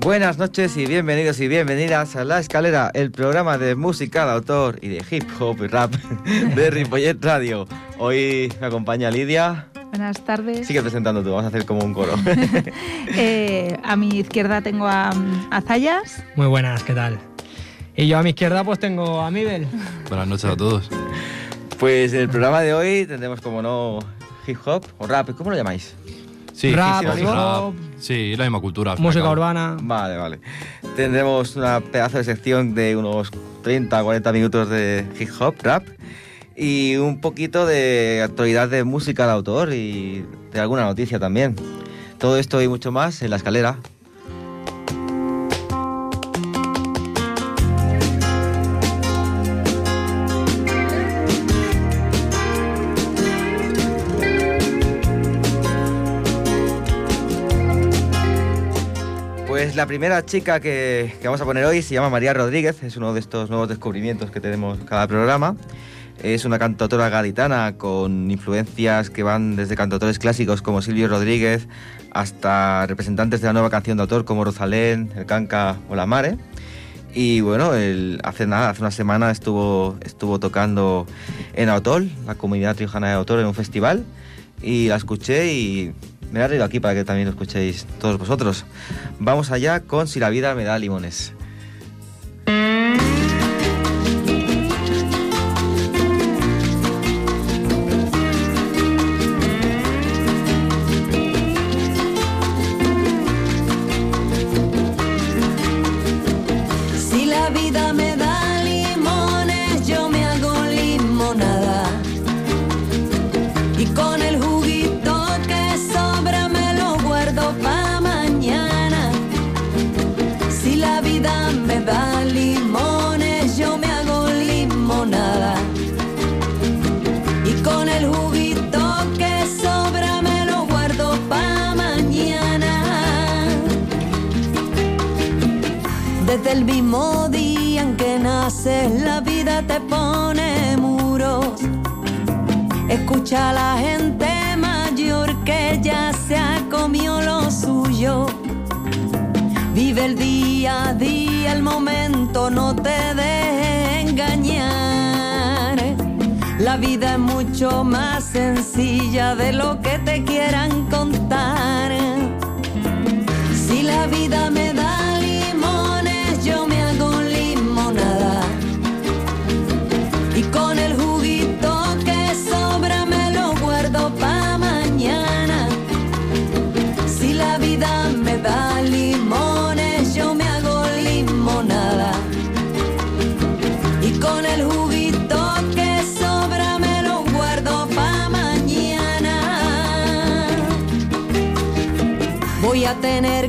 Buenas 0.00 0.38
noches 0.38 0.76
y 0.76 0.86
bienvenidos 0.86 1.40
y 1.40 1.48
bienvenidas 1.48 2.14
a 2.14 2.24
La 2.24 2.38
Escalera, 2.38 2.90
el 2.94 3.10
programa 3.10 3.58
de 3.58 3.74
música 3.74 4.24
de 4.24 4.32
autor 4.32 4.78
y 4.82 4.88
de 4.88 5.04
hip 5.10 5.24
hop 5.40 5.64
y 5.64 5.66
rap 5.66 5.92
de 5.94 6.70
Ripollet 6.70 7.16
Radio. 7.24 7.66
Hoy 7.98 8.52
me 8.60 8.68
acompaña 8.68 9.10
Lidia. 9.10 9.66
Buenas 9.90 10.24
tardes. 10.24 10.66
Sigue 10.66 10.80
presentando 10.82 11.22
tú, 11.22 11.30
vamos 11.30 11.44
a 11.44 11.48
hacer 11.48 11.64
como 11.64 11.84
un 11.84 11.92
coro. 11.92 12.14
Eh, 13.18 13.78
a 13.82 13.96
mi 13.96 14.08
izquierda 14.18 14.60
tengo 14.60 14.86
a, 14.86 15.10
a 15.50 15.60
Zayas. 15.62 16.22
Muy 16.34 16.46
buenas, 16.48 16.82
¿qué 16.82 16.92
tal? 16.92 17.18
Y 17.96 18.08
yo 18.08 18.18
a 18.18 18.22
mi 18.22 18.30
izquierda 18.30 18.62
pues 18.62 18.78
tengo 18.78 19.22
a 19.22 19.30
Mibel. 19.30 19.66
Buenas 20.08 20.28
noches 20.28 20.44
a 20.50 20.56
todos. 20.56 20.90
Pues 21.78 22.12
en 22.12 22.20
el 22.20 22.28
programa 22.28 22.60
de 22.60 22.74
hoy 22.74 23.06
tendremos 23.06 23.40
como 23.40 23.62
no 23.62 24.00
hip 24.46 24.58
hop 24.66 24.84
o 24.98 25.06
rap, 25.06 25.30
¿cómo 25.36 25.50
lo 25.50 25.56
llamáis? 25.56 25.94
Sí, 26.56 26.74
Rap, 26.74 27.04
sí, 27.04 27.08
sí, 27.14 27.20
hip 27.20 27.28
hop. 27.28 27.74
Sí, 27.98 28.36
la 28.36 28.44
misma 28.44 28.60
cultura. 28.60 28.96
Música 28.96 29.28
urbana. 29.28 29.76
Vale, 29.82 30.16
vale. 30.16 30.40
Tendremos 30.96 31.54
una 31.54 31.80
pedazo 31.80 32.16
de 32.16 32.24
sección 32.24 32.74
de 32.74 32.96
unos 32.96 33.30
30 33.62 34.02
40 34.02 34.32
minutos 34.32 34.70
de 34.70 35.06
hip 35.20 35.28
hop, 35.38 35.54
rap 35.62 35.86
y 36.56 36.96
un 36.96 37.20
poquito 37.20 37.66
de 37.66 38.22
actualidad 38.24 38.70
de 38.70 38.84
música 38.84 39.26
de 39.26 39.32
autor 39.32 39.74
y 39.74 40.24
de 40.50 40.60
alguna 40.60 40.84
noticia 40.84 41.18
también. 41.18 41.56
Todo 42.18 42.38
esto 42.38 42.62
y 42.62 42.68
mucho 42.68 42.90
más 42.90 43.20
en 43.20 43.30
la 43.30 43.36
escalera. 43.36 43.78
La 59.76 59.84
primera 59.84 60.24
chica 60.24 60.58
que, 60.58 61.12
vamos 61.22 61.38
a 61.42 61.44
poner 61.44 61.66
hoy 61.66 61.82
se 61.82 61.92
llama 61.92 62.08
María 62.08 62.32
Rodríguez, 62.32 62.82
es 62.82 62.96
uno 62.96 63.12
de 63.12 63.20
estos 63.20 63.50
nuevos 63.50 63.68
descubrimientos 63.68 64.30
que 64.30 64.40
tenemos 64.40 64.78
cada 64.86 65.06
programa. 65.06 65.54
Es 66.22 66.46
una 66.46 66.58
cantautora 66.58 67.10
gaditana 67.10 67.74
con 67.76 68.30
influencias 68.30 69.10
que 69.10 69.22
van 69.22 69.54
desde 69.54 69.76
cantautores 69.76 70.18
clásicos 70.18 70.62
como 70.62 70.80
Silvio 70.80 71.08
Rodríguez 71.08 71.68
hasta 72.10 72.86
representantes 72.86 73.42
de 73.42 73.48
la 73.48 73.52
nueva 73.52 73.68
canción 73.68 73.98
de 73.98 74.04
autor 74.04 74.24
como 74.24 74.44
Rosalén, 74.44 75.12
El 75.14 75.26
Canca 75.26 75.76
o 75.90 75.94
La 75.94 76.06
Mare. 76.06 76.38
Y 77.14 77.42
bueno, 77.42 77.72
hace 78.24 78.46
nada, 78.46 78.70
hace 78.70 78.80
una 78.80 78.90
semana 78.90 79.30
estuvo, 79.30 79.98
estuvo 80.00 80.40
tocando 80.40 81.06
en 81.52 81.68
Autol, 81.68 82.10
la 82.24 82.34
comunidad 82.34 82.76
triojana 82.76 83.08
de 83.08 83.12
Autol, 83.12 83.40
en 83.40 83.46
un 83.46 83.54
festival. 83.54 84.06
Y 84.62 84.88
la 84.88 84.96
escuché 84.96 85.52
y 85.52 85.92
me 86.32 86.40
la 86.40 86.46
he 86.46 86.48
traído 86.48 86.64
aquí 86.64 86.80
para 86.80 86.94
que 86.94 87.04
también 87.04 87.26
lo 87.26 87.32
escuchéis 87.32 87.86
todos 88.00 88.18
vosotros. 88.18 88.64
Vamos 89.18 89.50
allá 89.50 89.80
con 89.80 90.08
Si 90.08 90.20
la 90.20 90.30
vida 90.30 90.54
me 90.54 90.64
da 90.64 90.78
limones. 90.78 91.35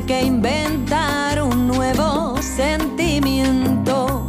Que 0.08 0.24
inventar 0.24 1.42
un 1.42 1.66
nuevo 1.66 2.34
sentimiento 2.40 4.26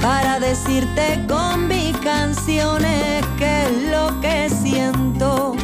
para 0.00 0.40
decirte 0.40 1.22
con 1.28 1.68
mis 1.68 1.94
canciones 1.98 3.22
qué 3.36 3.64
es 3.64 3.92
lo 3.92 4.18
que 4.22 4.48
siento. 4.48 5.54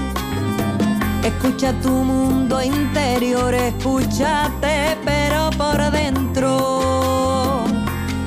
Escucha 1.22 1.72
tu 1.80 1.88
mundo 1.88 2.62
interior, 2.62 3.54
escúchate 3.54 4.98
pero 5.06 5.48
por 5.56 5.78
dentro 5.90 7.64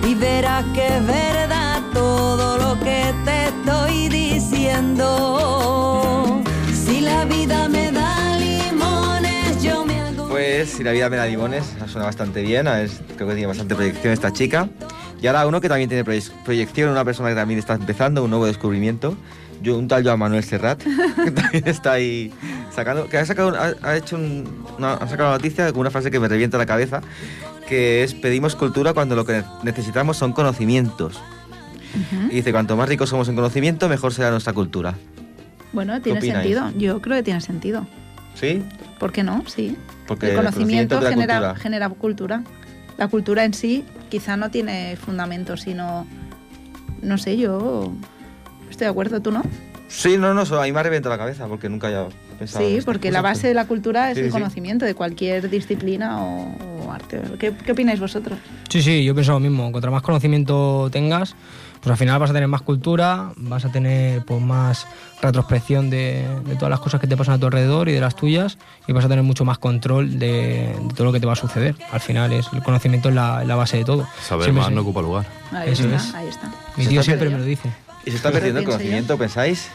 y 0.03 0.15
verás 0.15 0.65
que 0.73 0.97
es 0.97 1.05
verdad 1.05 1.79
todo 1.93 2.57
lo 2.57 2.79
que 2.79 3.13
te 3.23 3.49
estoy 3.49 4.09
diciendo. 4.09 5.86
Pues 10.57 10.69
Si 10.71 10.83
la 10.83 10.91
vida 10.91 11.07
me 11.07 11.17
da 11.17 11.27
limones, 11.27 11.63
suena 11.85 12.05
bastante 12.07 12.41
bien, 12.41 12.65
es- 12.65 12.99
creo 13.15 13.27
que 13.27 13.35
tiene 13.35 13.45
bastante 13.45 13.75
proyección 13.75 14.11
esta 14.11 14.33
chica. 14.33 14.67
Y 15.21 15.27
ahora 15.27 15.45
uno 15.45 15.61
que 15.61 15.69
también 15.69 15.87
tiene 15.87 16.03
proye- 16.03 16.31
proyección, 16.43 16.89
una 16.89 17.05
persona 17.05 17.29
que 17.29 17.35
también 17.35 17.59
está 17.59 17.75
empezando, 17.75 18.23
un 18.23 18.31
nuevo 18.31 18.47
descubrimiento. 18.47 19.15
Yo, 19.61 19.77
un 19.77 19.87
tal 19.87 20.03
Joan 20.03 20.17
Manuel 20.17 20.43
Serrat, 20.43 20.81
que 21.23 21.29
también 21.29 21.67
está 21.67 21.91
ahí 21.91 22.33
sacando, 22.73 23.07
que 23.07 23.19
ha 23.19 23.25
sacado, 23.27 23.55
ha, 23.55 23.73
ha 23.87 23.97
hecho 23.97 24.15
un- 24.15 24.65
una, 24.79 24.95
ha 24.95 25.07
sacado 25.07 25.29
una 25.29 25.37
noticia 25.37 25.71
con 25.71 25.81
una 25.81 25.91
frase 25.91 26.09
que 26.09 26.19
me 26.19 26.27
revienta 26.27 26.57
la 26.57 26.65
cabeza, 26.65 27.01
que 27.67 28.01
es 28.03 28.15
pedimos 28.15 28.55
cultura 28.55 28.93
cuando 28.95 29.15
lo 29.15 29.25
que 29.25 29.43
necesitamos 29.61 30.17
son 30.17 30.33
conocimientos. 30.33 31.21
Y 32.31 32.35
dice, 32.37 32.51
cuanto 32.51 32.75
más 32.75 32.89
ricos 32.89 33.09
somos 33.09 33.29
en 33.29 33.35
conocimiento, 33.35 33.87
mejor 33.89 34.11
será 34.11 34.31
nuestra 34.31 34.53
cultura. 34.53 34.95
Bueno, 35.71 36.01
tiene 36.01 36.19
sentido. 36.41 36.71
Yo 36.79 36.99
creo 36.99 37.17
que 37.17 37.23
tiene 37.23 37.41
sentido. 37.41 37.85
¿Sí? 38.39 38.63
¿Por 38.99 39.11
qué 39.11 39.23
no? 39.23 39.43
Sí. 39.47 39.75
Porque 40.07 40.29
el 40.29 40.35
conocimiento, 40.35 41.01
genera, 41.01 41.35
cultura. 41.35 41.55
genera 41.55 41.89
cultura. 41.89 42.43
La 42.97 43.07
cultura 43.07 43.43
en 43.43 43.53
sí 43.53 43.83
quizá 44.09 44.37
no 44.37 44.49
tiene 44.51 44.95
fundamento, 44.97 45.57
sino... 45.57 46.07
No 47.01 47.17
sé, 47.17 47.37
yo 47.37 47.91
estoy 48.69 48.85
de 48.85 48.91
acuerdo, 48.91 49.21
¿tú 49.21 49.31
no? 49.31 49.43
Sí, 49.87 50.17
no, 50.17 50.33
no, 50.33 50.41
a 50.41 50.63
mí 50.63 50.71
me 50.71 50.79
ha 50.79 50.83
reventado 50.83 51.13
la 51.13 51.19
cabeza 51.19 51.47
porque 51.47 51.69
nunca 51.69 51.87
había 51.87 52.07
pensado 52.39 52.63
en 52.65 52.71
Sí, 52.71 52.77
estas 52.77 52.85
porque 52.85 53.11
la 53.11 53.21
base 53.21 53.47
de 53.47 53.53
la 53.53 53.65
cultura 53.65 54.09
es 54.11 54.15
Sí, 54.15 54.21
el 54.21 54.27
sí. 54.27 54.31
conocimiento 54.31 54.83
de 54.85 54.95
cualquier 54.95 55.49
disciplina 55.49 56.21
o, 56.23 56.55
o 56.85 56.91
arte. 56.91 57.21
¿Qué, 57.39 57.53
qué 57.53 57.71
opináis 57.71 57.99
vosotros? 57.99 58.37
Sí, 58.77 58.83
sí, 58.83 59.03
yo 59.03 59.15
pienso 59.15 59.31
lo 59.31 59.39
mismo. 59.39 59.71
Contra 59.71 59.89
más 59.89 60.03
conocimiento 60.03 60.87
tengas, 60.91 61.35
pues 61.81 61.89
al 61.91 61.97
final 61.97 62.19
vas 62.19 62.29
a 62.29 62.33
tener 62.33 62.47
más 62.47 62.61
cultura, 62.61 63.31
vas 63.37 63.65
a 63.65 63.71
tener 63.71 64.23
pues, 64.23 64.39
más 64.39 64.85
retrospección 65.19 65.89
de, 65.89 66.27
de 66.45 66.55
todas 66.57 66.69
las 66.69 66.79
cosas 66.79 67.01
que 67.01 67.07
te 67.07 67.17
pasan 67.17 67.33
a 67.33 67.39
tu 67.39 67.47
alrededor 67.47 67.89
y 67.89 67.93
de 67.93 67.99
las 67.99 68.15
tuyas 68.15 68.59
y 68.87 68.93
vas 68.93 69.03
a 69.03 69.07
tener 69.07 69.23
mucho 69.23 69.45
más 69.45 69.57
control 69.57 70.19
de, 70.19 70.75
de 70.79 70.93
todo 70.95 71.05
lo 71.05 71.11
que 71.11 71.19
te 71.19 71.25
va 71.25 71.33
a 71.33 71.35
suceder. 71.35 71.75
Al 71.91 72.01
final 72.01 72.31
es 72.33 72.45
el 72.53 72.61
conocimiento 72.61 73.09
es 73.09 73.15
la, 73.15 73.43
la 73.45 73.55
base 73.55 73.77
de 73.77 73.83
todo. 73.85 74.07
Saber 74.21 74.43
Siempre 74.43 74.61
más 74.61 74.71
no 74.71 74.81
ocupa 74.81 75.01
lugar. 75.01 75.25
Ahí 75.51 75.71
Eso 75.71 75.85
está, 75.85 75.95
es. 75.95 76.13
ahí 76.13 76.27
está. 76.27 76.51
Mi 76.75 76.85
tío 76.85 77.01
siempre 77.01 77.31
me 77.31 77.39
lo 77.39 77.43
dice. 77.45 77.71
¿Y 78.05 78.11
se 78.11 78.17
está 78.17 78.31
perdiendo 78.31 78.59
el 78.59 78.65
yo. 78.65 78.71
conocimiento, 78.73 79.17
pensáis? 79.17 79.69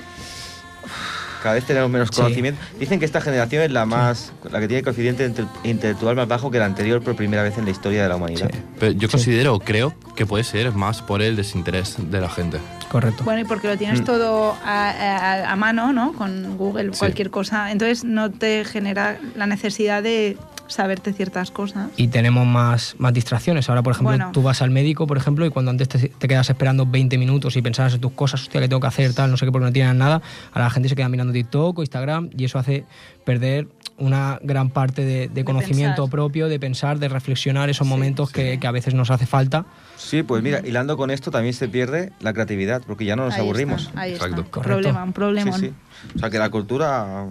Cada 1.42 1.54
vez 1.56 1.64
tenemos 1.64 1.90
menos 1.90 2.08
Sí. 2.12 2.16
conocimiento. 2.22 2.60
Dicen 2.78 2.98
que 2.98 3.04
esta 3.04 3.20
generación 3.20 3.62
es 3.62 3.70
la 3.72 3.84
más, 3.86 4.32
la 4.50 4.60
que 4.60 4.68
tiene 4.68 4.78
el 4.78 4.84
coeficiente 4.84 5.28
inte- 5.28 5.46
intelectual 5.64 6.16
más 6.16 6.28
bajo 6.28 6.50
que 6.50 6.58
la 6.58 6.66
anterior 6.66 7.02
por 7.02 7.16
primera 7.16 7.42
vez 7.42 7.58
en 7.58 7.64
la 7.64 7.70
historia 7.70 8.02
de 8.04 8.08
la 8.08 8.16
humanidad. 8.16 8.50
Sí. 8.52 8.58
Pero 8.78 8.92
yo 8.92 9.08
Sí. 9.08 9.12
considero, 9.12 9.58
creo 9.58 9.94
que 10.16 10.24
puede 10.26 10.44
ser 10.44 10.72
más 10.72 11.02
por 11.02 11.22
el 11.22 11.36
desinterés 11.36 11.96
de 11.98 12.20
la 12.20 12.28
gente. 12.28 12.58
Correcto. 12.90 13.24
Bueno, 13.24 13.40
y 13.40 13.44
porque 13.44 13.68
lo 13.68 13.76
tienes 13.78 14.02
Mm. 14.02 14.04
todo 14.04 14.56
a, 14.64 14.90
a- 14.90 15.52
a 15.52 15.56
mano, 15.56 15.92
¿no? 15.92 16.12
Con 16.12 16.56
Google, 16.58 16.92
Sí. 16.92 16.98
cualquier 16.98 17.30
cosa. 17.30 17.70
Entonces 17.72 18.04
no 18.04 18.30
te 18.30 18.64
genera 18.64 19.18
la 19.34 19.46
necesidad 19.46 20.02
de 20.02 20.36
saberte 20.72 21.12
ciertas 21.12 21.50
cosas. 21.50 21.90
y 21.96 22.08
tenemos 22.08 22.46
más, 22.46 22.96
más 22.98 23.12
distracciones. 23.12 23.68
Ahora, 23.68 23.82
por 23.82 23.92
ejemplo, 23.92 24.10
Bueno. 24.16 24.30
tú 24.32 24.42
vas 24.42 24.62
al 24.62 24.70
médico, 24.70 25.06
por 25.06 25.16
ejemplo, 25.16 25.46
y 25.46 25.50
cuando 25.50 25.70
antes 25.70 25.88
te, 25.88 26.08
te 26.08 26.28
quedas 26.28 26.48
esperando 26.50 26.86
20 26.86 27.16
minutos 27.18 27.56
y 27.56 27.62
pensabas 27.62 27.94
en 27.94 28.00
tus 28.00 28.12
cosas, 28.12 28.42
hostia, 28.42 28.60
que 28.60 28.68
tengo 28.68 28.80
que 28.80 28.86
hacer, 28.88 29.14
tal, 29.14 29.30
no 29.30 29.36
sé 29.36 29.46
qué, 29.46 29.52
porque 29.52 29.66
no 29.66 29.72
tienes 29.72 29.94
nada, 29.94 30.22
ahora 30.52 30.64
la 30.64 30.70
gente 30.70 30.88
se 30.88 30.96
queda 30.96 31.08
mirando 31.08 31.32
TikTok 31.32 31.78
o 31.78 31.82
Instagram 31.82 32.30
y 32.36 32.44
eso 32.44 32.58
hace 32.58 32.84
perder 33.24 33.68
una 33.98 34.38
gran 34.42 34.70
parte 34.70 35.04
de, 35.04 35.28
de 35.28 35.44
conocimiento 35.44 36.02
pensar. 36.04 36.10
propio, 36.10 36.48
de 36.48 36.58
pensar, 36.58 36.98
de 36.98 37.08
reflexionar 37.08 37.68
esos 37.70 37.86
momentos 37.86 38.32
Que, 38.32 38.58
que 38.58 38.66
a 38.66 38.72
veces 38.72 38.94
nos 38.94 39.10
hace 39.10 39.26
falta. 39.26 39.66
Sí, 39.96 40.22
pues 40.24 40.42
mira, 40.42 40.60
hilando 40.64 40.96
con 40.96 41.10
esto 41.10 41.30
también 41.30 41.54
se 41.54 41.68
pierde 41.68 42.10
la 42.20 42.32
creatividad, 42.32 42.82
porque 42.86 43.04
ya 43.04 43.14
no 43.14 43.26
nos 43.26 43.34
Ahí 43.34 43.40
aburrimos. 43.40 43.82
está, 43.88 44.00
ahí 44.00 44.12
Exacto. 44.14 44.40
está. 44.40 44.50
Correcto. 44.50 44.72
Problema, 44.80 45.04
un 45.04 45.12
problema. 45.12 45.52
Sí, 45.52 45.66
sí. 45.66 45.72
O 46.16 46.18
sea 46.18 46.30
que 46.30 46.38
la 46.38 46.50
cultura 46.50 47.26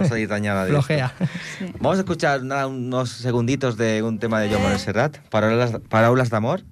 va 0.00 0.06
a 0.06 0.08
salir 0.08 0.28
dañada. 0.28 0.66
Flojea. 0.66 1.12
Sí. 1.58 1.72
Vamos 1.80 1.98
a 1.98 2.00
escuchar 2.00 2.42
nada, 2.42 2.66
unos 2.66 3.10
segunditos 3.10 3.76
de 3.76 4.02
un 4.02 4.18
tema 4.18 4.40
de 4.40 4.48
Joan 4.48 4.62
Manuel 4.62 4.80
Serrat, 4.80 5.18
Parábolas, 5.28 5.72
Parábolas 5.88 6.30
de 6.30 6.36
Amor. 6.36 6.62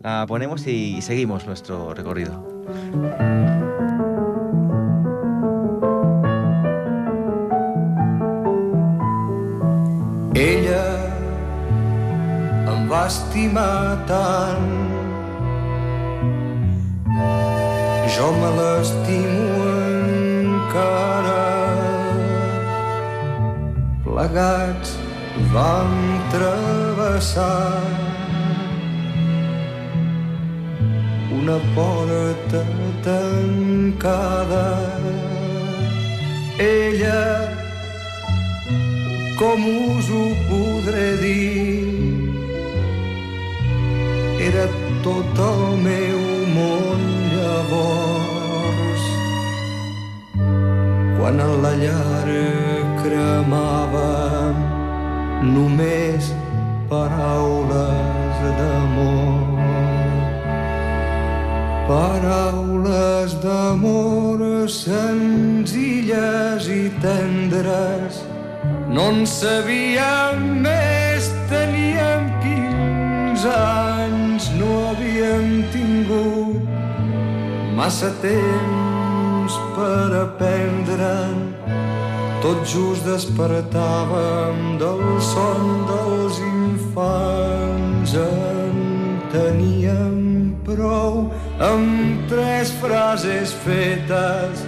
La 0.00 0.26
ponemos 0.28 0.66
y 0.66 1.02
seguimos 1.02 1.46
nuestro 1.46 1.92
recorrido. 1.94 2.46
Ella 10.34 10.84
em 12.68 12.86
va 12.88 13.06
estimar 13.08 14.06
tant 14.06 14.88
jo 18.18 18.32
me 18.32 18.50
l'estimo 18.58 19.66
encara 20.40 21.37
plegats 24.18 24.96
vam 25.52 25.92
travessar 26.30 27.82
una 31.38 31.58
porta 31.76 32.62
tancada 33.06 34.66
ella 36.58 37.22
com 39.38 39.68
us 39.86 40.10
ho 40.10 40.24
podré 40.50 41.08
dir? 41.22 41.78
Era 44.48 44.66
tot 45.06 45.38
el 45.46 45.62
meu 45.86 46.18
món 46.56 47.04
llavors. 47.36 49.06
Quan 51.20 51.38
en 51.46 51.54
la 51.62 51.72
llar 51.84 52.77
cremava 53.08 54.52
només 55.42 56.32
paraules 56.90 58.40
d'amor. 58.58 59.46
Paraules 61.88 63.36
d'amor 63.44 64.44
senzilles 64.68 66.68
i 66.68 66.90
tendres 67.00 68.20
no 68.92 69.08
en 69.12 69.24
sabíem 69.28 70.44
més, 70.66 71.30
teníem 71.48 72.28
15 72.44 73.48
anys, 73.56 74.50
no 74.60 74.72
havíem 74.90 75.62
tingut 75.72 76.60
massa 77.78 78.10
temps 78.24 79.56
per 79.76 80.08
aprendre'n. 80.24 81.47
Tot 82.48 82.64
just 82.64 83.04
despertàvem 83.04 84.78
del 84.80 85.02
son 85.20 85.84
dels 85.84 86.38
infants. 86.40 88.14
En 88.16 89.18
teníem 89.28 90.56
prou 90.64 91.28
amb 91.60 92.24
tres 92.30 92.72
frases 92.80 93.52
fetes 93.66 94.64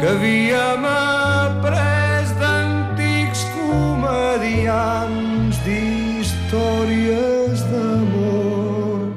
que 0.00 0.08
havíem 0.16 0.82
après 0.90 2.34
d'antics 2.42 3.46
comedians 3.54 5.54
d'històries 5.62 7.62
d'amor, 7.70 9.14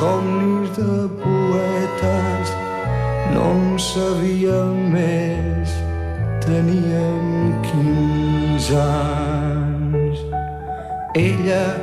somnis 0.00 0.72
de 0.80 0.96
poetes, 1.20 2.56
no 3.36 3.52
en 3.52 3.76
sabíem 3.76 4.88
més, 4.96 5.44
teníem 6.44 7.62
15 7.62 8.76
anys. 8.76 10.18
Ella, 11.14 11.76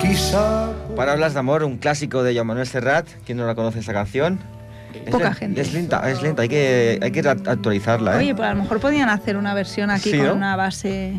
qui 0.00 0.14
sap 0.16 0.72
Parábolas 0.96 1.32
de 1.34 1.38
Amor, 1.40 1.64
un 1.64 1.78
clásico 1.78 2.22
de 2.22 2.34
Joan 2.34 2.46
Manuel 2.46 2.66
Serrat. 2.66 3.06
¿Quién 3.24 3.38
no 3.38 3.46
la 3.46 3.54
conoce 3.54 3.80
esa 3.80 3.92
canción? 3.92 4.38
Es 4.92 5.10
Poca 5.10 5.32
gente. 5.32 5.60
Es 5.60 5.72
lenta, 5.72 6.08
es 6.10 6.22
lenta, 6.22 6.42
hay 6.42 6.48
que, 6.48 6.98
hay 7.02 7.10
que 7.10 7.20
actualizarla. 7.20 8.14
¿eh? 8.14 8.18
Oye, 8.18 8.34
pues 8.34 8.46
a 8.46 8.54
lo 8.54 8.62
mejor 8.62 8.78
podían 8.78 9.08
hacer 9.08 9.36
una 9.38 9.54
versión 9.54 9.90
aquí 9.90 10.10
Sí, 10.10 10.18
con 10.18 10.26
¿no? 10.26 10.34
una 10.34 10.54
base. 10.56 11.14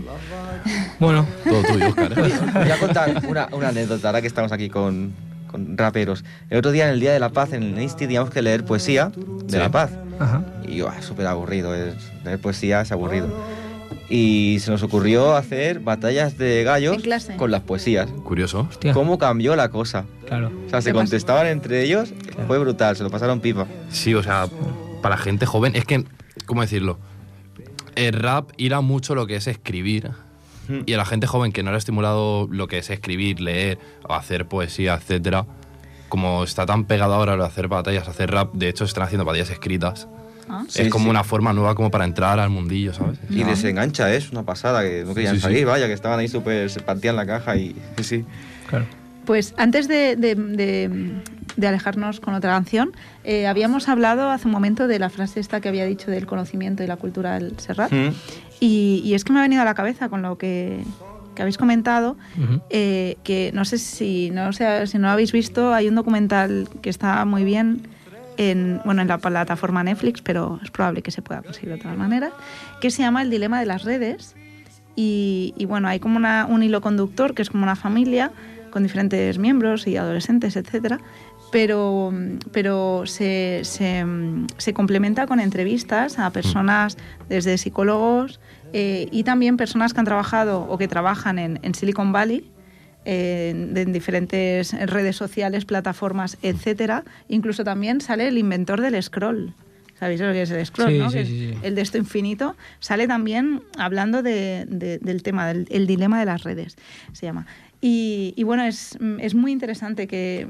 Bueno, 1.00 1.26
Todo 1.44 1.64
tuyo, 1.64 1.88
Oscar. 1.90 2.14
¿eh? 2.14 2.34
Voy 2.54 2.72
a 2.72 2.78
contar 2.78 3.22
una, 3.28 3.48
una 3.52 3.70
anécdota, 3.70 4.10
ahora 4.10 4.22
que 4.22 4.28
estamos 4.28 4.52
aquí 4.52 4.70
con, 4.70 5.12
con 5.54 5.78
raperos. 5.78 6.26
El 6.50 6.58
otro 6.58 6.72
día, 6.72 6.88
en 6.88 6.96
el 6.96 7.00
Día 7.00 7.14
de 7.14 7.20
la 7.22 7.30
Paz, 7.30 7.54
en 7.54 7.64
el 7.64 7.82
Insti, 7.82 8.00
teníamos 8.06 8.30
que 8.32 8.42
leer 8.42 8.66
poesía 8.66 9.12
de 9.16 9.52
Sí. 9.52 9.58
la 9.58 9.72
paz. 9.72 9.92
ajá. 10.20 10.44
Y 10.68 10.76
yo, 10.78 10.90
súper 11.00 11.28
aburrido, 11.28 11.74
es, 11.74 11.96
leer 12.26 12.40
poesía 12.40 12.82
es 12.82 12.92
aburrido. 12.92 13.28
Y 14.10 14.58
se 14.60 14.70
nos 14.72 14.84
ocurrió 14.84 15.36
hacer 15.36 15.80
batallas 15.80 16.38
de 16.38 16.64
gallos 16.64 16.98
con 17.38 17.52
las 17.52 17.62
poesías. 17.62 18.10
Curioso. 18.24 18.68
Hostia, 18.70 18.94
¿Cómo 18.94 19.18
cambió 19.18 19.56
la 19.56 19.70
cosa? 19.70 20.06
claro. 20.28 20.52
O 20.68 20.70
sea, 20.70 20.82
se 20.82 20.92
contestaban 20.94 21.48
entre 21.48 21.84
ellos, 21.84 22.14
fue 22.48 22.58
brutal, 22.60 22.96
se 22.98 23.04
lo 23.04 23.10
pasaron 23.10 23.40
pipa. 23.40 23.66
Sí, 23.90 24.14
o 24.14 24.22
sea, 24.24 24.48
para 25.02 25.18
gente 25.18 25.46
joven, 25.46 25.76
es 25.76 25.86
que, 25.86 26.04
¿cómo 26.46 26.62
decirlo? 26.62 27.00
El 27.96 28.14
rap 28.14 28.50
irá 28.58 28.82
mucho 28.82 29.14
lo 29.16 29.28
que 29.28 29.36
es 29.36 29.48
escribir. 29.48 30.10
Mm. 30.68 30.80
Y 30.86 30.94
a 30.94 30.98
la 30.98 31.06
gente 31.06 31.28
joven 31.28 31.52
que 31.52 31.64
no 31.64 31.72
le 31.72 31.76
ha 31.76 31.78
estimulado 31.78 32.48
lo 32.50 32.68
que 32.68 32.78
es 32.78 32.90
escribir, 32.90 33.40
leer, 33.42 33.78
o 34.08 34.14
hacer 34.14 34.48
poesía, 34.48 34.94
etcétera, 34.96 35.46
como 36.10 36.44
está 36.44 36.66
tan 36.66 36.86
pegado 36.86 37.14
ahora 37.14 37.36
lo 37.36 37.44
de 37.44 37.50
hacer 37.50 37.68
batallas, 37.68 38.08
hacer 38.08 38.32
rap, 38.32 38.54
de 38.54 38.70
hecho 38.70 38.86
están 38.86 39.04
haciendo 39.04 39.26
batallas 39.26 39.50
escritas. 39.50 40.08
¿ah? 40.50 40.64
Sí, 40.68 40.84
es 40.84 40.90
como 40.90 41.06
sí. 41.06 41.10
una 41.10 41.24
forma 41.24 41.54
nueva 41.54 41.76
como 41.76 41.90
para 41.92 42.06
entrar 42.06 42.40
al 42.40 42.50
mundillo, 42.50 42.94
¿sabes? 42.94 43.20
Y 43.30 43.44
desengancha, 43.44 44.14
¿eh? 44.14 44.18
es 44.18 44.32
una 44.32 44.44
pasada, 44.44 44.84
que 44.84 45.04
no 45.06 45.14
querían 45.14 45.36
Sí, 45.36 45.40
sí. 45.40 45.44
salir, 45.44 45.66
vaya, 45.66 45.88
que 45.88 45.94
estaban 45.94 46.20
ahí 46.20 46.28
súper, 46.28 46.70
se 46.70 46.82
partían 46.82 47.16
la 47.16 47.26
caja 47.26 47.56
y 47.56 47.76
sí, 47.98 48.04
sí. 48.04 48.26
claro. 48.68 48.86
Pues 49.26 49.54
antes 49.58 49.88
de, 49.88 50.16
de- 50.16 50.36
de- 50.36 51.14
de 51.56 51.68
alejarnos 51.68 52.20
con 52.20 52.34
otra 52.34 52.52
canción, 52.52 52.92
eh, 53.24 53.46
habíamos 53.48 53.88
hablado 53.88 54.32
hace 54.32 54.48
un 54.48 54.52
momento 54.54 54.88
de 54.88 54.98
la 55.00 55.10
frase 55.10 55.40
esta 55.40 55.62
que 55.62 55.70
había 55.70 55.86
dicho 55.86 56.10
del 56.10 56.26
conocimiento 56.26 56.84
y 56.84 56.88
la 56.88 56.96
cultura 56.98 57.36
del 57.40 57.58
Serrat. 57.60 57.92
Mm. 57.92 58.10
Y, 58.60 59.02
y 59.06 59.14
es 59.14 59.24
que 59.24 59.34
me 59.34 59.40
ha 59.40 59.44
venido 59.44 59.62
a 59.62 59.66
la 59.66 59.76
cabeza 59.76 60.10
con 60.10 60.22
lo 60.24 60.38
que, 60.38 60.84
que 61.36 61.42
habéis 61.44 61.58
comentado, 61.58 62.18
eh, 62.70 63.18
que 63.24 63.52
no 63.54 63.66
sé 63.66 63.78
si 63.78 64.32
no, 64.32 64.52
sé, 64.52 64.88
si 64.88 64.98
no 64.98 65.08
lo 65.08 65.14
habéis 65.14 65.32
visto, 65.32 65.74
hay 65.74 65.88
un 65.88 65.96
documental 65.96 66.68
que 66.82 66.90
está 66.90 67.24
muy 67.26 67.44
bien 67.44 67.88
en, 68.38 68.82
bueno, 68.84 69.04
en 69.04 69.08
la 69.10 69.20
plataforma 69.20 69.84
Netflix, 69.84 70.22
pero 70.24 70.60
es 70.64 70.72
probable 70.72 71.02
que 71.04 71.12
se 71.12 71.22
pueda 71.22 71.44
conseguir 71.44 71.70
de 71.70 71.76
otras 71.76 71.96
maneras, 71.98 72.32
que 72.82 72.90
se 72.90 73.04
llama 73.04 73.22
El 73.22 73.30
dilema 73.30 73.60
de 73.60 73.68
las 73.68 73.84
redes. 73.84 74.36
Y, 74.96 75.54
y 75.58 75.66
bueno, 75.66 75.88
hay 75.88 76.00
como 76.00 76.18
una- 76.18 76.46
un 76.50 76.64
hilo 76.64 76.82
conductor 76.82 77.34
que 77.36 77.42
es 77.44 77.50
como 77.50 77.64
una 77.64 77.76
familia 77.76 78.32
con 78.74 78.82
diferentes 78.84 79.38
miembros 79.38 79.86
y 79.88 79.96
adolescentes, 79.98 80.56
etcétera, 80.56 81.00
pero, 81.52 82.12
pero 82.52 83.04
se, 83.06 83.62
se, 83.64 84.04
se 84.58 84.74
complementa 84.74 85.28
con 85.28 85.40
entrevistas 85.40 86.18
a 86.18 86.32
personas 86.32 86.98
desde 87.30 87.60
psicólogos 87.60 88.40
eh, 88.74 89.08
y 89.12 89.24
también 89.24 89.56
personas 89.58 89.94
que 89.94 90.00
han 90.00 90.06
trabajado 90.08 90.62
o 90.62 90.78
que 90.80 90.88
trabajan 90.88 91.38
en, 91.38 91.60
en 91.62 91.76
Silicon 91.76 92.12
Valley, 92.12 92.50
en, 93.06 93.78
en 93.78 93.94
diferentes 93.94 94.74
redes 94.90 95.16
sociales, 95.16 95.66
plataformas, 95.66 96.38
etcétera. 96.42 97.04
Incluso 97.30 97.64
también 97.64 98.02
sale 98.02 98.28
el 98.28 98.38
inventor 98.40 98.82
del 98.82 99.02
scroll. 99.04 99.54
¿Sabéis 100.00 100.22
lo 100.22 100.32
que 100.34 100.42
es 100.42 100.50
el 100.52 100.66
scroll? 100.66 100.90
Sí, 100.92 100.98
no? 100.98 101.10
sí, 101.12 101.16
Que 101.18 101.22
es 101.22 101.28
sí, 101.28 101.52
sí. 101.54 101.58
El 101.62 101.76
de 101.76 101.82
esto 101.82 101.98
infinito. 102.00 102.56
Sale 102.80 103.08
también 103.08 103.62
hablando 103.78 104.24
de- 104.24 104.66
de- 104.68 104.98
del 104.98 105.22
tema, 105.22 105.46
del 105.48 105.68
el 105.70 105.86
dilema 105.86 106.20
de 106.20 106.26
las 106.26 106.44
redes, 106.44 106.76
se 107.12 107.26
llama. 107.28 107.46
Y, 107.86 108.34
y 108.38 108.44
bueno, 108.44 108.64
es, 108.64 108.98
es 109.20 109.36
muy 109.36 109.52
interesante 109.52 110.08
que 110.08 110.48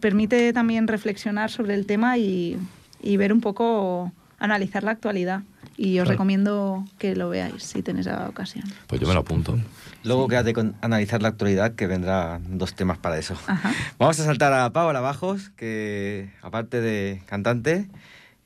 permite 0.00 0.54
también 0.54 0.88
reflexionar 0.88 1.50
sobre 1.50 1.74
el 1.74 1.84
tema 1.84 2.16
y, 2.16 2.56
y 3.02 3.18
ver 3.18 3.30
un 3.34 3.42
poco, 3.42 4.10
analizar 4.38 4.82
la 4.82 4.92
actualidad. 4.92 5.42
Y 5.76 5.98
os 5.98 6.04
Claro. 6.04 6.10
recomiendo 6.12 6.84
que 6.98 7.14
lo 7.14 7.28
veáis 7.28 7.62
si 7.62 7.82
tenéis 7.82 8.06
la 8.06 8.26
ocasión. 8.26 8.64
Pues 8.86 9.00
yo 9.02 9.06
me 9.06 9.12
lo 9.12 9.20
apunto. 9.20 9.58
Luego 10.02 10.28
quédate 10.28 10.54
con 10.54 10.74
analizar 10.80 11.20
la 11.20 11.28
actualidad, 11.28 11.74
que 11.74 11.86
vendrán 11.86 12.56
dos 12.56 12.74
temas 12.74 12.96
para 12.96 13.18
eso. 13.18 13.36
Ajá. 13.46 13.70
Vamos 13.98 14.18
a 14.20 14.24
saltar 14.24 14.54
a 14.54 14.70
Paola 14.72 15.00
Bajos, 15.00 15.50
que 15.50 16.30
aparte 16.40 16.80
de 16.80 17.20
cantante 17.26 17.86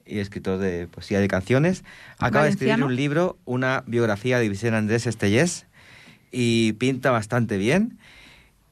y 0.04 0.18
escritor 0.18 0.58
de 0.58 0.88
poesía 0.88 1.20
de 1.20 1.28
canciones, 1.28 1.84
acaba 2.18 2.44
de 2.46 2.50
escribir 2.50 2.72
Valenciano. 2.72 2.86
un 2.86 2.96
libro, 2.96 3.38
una 3.44 3.84
biografía 3.86 4.40
de 4.40 4.48
Vicente 4.48 4.76
Andrés 4.76 5.06
Estellés, 5.06 5.66
y 6.32 6.72
pinta 6.74 7.10
bastante 7.12 7.56
bien. 7.56 7.98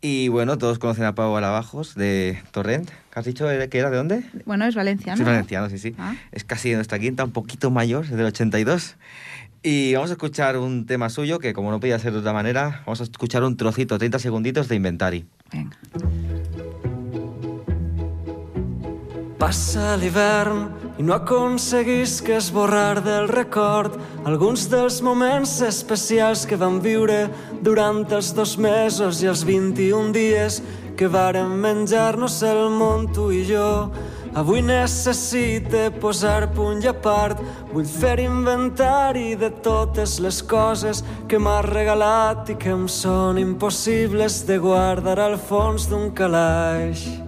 Y 0.07 0.29
bueno, 0.29 0.59
todos 0.59 0.79
conocen 0.79 1.05
a 1.05 1.15
Paola 1.15 1.49
Bajos 1.49 1.95
de 1.95 2.39
Torrent. 2.51 2.91
¿Qué 2.91 3.19
has 3.21 3.25
dicho 3.25 3.47
que 3.71 3.79
era 3.79 3.89
de 3.89 3.97
dónde? 3.97 4.23
Bueno, 4.45 4.67
es 4.67 4.75
valenciano. 4.75 5.17
Sí, 5.17 5.23
¿no? 5.23 5.31
valenciano, 5.31 5.71
sí, 5.71 5.79
sí. 5.79 5.95
Ah. 5.97 6.15
Es 6.31 6.45
casi 6.45 6.69
de 6.69 6.75
nuestra 6.75 6.99
quinta, 6.99 7.25
un 7.25 7.31
poquito 7.31 7.71
mayor, 7.71 8.05
es 8.05 8.11
del 8.11 8.27
82. 8.27 8.97
Y 9.63 9.95
vamos 9.95 10.11
a 10.11 10.13
escuchar 10.13 10.59
un 10.59 10.85
tema 10.85 11.09
suyo 11.09 11.39
que, 11.39 11.55
como 11.55 11.71
no 11.71 11.81
podía 11.81 11.99
ser 11.99 12.13
de 12.13 12.19
otra 12.19 12.35
manera, 12.35 12.83
vamos 12.85 13.01
a 13.01 13.05
escuchar 13.05 13.45
un 13.45 13.57
trocito, 13.57 13.97
30 13.97 14.19
segunditos 14.19 14.69
de 14.69 14.77
Inventari. 14.77 15.25
Venga. 15.51 15.79
Passa 19.39 19.97
l'hivern 19.97 20.84
i 20.99 21.03
no 21.03 21.17
aconseguisc 21.17 22.29
esborrar 22.31 23.03
del 23.03 23.27
record 23.29 23.97
alguns 24.25 24.69
dels 24.71 25.01
moments 25.03 25.57
especials 25.67 26.45
que 26.47 26.59
vam 26.61 26.79
viure 26.85 27.27
durant 27.67 28.05
els 28.15 28.31
dos 28.37 28.55
mesos 28.57 29.23
i 29.23 29.31
els 29.33 29.43
21 29.49 30.13
dies 30.15 30.61
que 30.95 31.11
vàrem 31.11 31.57
menjar-nos 31.59 32.37
el 32.47 32.69
món 32.71 33.09
tu 33.15 33.31
i 33.35 33.43
jo. 33.49 33.91
Avui 34.35 34.63
necessite 34.67 35.89
posar 36.03 36.49
punt 36.55 36.83
i 36.83 36.91
a 36.91 36.95
part, 36.95 37.39
vull 37.71 37.87
fer 37.87 38.17
inventari 38.25 39.35
de 39.39 39.51
totes 39.63 40.17
les 40.23 40.41
coses 40.43 41.05
que 41.31 41.39
m'has 41.39 41.69
regalat 41.71 42.51
i 42.51 42.59
que 42.59 42.75
em 42.75 42.89
són 42.91 43.39
impossibles 43.39 44.43
de 44.49 44.59
guardar 44.63 45.21
al 45.23 45.39
fons 45.39 45.87
d'un 45.91 46.11
calaix. 46.15 47.24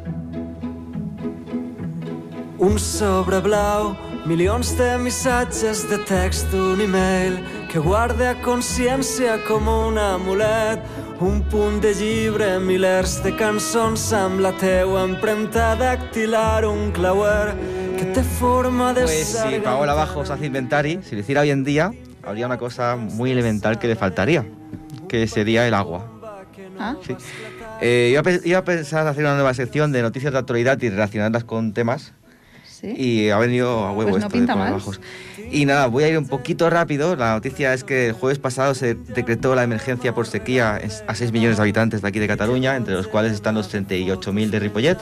Un 2.59 2.79
sobre 2.79 3.41
blau, 3.45 3.91
milions 4.25 4.71
de 4.79 4.97
missatges 4.97 5.83
de 5.91 5.99
text, 6.09 6.55
un 6.55 6.81
e-mail 6.81 7.37
que 7.69 7.79
guarda 7.79 8.31
a 8.31 8.37
consciència 8.41 9.35
com 9.45 9.69
un 9.69 9.99
amulet, 10.01 10.81
un 11.21 11.43
punt 11.53 11.83
de 11.85 11.93
llibre, 11.99 12.49
milers 12.65 13.19
de 13.27 13.35
cançons 13.37 14.07
amb 14.17 14.41
la 14.41 14.55
teua 14.57 15.05
empremta 15.05 15.75
dactilar, 15.77 16.65
un 16.65 16.95
clauer 16.97 17.53
que 17.99 18.09
té 18.17 18.25
forma 18.39 18.95
de 18.97 19.05
Pues 19.05 19.37
si. 19.37 19.61
Paola 19.61 19.93
Bajos 19.93 20.31
hace 20.31 20.47
Inventari, 20.47 21.01
si 21.03 21.15
lo 21.15 21.21
hiciera 21.21 21.43
hoy 21.43 21.51
en 21.51 21.63
día, 21.63 21.93
habría 22.25 22.47
una 22.47 22.57
cosa 22.57 22.97
muy 22.97 23.33
elemental 23.33 23.79
que 23.79 23.89
le 23.89 23.97
faltaría, 23.97 24.47
que 25.09 25.27
sería 25.29 25.69
el 25.69 25.75
agua. 25.75 26.07
Ah, 26.79 26.97
Sí. 27.05 27.17
Eh, 27.83 28.09
iba, 28.13 28.23
a, 28.23 28.47
iba 28.49 28.59
a 28.59 28.65
pensar 28.65 29.07
hacer 29.07 29.25
una 29.25 29.35
nueva 29.35 29.53
sección 29.53 29.93
de 29.93 30.01
noticias 30.01 30.33
de 30.33 30.39
actualidad 30.39 30.81
y 30.81 30.89
relacionarlas 30.89 31.45
con 31.45 31.75
temas 31.75 32.15
sí. 32.81 32.95
y 32.97 33.31
ha 33.31 33.39
venido 33.39 33.85
a 33.87 33.93
huevo 33.93 34.11
Pues 34.11 34.21
no 34.23 34.27
esto 34.27 34.29
de 34.29 34.39
pinta 34.41 34.55
Paola 34.55 34.71
mal. 34.85 34.99
Y 35.51 35.65
nada, 35.65 35.87
voy 35.87 36.05
a 36.05 36.09
ir 36.09 36.19
un 36.19 36.27
poquito 36.27 36.69
rápido. 36.71 37.15
La 37.17 37.33
noticia 37.35 37.73
es 37.73 37.85
que 37.85 38.09
el 38.09 38.13
jueves 38.13 38.39
pasado 38.39 38.75
se 38.75 38.95
decretó 38.95 39.55
la 39.55 39.63
emergencia 39.63 40.15
por 40.15 40.27
sequía 40.27 40.81
a 41.07 41.15
6 41.15 41.33
millones 41.33 41.57
de 41.59 41.63
habitantes 41.63 42.03
de 42.03 42.09
aquí 42.09 42.19
de 42.19 42.27
Cataluña, 42.27 42.75
entre 42.77 42.95
los 42.95 43.07
cuales 43.07 43.33
están 43.33 43.55
los 43.55 43.73
38.000 43.73 44.51
de 44.51 44.59
Ripollet. 44.59 44.99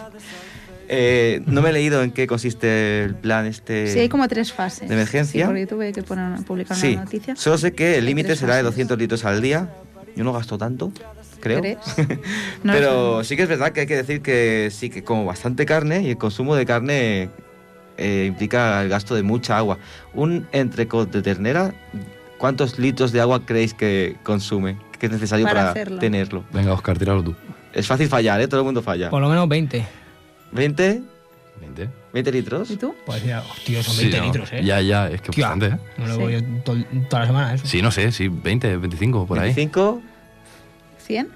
Eh, 0.87 1.41
no 1.47 1.63
me 1.63 1.71
he 1.71 1.73
leído 1.73 2.03
en 2.03 2.11
qué 2.11 2.27
consiste 2.27 3.05
el 3.05 3.15
plan 3.15 3.47
este 3.47 3.87
Sí, 3.91 4.01
hay 4.01 4.09
como 4.11 4.29
tres 4.29 4.53
fases. 4.53 4.87
de 4.87 4.95
emergencia. 4.95 5.45
Sí, 5.45 5.47
porque 5.47 5.67
tuve 5.67 5.93
que 5.95 6.03
poner 6.03 6.27
una- 6.27 6.43
publicar 6.43 6.77
Sí, 6.77 6.93
una 6.93 7.05
noticia. 7.05 7.37
solo 7.37 7.57
sé 7.57 7.73
que 7.73 7.97
el 7.97 8.05
límite 8.05 8.37
será 8.37 8.57
de 8.57 8.61
fases. 8.63 8.73
200 8.75 8.99
litros 8.99 9.25
al 9.25 9.41
día. 9.41 9.71
Yo 10.15 10.25
no 10.25 10.33
gasto 10.35 10.59
tanto, 10.59 10.93
creo. 11.41 11.61
¿Crees? 11.61 11.79
No 12.63 12.73
Pero 12.75 13.25
sí 13.25 13.35
que 13.35 13.45
es 13.45 13.49
verdad 13.49 13.73
que 13.73 13.81
hay 13.81 13.87
que 13.87 13.97
decir 13.97 14.21
que 14.21 14.69
sí 14.71 14.91
que 14.91 15.03
como 15.03 15.25
bastante 15.25 15.65
carne 15.65 16.03
y 16.03 16.11
el 16.11 16.19
consumo 16.19 16.55
de 16.55 16.67
carne 16.67 17.31
eh, 17.97 18.25
implica 18.29 18.83
el 18.83 18.89
gasto 18.89 19.15
de 19.15 19.23
mucha 19.23 19.57
agua. 19.59 19.79
Un 20.15 20.47
entrecot 20.53 21.11
de 21.11 21.23
ternera, 21.23 21.75
¿cuántos 22.39 22.79
litros 22.79 23.13
de 23.13 23.21
agua 23.21 23.45
creéis 23.47 23.75
que 23.75 24.17
consume? 24.23 24.77
Que 24.99 25.07
es 25.07 25.13
necesario 25.13 25.45
Para 25.47 25.61
para, 25.61 25.71
hacerlo. 25.71 25.99
tenerlo. 25.99 26.45
Venga, 26.53 26.73
Oscar, 26.73 26.99
tíralo 26.99 27.23
tú. 27.23 27.35
Es 27.73 27.87
fácil 27.87 28.09
fallar, 28.09 28.41
¿eh? 28.41 28.49
Todo 28.49 28.61
el 28.61 28.65
mundo 28.67 28.83
falla. 28.83 29.11
Por 29.11 29.21
lo 29.21 29.29
menos 29.29 29.49
20. 29.49 29.85
¿20? 30.55 31.03
20. 31.61 31.89
¿20 32.13 32.33
litros? 32.33 32.71
¿Y 32.71 32.77
tú? 32.77 32.95
Pues 33.07 33.25
ya, 33.25 33.41
hostia, 33.43 33.83
son 33.83 33.95
Sí, 33.95 34.03
20 34.03 34.19
¿no? 34.19 34.25
litros, 34.27 34.53
¿eh? 34.53 34.63
Ya, 34.65 34.81
ya, 34.81 35.09
es 35.09 35.21
que 35.21 35.31
Hostia, 35.31 35.49
bastante, 35.49 35.77
¿eh? 35.77 35.79
No 35.99 36.07
lo 36.07 36.15
Sí. 36.15 36.21
voy 36.21 36.33
yo 36.35 36.43
to- 36.63 36.77
toda 37.09 37.21
la 37.21 37.27
semana, 37.27 37.55
eso. 37.55 37.67
Sí, 37.67 37.83
no 37.83 37.91
sé, 37.91 38.13
sí, 38.13 38.29
20, 38.29 38.77
25, 38.77 39.27
por 39.27 39.39
ahí. 39.39 39.53
25, 39.55 40.03
¿100? 41.09 41.29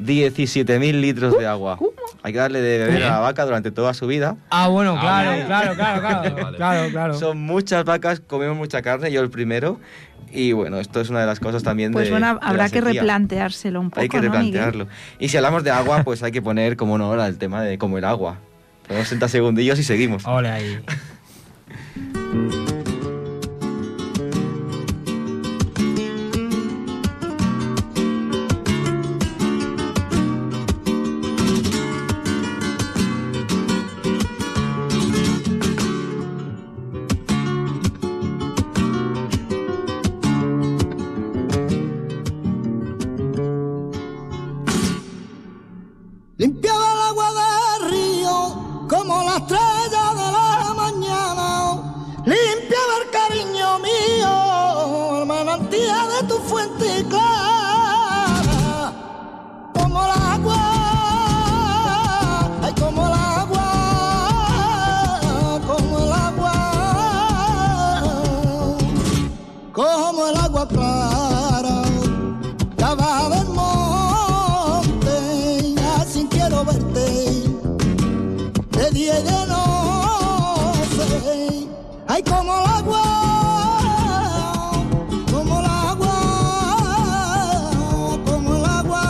17.000 0.00 1.00
litros 1.00 1.38
de 1.38 1.46
agua. 1.46 1.76
¿Cómo? 1.76 1.90
Hay 2.22 2.32
que 2.32 2.38
darle 2.38 2.60
de 2.60 2.78
beber 2.78 3.02
a 3.04 3.10
la 3.10 3.18
vaca 3.20 3.44
durante 3.44 3.70
toda 3.70 3.94
su 3.94 4.06
vida. 4.06 4.36
Ah, 4.50 4.68
bueno, 4.68 4.94
Ah, 4.96 5.00
claro, 5.00 5.30
vale. 5.30 5.44
claro, 5.46 5.74
claro, 5.74 6.00
claro, 6.00 6.34
Vale. 6.44 6.56
claro, 6.56 6.90
claro. 6.90 7.14
Son 7.14 7.38
muchas 7.40 7.84
vacas, 7.84 8.20
comemos 8.20 8.56
mucha 8.56 8.82
carne, 8.82 9.12
yo 9.12 9.20
el 9.20 9.30
primero. 9.30 9.78
Y 10.32 10.52
bueno, 10.52 10.80
esto 10.80 11.00
es 11.00 11.10
una 11.10 11.20
de 11.20 11.26
las 11.26 11.38
cosas 11.38 11.62
también 11.62 11.92
Pues 11.92 12.06
de. 12.06 12.10
bueno, 12.10 12.26
de 12.26 12.34
la 12.40 12.46
habrá 12.46 12.68
que 12.68 12.80
replanteárselo 12.80 13.80
un 13.80 13.90
poco, 13.90 14.00
Hay 14.00 14.08
que 14.08 14.16
¿no, 14.16 14.22
replantearlo. 14.24 14.88
y 15.20 15.28
si 15.28 15.36
hablamos 15.36 15.62
de 15.62 15.70
agua, 15.70 16.02
pues 16.02 16.22
hay 16.24 16.32
que 16.32 16.42
poner 16.42 16.76
como 16.76 16.98
no 16.98 17.04
ahora 17.04 17.26
el 17.28 17.38
tema 17.38 17.62
de 17.62 17.78
como 17.78 17.98
el 17.98 18.04
agua. 18.04 18.38
Ponemos 18.88 19.06
60 19.08 19.28
segundillos 19.28 19.78
y 19.78 19.84
seguimos. 19.84 20.26
Ole 20.26 20.50
ahí. 20.50 20.78
Ay, 82.06 82.22
como 82.22 82.52
el 82.58 82.66
agua, 82.66 83.02
como 85.30 85.60
el 85.60 85.66
agua, 85.66 86.16
como 88.24 88.56
el 88.56 88.64
agua. 88.64 89.04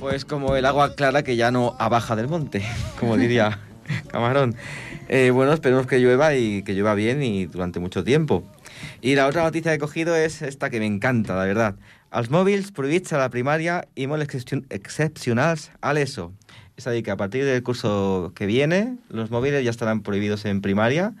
Pues 0.00 0.24
como 0.24 0.56
el 0.56 0.64
agua 0.66 0.94
clara 0.94 1.22
que 1.22 1.36
ya 1.36 1.50
no 1.50 1.74
abaja 1.78 2.16
del 2.16 2.28
monte, 2.28 2.64
como 2.98 3.16
diría 3.16 3.60
Camarón. 4.08 4.56
Eh, 5.12 5.32
bueno, 5.32 5.52
esperemos 5.52 5.88
que 5.88 5.98
llueva 5.98 6.36
y 6.36 6.62
que 6.62 6.72
llueva 6.72 6.94
bien 6.94 7.20
y 7.20 7.46
durante 7.46 7.80
mucho 7.80 8.04
tiempo. 8.04 8.44
Y 9.02 9.16
la 9.16 9.26
otra 9.26 9.42
noticia 9.42 9.72
que 9.72 9.76
he 9.76 9.78
cogido 9.80 10.14
es 10.14 10.40
esta 10.40 10.70
que 10.70 10.78
me 10.78 10.86
encanta, 10.86 11.34
la 11.34 11.44
verdad. 11.46 11.74
Els 12.12 12.30
mòbils 12.30 12.70
prohibits 12.74 13.12
a 13.12 13.18
la 13.18 13.28
primària 13.30 13.80
i 13.98 14.06
molt 14.06 14.22
excepcion- 14.22 14.64
excepcionals 14.70 15.70
a 15.80 15.92
l'ESO. 15.94 16.32
Es 16.76 16.84
decir, 16.84 17.02
que 17.02 17.10
a 17.10 17.16
partir 17.16 17.44
del 17.44 17.62
curso 17.62 18.30
que 18.36 18.46
viene, 18.46 18.96
los 19.10 19.30
móviles 19.30 19.64
ya 19.64 19.70
estarán 19.70 20.02
prohibidos 20.02 20.44
en 20.44 20.60
primaria 20.60 21.12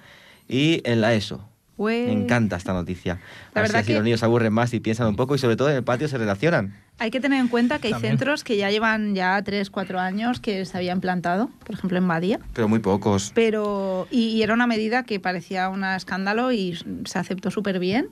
y 0.48 0.80
en 0.84 1.00
la 1.00 1.12
ESO. 1.14 1.44
Pues- 1.76 2.06
Me 2.06 2.12
encanta 2.12 2.56
esta 2.56 2.72
noticia. 2.72 3.14
La 3.54 3.62
Así 3.62 3.68
verdad 3.68 3.76
así 3.80 3.86
que- 3.88 3.94
los 3.94 4.04
niños 4.04 4.20
se 4.20 4.26
aburren 4.26 4.52
más 4.52 4.72
y 4.74 4.80
piensan 4.80 5.08
un 5.08 5.16
poco 5.16 5.34
y 5.34 5.38
sobre 5.38 5.56
todo 5.56 5.70
en 5.70 5.76
el 5.76 5.84
patio 5.84 6.06
se 6.08 6.18
relacionan. 6.18 6.74
Hay 7.00 7.10
que 7.10 7.18
tener 7.18 7.40
en 7.40 7.48
cuenta 7.48 7.78
que 7.78 7.88
hay 7.88 7.92
También. 7.94 8.12
centros 8.18 8.44
que 8.44 8.56
ya 8.58 8.70
llevan 8.70 9.14
ya 9.14 9.42
3, 9.42 9.70
4 9.70 9.98
años 9.98 10.38
que 10.38 10.64
se 10.66 10.76
habían 10.76 11.00
plantado, 11.00 11.50
por 11.66 11.74
ejemplo 11.74 11.96
en 11.98 12.06
Badía. 12.06 12.40
Pero 12.52 12.68
muy 12.68 12.78
pocos. 12.78 13.32
Pero, 13.34 14.06
y, 14.10 14.28
y 14.28 14.42
era 14.42 14.52
una 14.52 14.66
medida 14.66 15.02
que 15.02 15.18
parecía 15.18 15.70
un 15.70 15.82
escándalo 15.82 16.52
y 16.52 16.78
se 17.06 17.18
aceptó 17.18 17.50
súper 17.50 17.78
bien. 17.78 18.08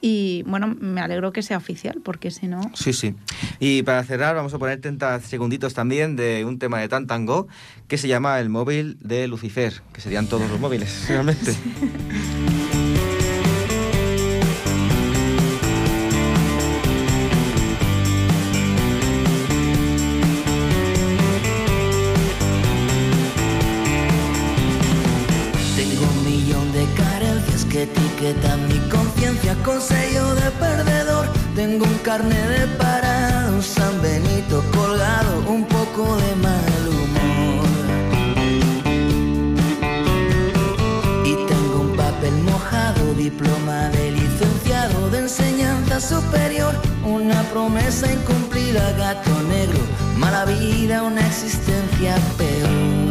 Y 0.00 0.44
bueno, 0.46 0.76
me 0.80 1.00
alegro 1.00 1.32
que 1.32 1.42
sea 1.42 1.56
oficial, 1.56 2.00
porque 2.04 2.30
si 2.30 2.46
no. 2.46 2.60
Sí, 2.74 2.92
sí. 2.92 3.14
Y 3.58 3.82
para 3.82 4.04
cerrar, 4.04 4.36
vamos 4.36 4.54
a 4.54 4.58
poner 4.58 4.80
30 4.80 5.20
segunditos 5.20 5.74
también 5.74 6.14
de 6.14 6.44
un 6.44 6.58
tema 6.58 6.78
de 6.78 6.88
Tantango 6.88 7.48
que 7.88 7.98
se 7.98 8.06
llama 8.06 8.38
El 8.38 8.48
móvil 8.48 8.96
de 9.00 9.26
Lucifer, 9.26 9.74
que 9.92 10.00
serían 10.00 10.26
todos 10.28 10.48
los 10.50 10.60
móviles, 10.60 11.04
realmente. 11.08 11.52
Tengo 11.52 12.57
que 27.70 27.82
etiquetan 27.82 28.66
mi 28.68 28.78
conciencia 28.88 29.54
con 29.64 29.80
sello 29.80 30.34
de 30.34 30.50
perdedor. 30.52 31.26
Tengo 31.54 31.84
un 31.84 31.98
carnet 31.98 32.48
de 32.48 32.66
parado, 32.78 33.56
un 33.56 33.62
San 33.62 34.00
Benito 34.00 34.62
colgado, 34.72 35.44
un 35.48 35.64
poco 35.64 36.16
de 36.16 36.36
mal 36.36 36.82
humor. 36.88 37.68
Y 41.24 41.34
tengo 41.46 41.80
un 41.80 41.96
papel 41.96 42.34
mojado, 42.42 43.14
diploma 43.14 43.88
de 43.90 44.12
licenciado 44.12 45.10
de 45.10 45.18
enseñanza 45.18 46.00
superior, 46.00 46.74
una 47.04 47.42
promesa 47.52 48.10
incumplida, 48.10 48.92
gato 48.92 49.42
negro, 49.48 49.80
mala 50.16 50.44
vida, 50.44 51.02
una 51.02 51.26
existencia 51.26 52.16
peor. 52.38 53.07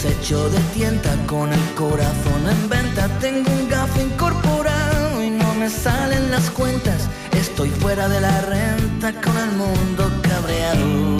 Desecho 0.00 0.48
de 0.48 0.60
tienta 0.74 1.12
con 1.26 1.52
el 1.52 1.74
corazón 1.74 2.48
en 2.48 2.68
venta. 2.68 3.08
Tengo 3.18 3.50
un 3.50 3.68
gafo 3.68 4.00
incorporado 4.00 5.20
y 5.24 5.28
no 5.28 5.52
me 5.54 5.68
salen 5.68 6.30
las 6.30 6.50
cuentas. 6.50 7.08
Estoy 7.32 7.68
fuera 7.68 8.08
de 8.08 8.20
la 8.20 8.40
renta 8.42 9.12
con 9.20 9.36
el 9.36 9.50
mundo 9.56 10.08
cabreado. 10.22 11.18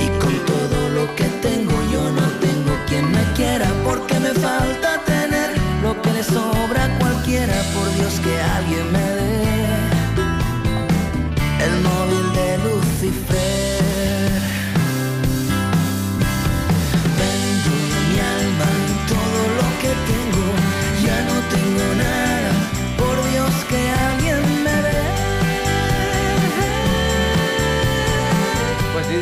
Y 0.00 0.08
con 0.18 0.34
todo 0.46 0.88
lo 0.88 1.14
que 1.14 1.26
tengo 1.46 1.76
yo 1.92 2.10
no 2.10 2.26
tengo 2.40 2.74
quien 2.88 3.08
me 3.12 3.22
quiera 3.36 3.68
porque 3.84 4.18
me 4.18 4.30
falta 4.30 5.00
tener 5.06 5.50
lo 5.80 6.02
que 6.02 6.12
le 6.12 6.24
sobra 6.24 6.86
a 6.86 6.98
cualquiera. 6.98 7.54
Por 7.72 7.88
Dios 7.94 8.18
que 8.18 8.40
alguien 8.40 8.90
me 8.90 8.98
dé 8.98 9.33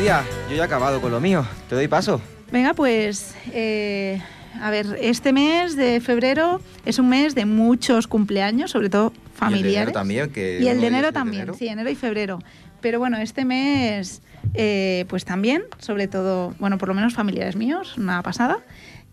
yo 0.03 0.09
ya 0.09 0.25
he 0.57 0.61
acabado 0.61 0.99
con 1.01 1.11
lo 1.11 1.21
mío. 1.21 1.45
Te 1.69 1.75
doy 1.75 1.87
paso. 1.87 2.19
Venga, 2.51 2.73
pues. 2.73 3.35
eh, 3.53 4.21
a 4.61 4.69
ver, 4.69 4.97
este 5.01 5.31
mes 5.33 5.75
de 5.77 5.99
febrero 6.01 6.61
es 6.85 6.99
un 6.99 7.09
mes 7.09 7.35
de 7.35 7.45
muchos 7.45 8.07
cumpleaños, 8.07 8.71
sobre 8.71 8.89
todo 8.89 9.11
Y 9.13 9.15
el 9.17 9.23
de 9.23 9.37
familiares. 9.39 9.75
enero 9.77 9.91
también, 9.93 10.29
que 10.31 10.59
Y 10.61 10.67
el 10.67 10.79
de 10.81 10.87
enero 10.87 11.07
de 11.07 11.13
también, 11.13 11.41
enero. 11.43 11.53
sí, 11.57 11.67
enero 11.67 11.89
y 11.89 11.95
febrero. 11.95 12.39
Pero 12.81 12.99
bueno, 12.99 13.17
este 13.17 13.45
mes, 13.45 14.21
eh, 14.53 15.05
pues 15.07 15.23
también, 15.25 15.63
sobre 15.79 16.07
todo, 16.07 16.53
bueno, 16.59 16.77
por 16.77 16.89
lo 16.89 16.93
menos 16.95 17.13
familiares 17.13 17.55
míos, 17.55 17.95
una 17.97 18.21
pasada. 18.23 18.59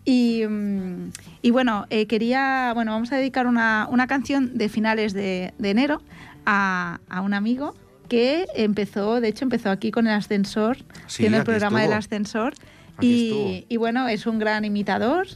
Y, 0.03 0.43
mm, 0.47 1.11
y 1.41 1.51
bueno, 1.51 1.85
eh, 1.89 2.05
quería, 2.05 2.71
bueno, 2.73 2.91
vamos 2.91 3.11
a 3.13 3.15
dedicar 3.15 3.47
una, 3.47 3.87
una 3.89 4.07
canción 4.07 4.57
de 4.57 4.67
finales 4.67 5.13
de, 5.13 5.53
de 5.57 5.69
enero 5.69 6.01
a, 6.45 6.99
a 7.09 7.21
un 7.21 7.33
amigo 7.33 7.75
que 8.11 8.45
empezó, 8.55 9.21
de 9.21 9.29
hecho, 9.29 9.45
empezó 9.45 9.69
aquí 9.69 9.89
con 9.89 10.05
el 10.05 10.11
ascensor, 10.13 10.75
Sí, 11.07 11.23
tiene 11.23 11.37
el 11.37 11.43
programa 11.45 11.79
del 11.79 11.91
estuvo. 11.91 11.97
ascensor. 11.99 12.53
Aquí 12.97 13.65
Y, 13.69 13.73
y 13.73 13.77
bueno, 13.77 14.09
es 14.09 14.25
un 14.25 14.37
gran 14.37 14.65
imitador. 14.65 15.27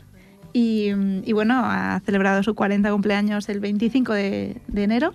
Y, 0.51 0.89
y 1.23 1.31
bueno, 1.31 1.61
ha 1.63 2.01
celebrado 2.05 2.43
su 2.43 2.53
40 2.53 2.91
cumpleaños 2.91 3.47
el 3.47 3.61
25 3.61 4.11
de, 4.11 4.57
de 4.67 4.83
enero. 4.83 5.13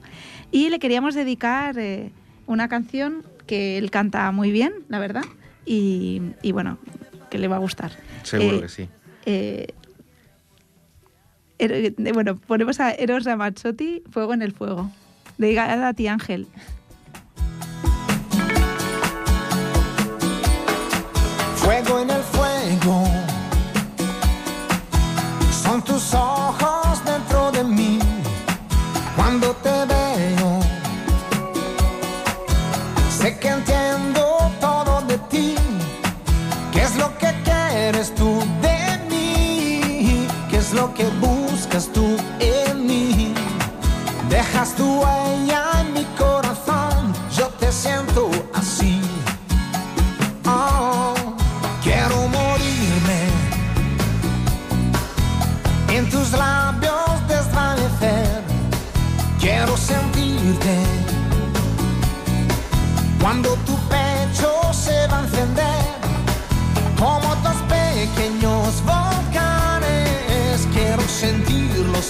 Y 0.51 0.71
le 0.71 0.79
queríamos 0.79 1.15
dedicar 1.15 1.79
eh, 1.79 2.13
una 2.47 2.69
canción 2.69 3.25
que 3.47 3.77
él 3.77 3.91
canta 3.91 4.31
muy 4.33 4.51
bien, 4.53 4.73
la 4.89 4.99
verdad. 4.99 5.25
Y, 5.67 6.23
y 6.41 6.53
bueno, 6.53 6.79
que 7.31 7.37
le 7.39 7.47
va 7.47 7.57
a 7.57 7.59
gustar. 7.59 7.93
Seguro 8.23 8.57
Eh, 8.57 8.61
que 8.63 8.69
sí. 8.71 8.89
eh, 9.27 9.67
er- 11.59 11.95
eh, 12.07 12.13
bueno, 12.13 12.37
ponemos 12.37 12.81
a 12.81 12.91
Eros 12.93 13.25
Ramazzotti, 13.25 14.03
Fuego 14.11 14.33
en 14.33 14.41
el 14.41 14.53
Fuego. 14.53 14.91
Dedicada 15.37 15.89
a 15.89 15.93
ti, 15.95 16.07
Ángel. 16.09 16.47
En 21.89 22.11
el 22.11 22.23
fuego. 22.23 23.05
Son 25.51 25.81
tus 25.83 26.13
ojos 26.13 27.03
dentro 27.07 27.51
de 27.53 27.65
mí. 27.65 27.99
Cuando 29.17 29.49
te 29.57 29.71
veo, 29.87 30.61
sé 33.11 33.39
que 33.39 33.49
entiendo 33.49 34.53
todo 34.61 35.01
de 35.09 35.17
ti. 35.31 35.55
¿Qué 36.71 36.83
es 36.83 36.97
lo 36.97 37.17
que 37.17 37.35
quieres 37.45 38.15
tú 38.15 38.41
de 38.61 38.79
mí? 39.09 40.29
¿Qué 40.51 40.59
es 40.59 40.73
lo 40.75 40.93
que 40.93 41.07
buscas 41.19 41.89
tú 41.95 42.17
en 42.41 42.87
mí? 42.87 43.33
Dejas 44.29 44.75
tu 44.75 45.01
huella 45.01 45.50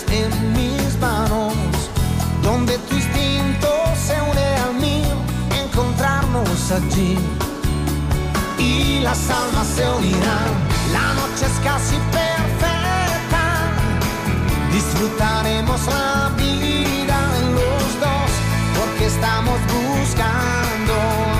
en 0.09 0.53
mis 0.53 0.99
manos, 1.01 1.55
donde 2.43 2.79
tu 2.79 2.95
instinto 2.95 3.69
se 4.07 4.15
une 4.31 4.47
al 4.67 4.75
mío, 4.75 5.17
encontrarnos 5.65 6.71
allí 6.71 7.19
y 8.59 9.01
las 9.01 9.31
almas 9.31 9.67
se 9.67 9.89
unirán. 9.89 10.53
La 10.93 11.15
noche 11.15 11.47
es 11.47 11.59
casi 11.65 11.97
perfecta. 12.13 13.45
Disfrutaremos 14.73 15.87
la 15.87 16.31
vida 16.37 17.19
en 17.41 17.55
los 17.55 18.01
dos 18.05 18.31
porque 18.79 19.07
estamos 19.07 19.59
buscando 19.73 21.40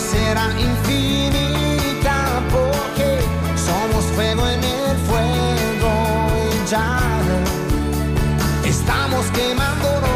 será 0.00 0.48
infinita 0.58 2.16
porque 2.50 3.18
somos 3.56 4.04
fuego 4.14 4.46
en 4.48 4.64
el 4.64 4.96
fuego 5.08 5.92
y 6.50 6.70
ya 6.70 6.98
estamos 8.64 9.26
quemándonos. 9.26 10.10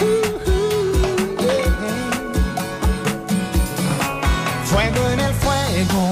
Uh, 0.00 0.04
uh, 0.50 1.40
yeah. 1.40 1.74
Fuego 4.64 5.08
en 5.10 5.20
el 5.20 5.34
fuego. 5.34 6.10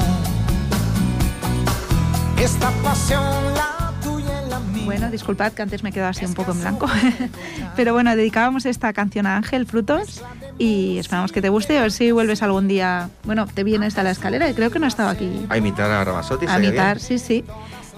Esta 2.39 2.71
pasión, 2.83 3.55
la 3.55 3.93
tuya 4.03 4.43
y 4.45 4.51
la 4.51 4.61
mía. 4.61 4.85
Bueno, 4.87 5.11
disculpad 5.11 5.53
que 5.53 5.63
antes 5.63 5.83
me 5.83 5.91
he 5.91 5.93
quedado 5.93 6.11
así 6.11 6.25
un 6.25 6.35
poco 6.35 6.53
en 6.53 6.61
blanco. 6.61 6.87
Pero 7.77 7.93
bueno, 7.93 8.17
dedicábamos 8.17 8.67
esta 8.67 8.93
canción 8.93 9.27
a 9.27 9.37
Ángel 9.37 9.67
Frutos 9.67 10.23
y 10.61 10.99
esperamos 10.99 11.33
que 11.33 11.41
te 11.41 11.49
guste. 11.49 11.79
A 11.79 11.83
ver 11.83 11.91
si 11.91 12.13
vuelves 12.13 12.43
algún 12.43 12.69
día. 12.69 13.09
Bueno, 13.25 13.47
te 13.47 13.65
vienes 13.65 13.97
a 13.97 14.03
la 14.03 14.11
escalera, 14.11 14.47
que 14.47 14.55
creo 14.55 14.71
que 14.71 14.79
no 14.79 14.87
estaba 14.87 15.11
aquí. 15.11 15.29
A 15.49 15.57
imitar 15.57 15.91
a 15.91 16.05
Ramazotti. 16.05 16.45
A 16.47 16.59
imitar, 16.59 16.99
bien. 16.99 17.09
sí, 17.09 17.19
sí. 17.19 17.45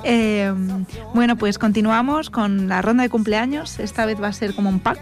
Eh, 0.05 0.53
bueno, 1.13 1.37
pues 1.37 1.59
continuamos 1.59 2.31
con 2.31 2.69
la 2.69 2.81
ronda 2.81 3.03
de 3.03 3.09
cumpleaños. 3.09 3.79
Esta 3.81 4.07
vez 4.07 4.23
va 4.23 4.29
a 4.29 4.33
ser 4.33 4.55
como 4.55 4.69
un 4.71 4.79
pack. 4.81 5.01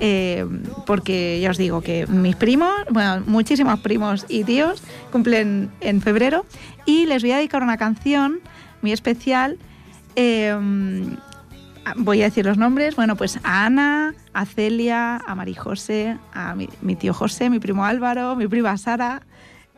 eh, 0.00 0.46
porque 0.86 1.38
ya 1.40 1.50
os 1.50 1.58
digo 1.58 1.80
que 1.82 2.06
mis 2.06 2.34
primos, 2.34 2.72
bueno, 2.90 3.22
muchísimos 3.26 3.78
primos 3.80 4.24
y 4.28 4.44
tíos 4.44 4.82
cumplen 5.12 5.70
en 5.80 6.00
febrero 6.00 6.46
y 6.86 7.04
les 7.06 7.22
voy 7.22 7.32
a 7.32 7.36
dedicar 7.36 7.62
una 7.62 7.76
canción 7.76 8.40
muy 8.82 8.92
especial. 8.92 9.58
eh, 10.16 10.56
voy 11.96 12.22
a 12.22 12.24
decir 12.24 12.44
los 12.44 12.58
nombres, 12.58 12.96
bueno, 12.96 13.16
pues 13.16 13.38
a 13.42 13.66
Ana, 13.66 14.14
a 14.32 14.46
Celia, 14.46 15.16
a 15.26 15.34
Marijose, 15.34 16.16
a 16.32 16.54
mi, 16.54 16.96
tío 16.96 17.14
José, 17.14 17.50
mi 17.50 17.58
primo 17.58 17.84
Álvaro, 17.84 18.36
mi 18.36 18.46
prima 18.46 18.76
Sara 18.76 19.22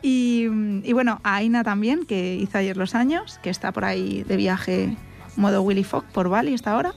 y, 0.01 0.47
bueno, 0.91 1.21
a 1.23 1.35
Aina 1.35 1.63
también, 1.63 2.05
que 2.05 2.35
hizo 2.35 2.57
ayer 2.57 2.75
los 2.75 2.93
años, 2.93 3.39
que 3.41 3.49
está 3.49 3.71
por 3.71 3.85
ahí 3.85 4.23
de 4.23 4.35
viaje 4.35 4.97
modo 5.37 5.61
Willy 5.61 5.83
Fogg 5.83 6.03
por 6.11 6.27
Bali 6.29 6.53
hasta 6.53 6.71
ahora. 6.71 6.93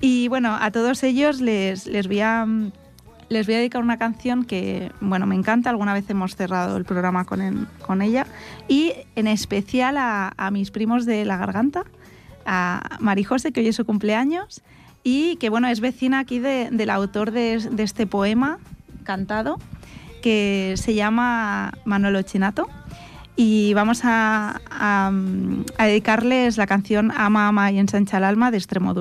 Y 0.00 0.28
bueno, 0.28 0.56
a 0.60 0.70
todos 0.70 1.02
ellos 1.02 1.40
les, 1.40 1.86
les 1.86 2.06
voy 2.06 2.20
a... 2.20 2.46
Les 3.28 3.44
voy 3.44 3.56
a 3.56 3.58
dedicar 3.58 3.82
una 3.82 3.98
canción 3.98 4.44
que, 4.44 4.92
bueno, 5.00 5.26
me 5.26 5.34
encanta. 5.34 5.68
Alguna 5.68 5.92
vez 5.92 6.08
hemos 6.08 6.36
cerrado 6.36 6.76
el 6.76 6.84
programa 6.84 7.24
con, 7.24 7.68
con 7.84 8.00
ella. 8.00 8.24
Y 8.68 8.92
en 9.16 9.26
especial 9.26 9.96
a 9.98 10.50
mis 10.52 10.70
primos 10.70 11.06
de 11.06 11.24
La 11.24 11.36
Garganta, 11.36 11.82
a 12.46 12.96
Marijose, 13.00 13.52
que 13.52 13.60
hoy 13.60 13.68
es 13.68 13.76
su 13.76 13.84
cumpleaños, 13.84 14.62
y 15.04 15.36
que, 15.36 15.50
bueno, 15.50 15.68
es 15.68 15.80
vecina 15.80 16.20
aquí 16.20 16.38
de- 16.38 16.68
del 16.72 16.90
autor 16.90 17.30
de, 17.30 17.54
este 17.78 18.06
poema 18.06 18.58
cantado, 19.04 19.58
que 20.22 20.74
se 20.76 20.94
llama 20.94 21.72
Manolo 21.84 22.22
Chinato. 22.22 22.68
Y 23.36 23.74
vamos 23.74 24.00
a, 24.04 24.60
dedicarles 25.78 26.56
la 26.56 26.66
canción 26.66 27.12
Ama, 27.14 27.48
ama 27.48 27.70
y 27.70 27.78
ensancha 27.78 28.16
el 28.16 28.24
alma 28.24 28.50
de 28.50 28.56
Extremo 28.56 28.94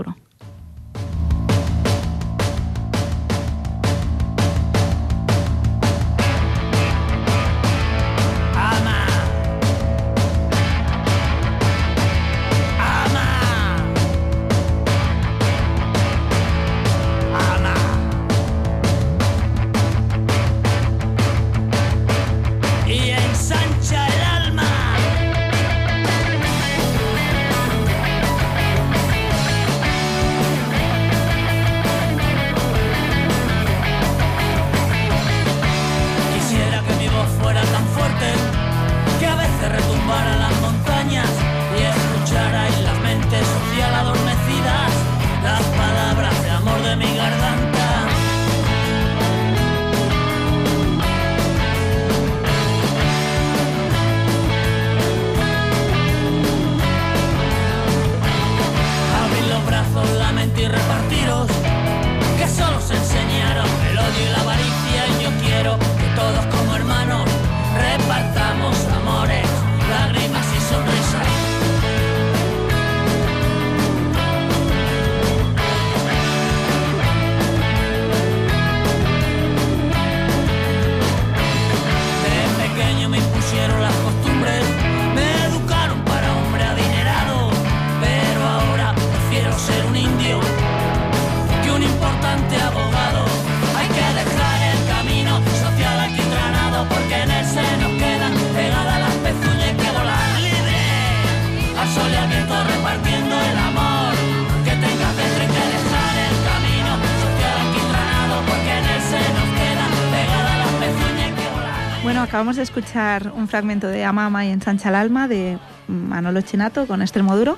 acabamos 112.46 112.58
de 112.58 112.64
escuchar 112.64 113.34
un 113.36 113.48
fragmento 113.48 113.88
de 113.88 114.06
Ama, 114.06 114.28
ama 114.28 114.46
y 114.46 114.52
ensancha 114.52 114.90
el 114.90 114.96
alma 114.96 115.28
de 115.28 115.58
Manolo 115.88 116.42
Chinato 116.42 116.86
con 116.86 117.02
Extremoduro. 117.02 117.58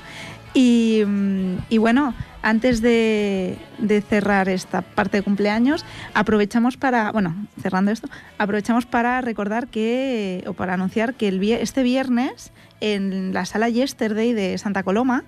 Y, 0.54 1.04
mm, 1.06 1.58
y 1.68 1.78
bueno, 1.78 2.14
antes 2.42 2.82
de, 2.82 3.58
de 3.80 4.00
cerrar 4.00 4.48
esta 4.48 4.84
parte 4.84 5.18
de 5.18 5.24
cumpleaños, 5.24 5.84
aprovechamos 6.14 6.78
para, 6.78 7.12
bueno, 7.12 7.36
cerrando 7.62 7.92
esto, 7.92 8.08
aprovechamos 8.38 8.86
para 8.86 9.20
recordar 9.20 9.68
que, 9.68 10.46
o 10.48 10.54
para 10.54 10.76
anunciar 10.76 11.16
que 11.16 11.28
el, 11.28 11.44
este 11.44 11.84
viernes 11.84 12.54
en 12.80 13.34
la 13.34 13.44
sala 13.44 13.68
Yesterday 13.68 14.32
de 14.32 14.58
Santa 14.58 14.84
Coloma, 14.84 15.26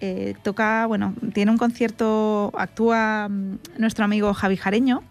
eh, 0.00 0.34
toca, 0.42 0.86
bueno, 0.86 1.14
tiene 1.34 1.50
un 1.50 1.58
concierto, 1.58 2.50
actúa 2.56 3.28
mm, 3.28 3.58
nuestro 3.76 4.06
amigo 4.06 4.32
Javi 4.32 4.56
Jareño, 4.56 5.02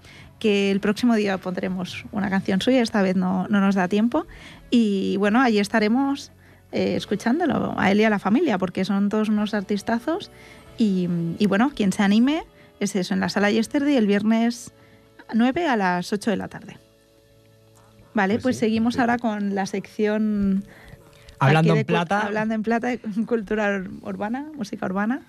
que 0.42 0.72
el 0.72 0.80
próximo 0.80 1.14
día 1.16 1.38
pondremos 1.38 2.04
una 2.12 2.30
canción 2.32 2.60
suya, 2.62 2.82
esta 2.82 3.04
vez 3.04 3.16
no, 3.16 3.48
no 3.48 3.62
nos 3.62 3.76
da 3.76 3.88
tiempo. 3.88 4.26
Y 4.72 5.16
bueno, 5.18 5.40
allí 5.40 5.60
estaremos 5.60 6.32
eh, 6.72 6.96
escuchándolo, 6.96 7.76
a 7.78 7.92
él 7.92 8.02
y 8.02 8.06
a 8.06 8.10
la 8.10 8.18
familia, 8.18 8.58
porque 8.58 8.84
son 8.84 9.08
todos 9.10 9.30
unos 9.30 9.54
artistazos. 9.54 10.32
Y, 10.80 11.08
y 11.38 11.46
bueno, 11.46 11.72
quien 11.76 11.94
se 11.94 12.02
anime 12.02 12.44
es 12.80 12.96
eso, 12.96 13.14
en 13.14 13.20
la 13.20 13.30
sala 13.30 13.52
Yesterday 13.52 13.96
el 13.96 14.08
viernes 14.08 14.72
9 15.32 15.68
a 15.68 15.78
las 15.78 16.12
8 16.12 16.32
de 16.32 16.38
la 16.38 16.48
tarde. 16.48 16.78
Vale, 18.16 18.34
pues, 18.36 18.44
Pues 18.44 18.56
sí, 18.56 18.62
seguimos 18.62 18.96
sí. 18.96 19.00
ahora 19.00 19.18
con 19.20 19.54
la 19.54 19.68
sección... 19.68 20.66
Hablando 21.38 21.76
en 21.76 21.86
plata. 21.86 22.22
Hablando 22.22 22.56
en 22.56 22.64
plata, 22.64 22.90
cultura 23.28 23.78
ur- 23.78 23.90
urbana, 24.02 24.48
música 24.56 24.86
urbana. 24.88 25.22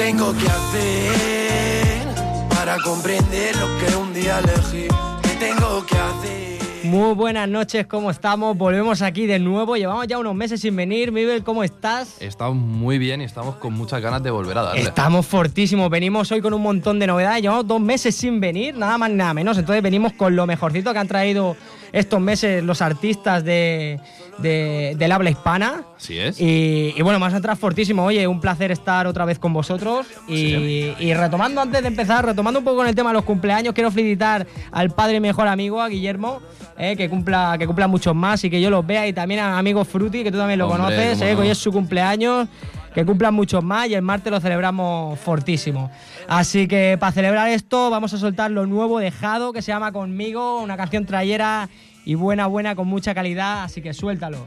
Tengo 0.00 0.32
que 0.32 0.46
hacer 0.46 2.08
para 2.48 2.78
comprender 2.78 3.54
lo 3.56 3.66
que 3.78 3.96
un 3.96 4.14
día 4.14 4.38
elegí? 4.38 4.88
¿Qué 5.22 5.28
tengo 5.38 5.84
que 5.84 5.94
hacer? 5.94 6.58
Muy 6.84 7.12
buenas 7.14 7.46
noches, 7.46 7.86
¿cómo 7.86 8.10
estamos? 8.10 8.56
Volvemos 8.56 9.02
aquí 9.02 9.26
de 9.26 9.38
nuevo. 9.38 9.76
Llevamos 9.76 10.06
ya 10.06 10.16
unos 10.16 10.34
meses 10.34 10.62
sin 10.62 10.74
venir. 10.74 11.12
Miguel, 11.12 11.44
¿cómo 11.44 11.62
estás? 11.62 12.16
Estamos 12.22 12.56
muy 12.56 12.96
bien 12.96 13.20
y 13.20 13.24
estamos 13.24 13.56
con 13.56 13.74
muchas 13.74 14.00
ganas 14.00 14.22
de 14.22 14.30
volver 14.30 14.56
a 14.56 14.62
darle. 14.62 14.80
Estamos 14.80 15.26
fortísimos. 15.26 15.90
Venimos 15.90 16.32
hoy 16.32 16.40
con 16.40 16.54
un 16.54 16.62
montón 16.62 16.98
de 16.98 17.06
novedades. 17.06 17.42
Llevamos 17.42 17.66
dos 17.66 17.80
meses 17.80 18.16
sin 18.16 18.40
venir, 18.40 18.74
nada 18.78 18.96
más 18.96 19.10
nada 19.10 19.34
menos. 19.34 19.58
Entonces 19.58 19.82
venimos 19.82 20.14
con 20.14 20.34
lo 20.34 20.46
mejorcito 20.46 20.94
que 20.94 20.98
han 20.98 21.08
traído 21.08 21.58
estos 21.92 22.20
meses 22.20 22.64
los 22.64 22.80
artistas 22.80 23.44
de, 23.44 24.00
de- 24.42 24.94
del 24.98 25.12
habla 25.12 25.30
hispana. 25.30 25.84
Así 25.96 26.18
es. 26.18 26.40
Y, 26.40 26.94
y 26.96 27.02
bueno, 27.02 27.18
más 27.18 27.34
atrás 27.34 27.58
fortísimo. 27.58 28.04
Oye, 28.04 28.26
un 28.26 28.40
placer 28.40 28.70
estar 28.72 29.06
otra 29.06 29.24
vez 29.24 29.38
con 29.38 29.52
vosotros. 29.52 30.06
Y, 30.28 30.92
y 30.98 31.14
retomando 31.14 31.60
antes 31.60 31.82
de 31.82 31.88
empezar, 31.88 32.24
retomando 32.24 32.58
un 32.60 32.64
poco 32.64 32.78
con 32.78 32.86
el 32.86 32.94
tema 32.94 33.10
de 33.10 33.14
los 33.14 33.24
cumpleaños, 33.24 33.74
quiero 33.74 33.90
felicitar 33.90 34.46
al 34.72 34.90
padre 34.90 35.16
y 35.16 35.20
mejor 35.20 35.48
amigo, 35.48 35.80
a 35.80 35.88
Guillermo, 35.88 36.40
eh, 36.78 36.96
que 36.96 37.08
cumpla 37.08 37.56
que 37.58 37.66
cumpla 37.66 37.86
muchos 37.86 38.14
más 38.14 38.42
y 38.44 38.50
que 38.50 38.60
yo 38.60 38.70
los 38.70 38.86
vea. 38.86 39.06
Y 39.06 39.12
también 39.12 39.40
a 39.40 39.58
amigo 39.58 39.84
Fruti, 39.84 40.22
que 40.24 40.32
tú 40.32 40.38
también 40.38 40.58
lo 40.58 40.68
Hombre, 40.68 40.82
conoces, 40.82 41.20
eh, 41.20 41.34
que 41.34 41.40
hoy 41.42 41.48
es 41.48 41.58
su 41.58 41.72
cumpleaños. 41.72 42.48
Que 42.94 43.04
cumplan 43.06 43.32
muchos 43.32 43.62
más 43.62 43.86
y 43.88 43.94
el 43.94 44.02
martes 44.02 44.32
lo 44.32 44.40
celebramos 44.40 45.16
fortísimo. 45.20 45.92
Así 46.26 46.66
que 46.66 46.96
para 46.98 47.12
celebrar 47.12 47.48
esto 47.48 47.88
vamos 47.88 48.12
a 48.14 48.18
soltar 48.18 48.50
lo 48.50 48.66
nuevo 48.66 48.98
de 48.98 49.12
Jado 49.12 49.52
que 49.52 49.62
se 49.62 49.70
llama 49.70 49.92
Conmigo, 49.92 50.60
una 50.60 50.76
canción 50.76 51.06
trayera 51.06 51.68
y 52.04 52.14
buena, 52.14 52.46
buena, 52.46 52.74
con 52.74 52.88
mucha 52.88 53.14
calidad, 53.14 53.64
así 53.64 53.82
que 53.82 53.92
suéltalo. 53.92 54.46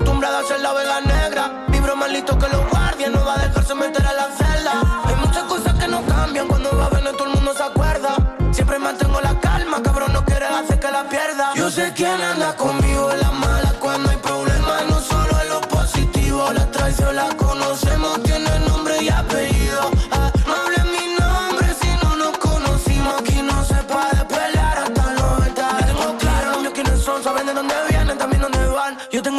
Acostumbrado 0.00 0.38
a 0.38 0.44
ser 0.44 0.60
la 0.60 0.72
vega 0.72 1.00
negra. 1.00 1.64
Vibro 1.68 1.96
más 1.96 2.10
listo 2.10 2.38
que 2.38 2.48
los 2.48 2.68
guardias, 2.70 3.10
no 3.10 3.24
va 3.24 3.34
a 3.34 3.46
dejarse 3.46 3.74
meter 3.74 4.06
a 4.06 4.12
la 4.12 4.28
celda. 4.30 5.02
Hay 5.04 5.14
muchas 5.16 5.44
cosas 5.44 5.74
que 5.74 5.88
no 5.88 6.02
cambian 6.02 6.48
cuando 6.48 6.76
va 6.76 6.86
a 6.86 6.88
venir 6.90 7.12
todo 7.12 7.24
el 7.24 7.34
mundo 7.34 7.52
se 7.54 7.62
acuerda. 7.62 8.16
Siempre 8.52 8.78
mantengo 8.78 9.20
la 9.20 9.38
calma, 9.40 9.82
cabrón, 9.82 10.12
no 10.12 10.24
quieres 10.24 10.50
hacer 10.50 10.80
que 10.80 10.90
la 10.90 11.08
pierda. 11.08 11.52
Yo 11.54 11.70
sé 11.70 11.92
quién 11.94 12.20
anda 12.20 12.56
conmigo 12.56 13.12
en 13.12 13.20
la 13.20 13.30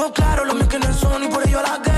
van. 0.01 0.07
Yo 0.07 0.07
tengo 0.07 0.13
claro 0.13 0.45
los 0.45 0.55
míos 0.55 0.67
quiénes 0.67 0.95
son 0.95 1.23
y 1.23 1.27
por 1.27 1.47
ello 1.47 1.61
la 1.61 1.90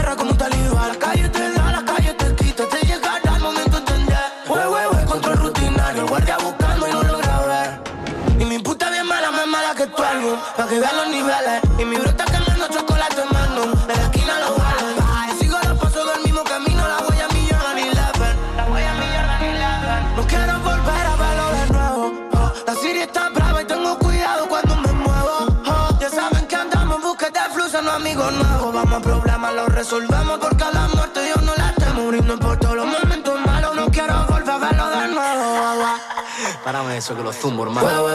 eso 37.04 37.16
que 37.18 37.24
lo 37.24 37.34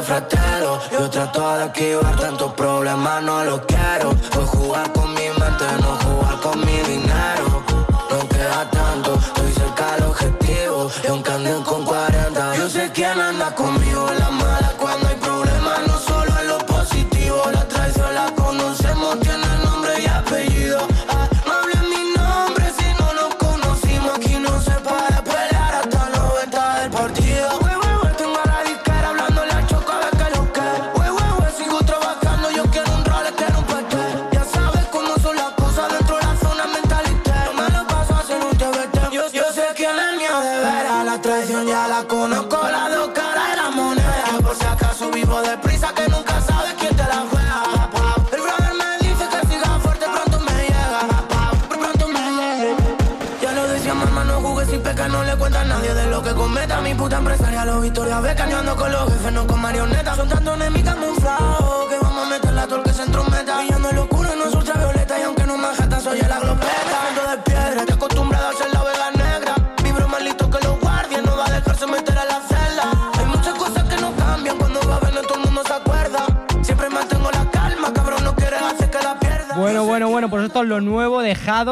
fratero, 0.03 0.81
yo 0.91 1.11
trato 1.11 1.59
de 1.59 1.67
esquivar 1.67 2.17
tantos 2.17 2.55
problemas, 2.55 3.23
no 3.23 3.45
los 3.45 3.61
quiero. 3.67 4.15
Voy 4.35 4.45
a 4.45 4.47
jugar 4.47 4.93
con 4.95 5.13
mi 5.13 5.29
mente, 5.39 5.65
no 5.83 5.91
jugar 6.07 6.41
con 6.41 6.61
mi 6.61 6.88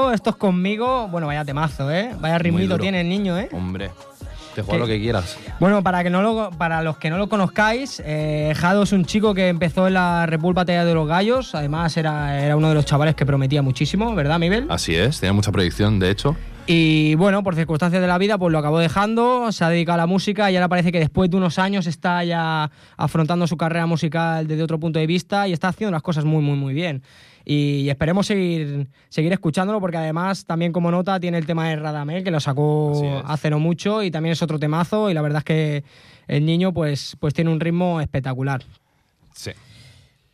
dejado, 0.07 0.15
esto 0.15 0.31
es 0.31 0.37
conmigo. 0.37 1.09
Bueno, 1.09 1.27
vaya 1.27 1.45
temazo, 1.45 1.91
¿eh? 1.91 2.15
Vaya 2.21 2.39
ritmito 2.39 2.79
tiene 2.79 3.01
el 3.01 3.09
niño, 3.09 3.39
¿eh? 3.39 3.49
Hombre, 3.53 3.91
te 4.55 4.63
juega 4.63 4.81
lo 4.81 4.87
que 4.87 5.01
quieras. 5.01 5.37
Bueno, 5.61 5.83
para, 5.83 6.03
que 6.03 6.11
no 6.11 6.23
lo, 6.23 6.51
para 6.51 6.83
los 6.83 6.99
que 6.99 7.11
no 7.11 7.19
lo 7.19 7.29
conozcáis, 7.29 8.03
eh, 8.05 8.53
Jado 8.57 8.85
es 8.85 8.93
un 8.93 9.05
chico 9.05 9.35
que 9.35 9.49
empezó 9.49 9.87
en 9.87 9.95
la 9.95 10.27
Batalla 10.31 10.85
de 10.85 10.95
los 10.95 11.09
Gallos. 11.09 11.55
Además, 11.55 11.97
era, 11.97 12.43
era 12.43 12.57
uno 12.57 12.69
de 12.69 12.75
los 12.75 12.85
chavales 12.85 13.15
que 13.15 13.27
prometía 13.27 13.63
muchísimo, 13.63 14.15
¿verdad, 14.15 14.39
Miguel? 14.39 14.67
Así 14.69 14.95
es, 14.95 15.21
tiene 15.21 15.33
mucha 15.33 15.53
proyección, 15.53 15.99
de 15.99 16.11
hecho. 16.11 16.37
Y 16.69 17.15
bueno, 17.15 17.45
por 17.45 17.55
circunstancias 17.55 18.03
de 18.03 18.09
la 18.09 18.19
vida, 18.19 18.39
pues 18.39 18.51
lo 18.51 18.59
acabó 18.59 18.81
dejando, 18.81 19.53
se 19.53 19.65
ha 19.65 19.69
dedicado 19.69 19.95
a 19.95 19.99
la 19.99 20.07
música 20.09 20.51
y 20.51 20.57
ahora 20.57 20.69
parece 20.69 20.91
que 20.91 20.99
después 20.99 21.31
de 21.31 21.37
unos 21.37 21.61
años 21.61 21.87
está 21.87 22.25
ya 22.25 22.73
afrontando 22.97 23.47
su 23.47 23.57
carrera 23.57 23.87
musical 23.87 24.49
desde 24.49 24.65
otro 24.65 24.81
punto 24.81 24.99
de 24.99 25.07
vista 25.07 25.47
y 25.47 25.53
está 25.53 25.69
haciendo 25.69 25.93
las 25.93 26.03
cosas 26.03 26.25
muy, 26.25 26.43
muy, 26.43 26.57
muy 26.57 26.75
bien. 26.75 27.05
Y 27.45 27.89
esperemos 27.89 28.27
seguir, 28.27 28.89
seguir 29.09 29.33
escuchándolo 29.33 29.81
porque 29.81 29.99
además 29.99 30.45
también 30.45 30.73
como 30.73 30.91
nota 30.91 31.21
tiene 31.21 31.39
el 31.39 31.47
tema 31.47 31.69
de 31.69 31.77
Radamel 31.77 32.25
que 32.25 32.33
lo 32.33 32.41
sacó 32.41 33.23
hace 33.25 33.49
no 33.49 33.61
mucho 33.61 34.03
y 34.03 34.11
también 34.11 34.33
es 34.33 34.43
otro 34.43 34.59
temazo 34.59 35.09
y 35.09 35.15
la 35.15 35.23
verdad 35.23 35.39
es 35.39 35.45
que 35.45 35.85
el 36.27 36.45
niño 36.45 36.73
pues, 36.73 37.17
pues 37.21 37.33
tiene 37.33 37.53
un 37.53 37.61
ritmo 37.61 38.01
espectacular. 38.01 38.65
Sí. 39.33 39.53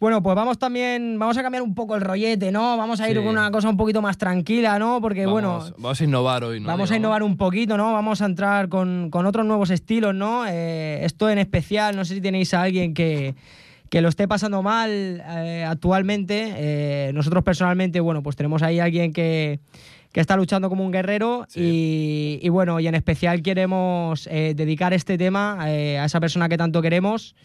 Bueno, 0.03 0.21
pues 0.21 0.35
vamos 0.35 0.59
también, 0.59 1.17
vamos 1.17 1.39
a 1.39 1.43
cambiar 1.45 1.63
un 1.63 1.77
poco 1.77 1.95
el 1.95 2.01
rollete, 2.01 2.51
¿no? 2.51 2.77
Vamos 2.77 3.01
a 3.01 3.09
ir 3.09 3.17
Sí. 3.17 3.23
con 3.23 3.29
una 3.29 3.53
cosa 3.53 3.69
un 3.69 3.77
poquito 3.77 4.03
más 4.03 4.19
tranquila, 4.19 4.77
¿no? 4.77 5.01
Porque 5.01 5.27
bueno, 5.27 5.65
Vamos, 5.79 6.01
a 6.01 6.05
innovar 6.05 6.43
hoy, 6.43 6.59
¿no? 6.59 6.67
Vamos 6.67 6.91
a 6.91 6.97
innovar 6.97 7.23
un 7.23 7.37
poquito, 7.37 7.77
¿no? 7.77 7.93
Vamos 7.93 8.21
a 8.21 8.25
entrar 8.25 8.69
con, 8.69 9.11
con 9.11 9.27
otros 9.27 9.47
nuevos 9.47 9.71
estilos, 9.71 10.13
¿no? 10.13 10.45
Eh, 10.45 11.05
esto 11.05 11.31
en 11.31 11.39
especial, 11.39 11.95
no 11.95 12.05
sé 12.05 12.17
si 12.17 12.21
tenéis 12.21 12.53
a 12.53 12.63
alguien 12.63 12.95
que, 12.95 13.37
que 13.91 14.01
lo 14.01 14.09
esté 14.09 14.27
pasando 14.27 14.61
mal 14.61 14.91
eh, 15.25 15.65
actualmente. 15.69 16.53
Eh, 16.57 17.13
nosotros 17.15 17.45
personalmente, 17.45 18.01
bueno, 18.01 18.25
pues 18.25 18.35
tenemos 18.35 18.61
ahí 18.65 18.81
a 18.81 18.85
alguien 18.87 19.13
que, 19.13 19.61
que 20.11 20.19
está 20.21 20.35
luchando 20.37 20.69
como 20.69 20.85
un 20.85 20.91
guerrero 20.91 21.47
y, 21.55 22.41
y 22.43 22.49
bueno, 22.49 22.81
y 22.81 22.89
en 22.89 22.97
especial 22.97 23.41
queremos 23.41 24.27
eh, 24.33 24.55
dedicar 24.57 24.93
este 24.95 25.17
tema 25.17 25.61
eh, 25.71 26.01
a 26.01 26.07
esa 26.07 26.19
persona 26.19 26.49
que 26.49 26.59
tanto 26.59 26.83
queremos, 26.83 27.37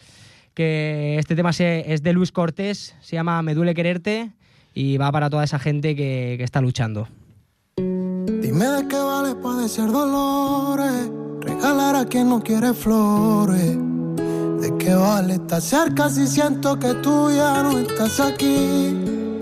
que 0.58 1.18
este 1.20 1.36
tema 1.36 1.52
es 1.52 2.02
de 2.02 2.14
Luis 2.14 2.32
Cortés, 2.32 2.96
se 3.00 3.16
llama 3.16 3.44
Me 3.44 3.54
duele 3.54 3.76
quererte 3.76 4.32
y 4.74 4.98
va 4.98 5.12
para 5.12 5.30
toda 5.30 5.44
esa 5.44 5.60
gente 5.60 5.96
que, 5.96 6.34
que 6.36 6.44
está 6.44 6.62
luchando. 6.62 7.08
Dime 7.76 8.66
de 8.66 8.88
qué 8.88 8.98
vale 8.98 9.36
padecer 9.36 9.92
dolores, 9.92 11.12
regalar 11.42 11.96
a 11.96 12.06
quien 12.06 12.30
no 12.30 12.42
quiere 12.42 12.74
flores. 12.74 13.78
De 14.60 14.76
qué 14.80 14.96
vale 14.96 15.36
estar 15.36 15.62
cerca 15.62 16.10
si 16.10 16.26
siento 16.26 16.80
que 16.80 16.92
tú 17.04 17.30
ya 17.30 17.62
no 17.62 17.78
estás 17.78 18.20
aquí. 18.20 18.96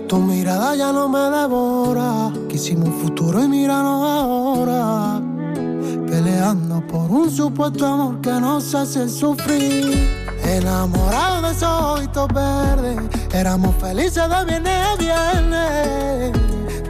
Tu 0.06 0.18
mirada 0.18 0.76
ya 0.76 0.92
no 0.92 1.08
me 1.08 1.30
devora. 1.34 2.30
Quisimos 2.46 2.90
un 2.90 3.00
futuro 3.00 3.42
y 3.42 3.48
míranos 3.48 4.06
ahora. 4.06 5.35
Peleando 6.06 6.86
por 6.86 7.10
un 7.10 7.30
supuesto 7.30 7.86
amor 7.86 8.20
que 8.20 8.32
nos 8.32 8.74
hace 8.74 9.08
sufrir. 9.08 10.26
Enamorados 10.44 11.42
de 11.42 11.50
esos 11.50 11.82
ojitos 11.82 12.28
verdes. 12.28 12.98
Éramos 13.32 13.74
felices 13.76 14.28
de 14.28 14.44
viernes 14.44 14.86
a 14.86 14.96
viernes. 14.96 16.32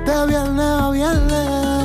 De 0.04 0.26
viernes 0.26 0.66
a 0.66 0.90
viernes. 0.90 1.75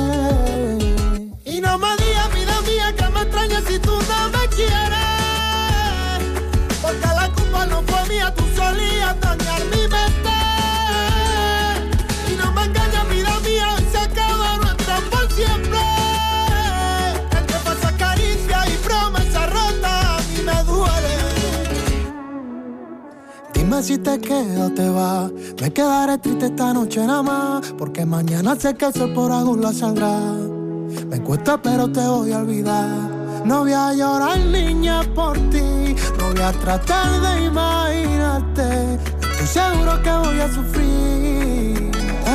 Dime 23.72 23.82
si 23.84 23.96
te 23.96 24.18
quedas 24.18 24.74
te 24.74 24.86
va, 24.86 25.30
Me 25.62 25.72
quedaré 25.72 26.18
triste 26.18 26.44
esta 26.44 26.74
noche 26.74 27.06
nada 27.06 27.22
más. 27.22 27.72
Porque 27.78 28.04
mañana 28.04 28.54
sé 28.54 28.74
que 28.74 28.84
el 28.84 28.92
sol 28.92 29.14
por 29.14 29.30
la 29.30 29.72
saldrá. 29.72 30.20
Me 31.08 31.18
cuesta, 31.22 31.56
pero 31.56 31.90
te 31.90 32.06
voy 32.06 32.32
a 32.32 32.40
olvidar. 32.40 32.86
No 33.46 33.60
voy 33.60 33.72
a 33.72 33.94
llorar, 33.94 34.38
niña, 34.40 35.00
por 35.14 35.38
ti. 35.48 35.96
No 36.18 36.32
voy 36.32 36.42
a 36.42 36.52
tratar 36.52 37.18
de 37.18 37.44
imaginarte. 37.46 38.98
Estoy 39.40 39.46
seguro 39.46 40.02
que 40.02 40.10
voy 40.10 40.40
a 40.40 40.52
sufrir. 40.52 41.90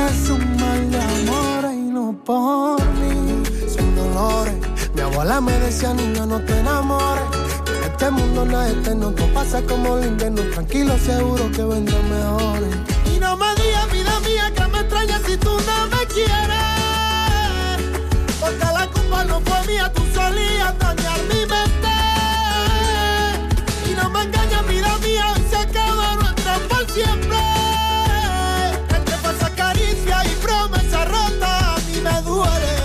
Es 0.10 0.30
un 0.32 0.58
mal 0.58 0.90
de 0.90 1.00
amor 1.00 1.72
y 1.72 1.92
no 1.92 2.20
por 2.26 2.82
mí. 2.96 3.44
Son 3.70 3.96
dolores. 3.96 4.56
Mi 4.96 5.02
abuela 5.02 5.40
me 5.40 5.52
decía, 5.60 5.94
niña, 5.94 6.26
no 6.26 6.44
te 6.44 6.60
enamores 6.60 7.37
este 7.98 8.12
mundo 8.12 8.46
no 8.46 8.62
es 8.62 8.74
eterno, 8.74 9.12
todo 9.12 9.28
pasa 9.34 9.60
como 9.64 9.98
el 9.98 10.06
invierno. 10.06 10.44
Tranquilo, 10.54 10.96
seguro 11.00 11.52
que 11.52 11.64
vendrán 11.64 12.08
mejores. 12.12 12.76
Y 13.12 13.18
no 13.18 13.36
me 13.36 13.48
digas, 13.56 13.92
vida 13.92 14.20
mía, 14.20 14.54
que 14.56 14.68
me 14.68 14.80
extrañas 14.82 15.22
si 15.26 15.36
tú 15.38 15.50
no 15.50 15.88
me 15.88 16.06
quieres. 16.14 16.68
Porque 18.40 18.66
la 18.66 18.88
culpa 18.94 19.24
no 19.24 19.42
fue 19.42 19.66
mía, 19.66 19.92
tú 19.96 20.04
solías 20.14 20.78
dañar 20.78 21.20
mi 21.24 21.40
mente. 21.40 21.96
Y 23.90 23.96
no 23.96 24.10
me 24.12 24.22
engañas, 24.22 24.68
vida 24.68 24.96
mía, 25.00 25.34
hoy 25.34 25.44
se 25.50 25.58
acaba 25.58 26.16
nuestro 26.18 26.54
por 26.70 26.88
siempre. 26.92 27.40
Entre 28.96 29.18
falsa 29.18 29.50
caricia 29.56 30.24
y 30.24 30.36
promesa 30.46 31.04
rota, 31.06 31.74
a 31.74 31.78
mí 31.80 32.00
me 32.04 32.22
duele. 32.22 32.76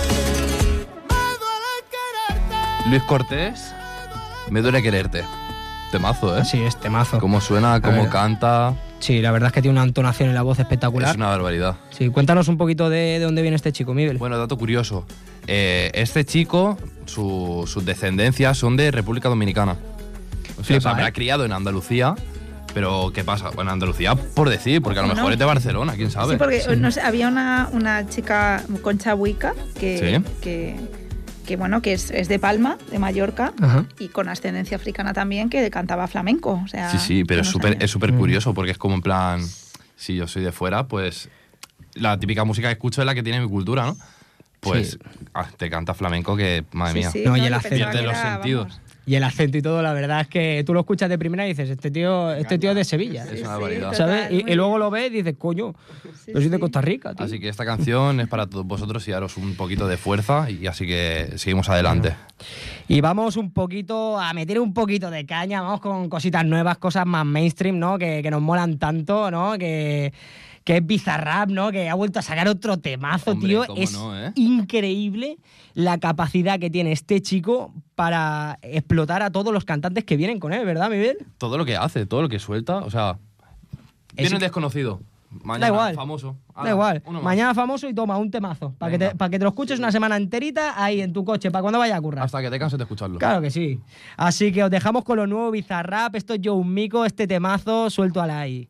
Me 1.11 1.25
duele 1.43 1.73
quererte. 1.93 2.89
Luis 2.89 3.03
Cortés, 3.03 3.75
me 4.53 4.61
duele 4.63 4.83
quererte. 4.83 5.25
Temazo, 5.91 6.39
¿eh? 6.39 6.45
Sí, 6.45 6.63
es 6.63 6.77
temazo. 6.81 7.19
Cómo 7.19 7.41
suena, 7.41 7.81
cómo 7.81 8.09
canta. 8.09 8.75
Sí, 9.01 9.21
la 9.21 9.31
verdad 9.31 9.49
es 9.49 9.53
que 9.53 9.61
tiene 9.63 9.79
una 9.79 9.87
entonación 9.87 10.29
en 10.31 10.35
la 10.35 10.43
voz 10.43 10.59
espectacular. 10.59 11.11
Es 11.11 11.17
una 11.17 11.27
barbaridad. 11.29 11.77
Sí, 11.91 12.09
cuéntanos 12.09 12.49
un 12.49 12.57
poquito 12.57 12.89
de, 12.89 13.19
de 13.19 13.21
dónde 13.21 13.43
viene 13.43 13.57
este 13.57 13.73
chico, 13.73 13.93
Miguel. 13.93 14.17
Bueno, 14.17 14.39
dato 14.39 14.57
curioso. 14.57 15.05
Eh, 15.49 15.91
este 15.95 16.25
chico, 16.25 16.79
su- 17.05 17.65
sus 17.67 17.85
descendencias 17.85 18.57
son 18.57 18.77
de 18.77 18.91
República 18.91 19.29
Dominicana. 19.29 19.73
O 20.53 20.55
sea, 20.57 20.65
Flipa, 20.65 20.81
se 20.81 20.89
habrá 20.89 21.09
¿eh? 21.09 21.13
criado 21.13 21.45
en 21.45 21.53
Andalucía, 21.53 22.15
pero 22.73 23.11
¿qué 23.13 23.23
pasa? 23.25 23.51
Bueno, 23.51 23.71
Andalucía 23.73 24.15
por 24.15 24.49
decir, 24.49 24.81
porque 24.81 25.01
a 25.01 25.03
lo 25.03 25.15
mejor 25.15 25.33
es 25.33 25.39
de 25.39 25.45
Barcelona, 25.45 25.95
quién 25.95 26.11
sabe. 26.11 26.35
Sí, 26.35 26.39
porque 26.39 26.63
no 26.77 26.91
sé, 26.91 27.01
había 27.03 27.29
una, 27.29 27.69
una 27.73 28.09
chica, 28.09 28.63
Concha 28.83 29.15
Huica, 29.15 29.53
que, 29.79 29.99
Sí. 30.25 30.35
que, 30.41 30.77
que, 31.47 31.57
bueno, 31.57 31.83
que 31.83 31.93
es, 31.93 32.11
es 32.11 32.29
de 32.29 32.39
Palma, 32.39 32.79
de 32.91 32.99
Mallorca, 32.99 33.53
Ajá. 33.61 33.85
y 33.99 34.09
con 34.09 34.29
ascendencia 34.29 34.77
africana 34.77 35.13
también, 35.13 35.51
que 35.51 35.69
cantaba 35.71 36.07
flamenco. 36.09 36.61
O 36.65 36.69
sea, 36.69 36.91
Sí, 36.91 36.99
sí, 36.99 37.25
pero 37.25 37.43
es 37.43 37.49
súper 37.49 37.77
es 37.83 37.91
súper 37.91 38.13
curioso 38.15 38.55
porque 38.55 38.71
es 38.73 38.79
como 38.79 38.95
en 38.95 39.03
plan, 39.03 39.41
si 39.97 40.17
yo 40.17 40.27
soy 40.29 40.43
de 40.43 40.53
fuera, 40.53 40.87
pues 40.89 41.29
la 41.95 42.19
típica 42.19 42.45
música 42.45 42.69
que 42.69 42.73
escucho 42.73 43.03
es 43.03 43.07
la 43.07 43.15
que 43.15 43.23
tiene 43.23 43.41
mi 43.41 43.49
cultura, 43.49 43.85
¿no? 43.87 43.97
Pues 44.61 44.93
Sí. 44.93 44.99
ah, 45.35 45.49
te 45.57 45.69
canta 45.69 45.93
flamenco 45.95 46.37
que, 46.37 46.65
madre 46.73 46.93
Sí, 46.93 46.99
mía, 47.01 47.11
sí, 47.11 47.23
No, 47.27 47.37
y 47.37 47.45
el 47.47 47.55
acento. 47.55 47.75
pierde 47.77 48.03
los 48.03 48.13
era, 48.17 48.35
sentidos. 48.35 48.81
Y 49.05 49.17
el 49.17 49.25
acento 49.25 49.59
y 49.59 49.63
todo, 49.63 49.83
la 49.83 49.93
verdad 49.93 50.21
es 50.21 50.29
que 50.29 50.63
tú 50.65 50.73
lo 50.73 50.81
escuchas 50.81 51.09
de 51.09 51.19
primera 51.19 51.45
y 51.45 51.51
dices, 51.51 51.69
este 51.69 51.91
tío, 51.91 52.33
este 52.33 52.59
tío 52.59 52.71
es 52.71 52.77
de 52.77 52.85
Sevilla. 52.85 53.25
Es 53.25 53.41
una 53.41 53.51
barbaridad. 53.51 53.93
¿Sabes? 53.95 54.31
Y, 54.31 54.51
y 54.51 54.55
luego 54.55 54.79
lo 54.79 54.91
ves 54.91 55.11
y 55.11 55.17
dices, 55.17 55.35
coño, 55.37 55.75
yo 56.27 56.35
soy 56.35 56.49
de 56.49 56.61
Costa 56.61 56.81
Rica, 56.81 57.13
tío. 57.15 57.27
Así 57.27 57.41
que 57.41 57.49
esta 57.49 57.65
canción 57.65 58.21
es 58.21 58.29
para 58.29 58.47
todos 58.47 58.65
vosotros 58.65 59.07
y 59.09 59.11
daros 59.11 59.37
un 59.37 59.57
poquito 59.57 59.89
de 59.89 59.97
fuerza 59.97 60.49
y 60.51 60.67
así 60.69 60.87
que 60.87 61.33
seguimos 61.37 61.69
adelante. 61.69 62.15
Y 62.87 63.01
vamos 63.01 63.37
un 63.37 63.51
poquito 63.51 64.21
a 64.21 64.33
meter 64.35 64.61
un 64.61 64.73
poquito 64.73 65.11
de 65.11 65.27
caña, 65.27 65.63
vamos 65.63 65.81
con 65.81 66.09
cositas 66.09 66.45
nuevas, 66.45 66.79
cosas 66.79 67.05
más 67.05 67.27
mainstream, 67.27 67.79
¿no? 67.79 67.99
Que, 67.99 68.21
que 68.23 68.31
nos 68.31 68.41
molan 68.41 68.79
tanto, 68.79 69.31
¿no? 69.33 69.59
Que, 69.59 70.13
que 70.65 70.77
es 70.77 70.87
Bizarrap, 70.87 71.51
¿no? 71.51 71.73
Que 71.73 71.89
ha 71.89 71.95
vuelto 71.95 72.19
a 72.19 72.23
sacar 72.23 72.49
otro 72.49 72.77
temazo, 72.79 73.33
Hombre, 73.33 73.49
tío. 73.49 73.77
Es 73.77 73.93
no, 73.93 74.19
¿eh? 74.19 74.33
increíble 74.37 75.39
la 75.75 75.99
capacidad 75.99 76.59
que 76.59 76.71
tiene 76.71 76.93
este 76.93 77.21
chico 77.21 77.73
para 77.95 78.59
explotar 78.63 79.23
a 79.23 79.31
todos 79.31 79.53
los 79.53 79.65
cantantes 79.65 80.05
que 80.05 80.17
vienen 80.17 80.39
con 80.39 80.53
él, 80.53 80.65
¿verdad, 80.65 80.91
Miguel? 80.91 81.19
Todo 81.39 81.59
lo 81.59 81.65
que 81.65 81.77
hace, 81.77 82.07
todo 82.07 82.23
lo 82.23 82.29
que 82.29 82.39
suelta, 82.39 82.79
o 82.79 82.91
sea, 82.91 83.19
Es 84.17 84.29
viene 84.29 84.39
desconocido. 84.39 85.01
Mañana 85.43 85.67
da 85.67 85.73
igual. 85.73 85.95
famoso. 85.95 86.37
Da 86.63 86.69
igual. 86.71 87.03
Mañana 87.23 87.55
famoso 87.55 87.89
y 87.89 87.95
toma 87.95 88.19
un 88.19 88.31
temazo. 88.31 88.75
Para 88.77 88.93
que, 88.93 88.99
te, 88.99 89.15
para 89.15 89.31
que 89.31 89.39
te 89.39 89.45
lo 89.45 89.49
escuches 89.49 89.79
una 89.79 89.91
semana 89.91 90.19
enterita 90.19 90.75
ahí 90.83 91.01
en 91.01 91.15
tu 91.15 91.25
coche, 91.25 91.51
para 91.51 91.63
cuando 91.63 91.79
vaya 91.79 91.97
a 91.97 92.01
currar. 92.03 92.23
Hasta 92.23 92.43
que 92.43 92.51
te 92.51 92.59
canses 92.59 92.79
de 92.79 92.85
escucharlo. 92.85 93.19
Claro 93.19 93.41
que 93.41 93.51
sí. 93.51 93.81
Así 94.19 94.53
que 94.53 94.63
os 94.63 94.71
dejamos 94.71 95.05
con 95.05 95.17
lo 95.17 95.27
nuevo 95.27 95.51
Bizarrap. 95.51 96.17
Esto 96.17 96.35
es 96.35 96.41
Joe 96.45 96.63
Mico, 96.63 97.07
este 97.07 97.27
temazo, 97.27 97.89
suelto 97.89 98.21
a 98.21 98.27
la 98.27 98.41
ahí. 98.41 98.69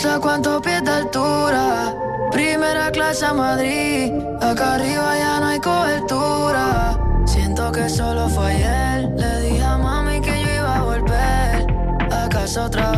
Sé 0.00 0.08
a 0.08 0.18
cuántos 0.18 0.62
pies 0.62 0.82
de 0.82 0.90
altura. 0.90 1.94
Primera 2.32 2.90
clase 2.90 3.26
a 3.26 3.34
Madrid. 3.34 4.12
Acá 4.40 4.74
arriba 4.74 5.18
ya 5.18 5.40
no 5.40 5.46
hay 5.46 5.60
cobertura. 5.60 6.98
Siento 7.26 7.70
que 7.70 7.88
solo 7.88 8.28
fue 8.30 8.46
ayer. 8.46 9.10
Le 9.16 9.40
dije 9.42 9.62
a 9.62 9.76
mami 9.76 10.20
que 10.22 10.40
yo 10.42 10.48
iba 10.60 10.76
a 10.76 10.82
volver. 10.82 11.66
A 12.10 12.28
casa 12.30 12.64
otra 12.64 12.89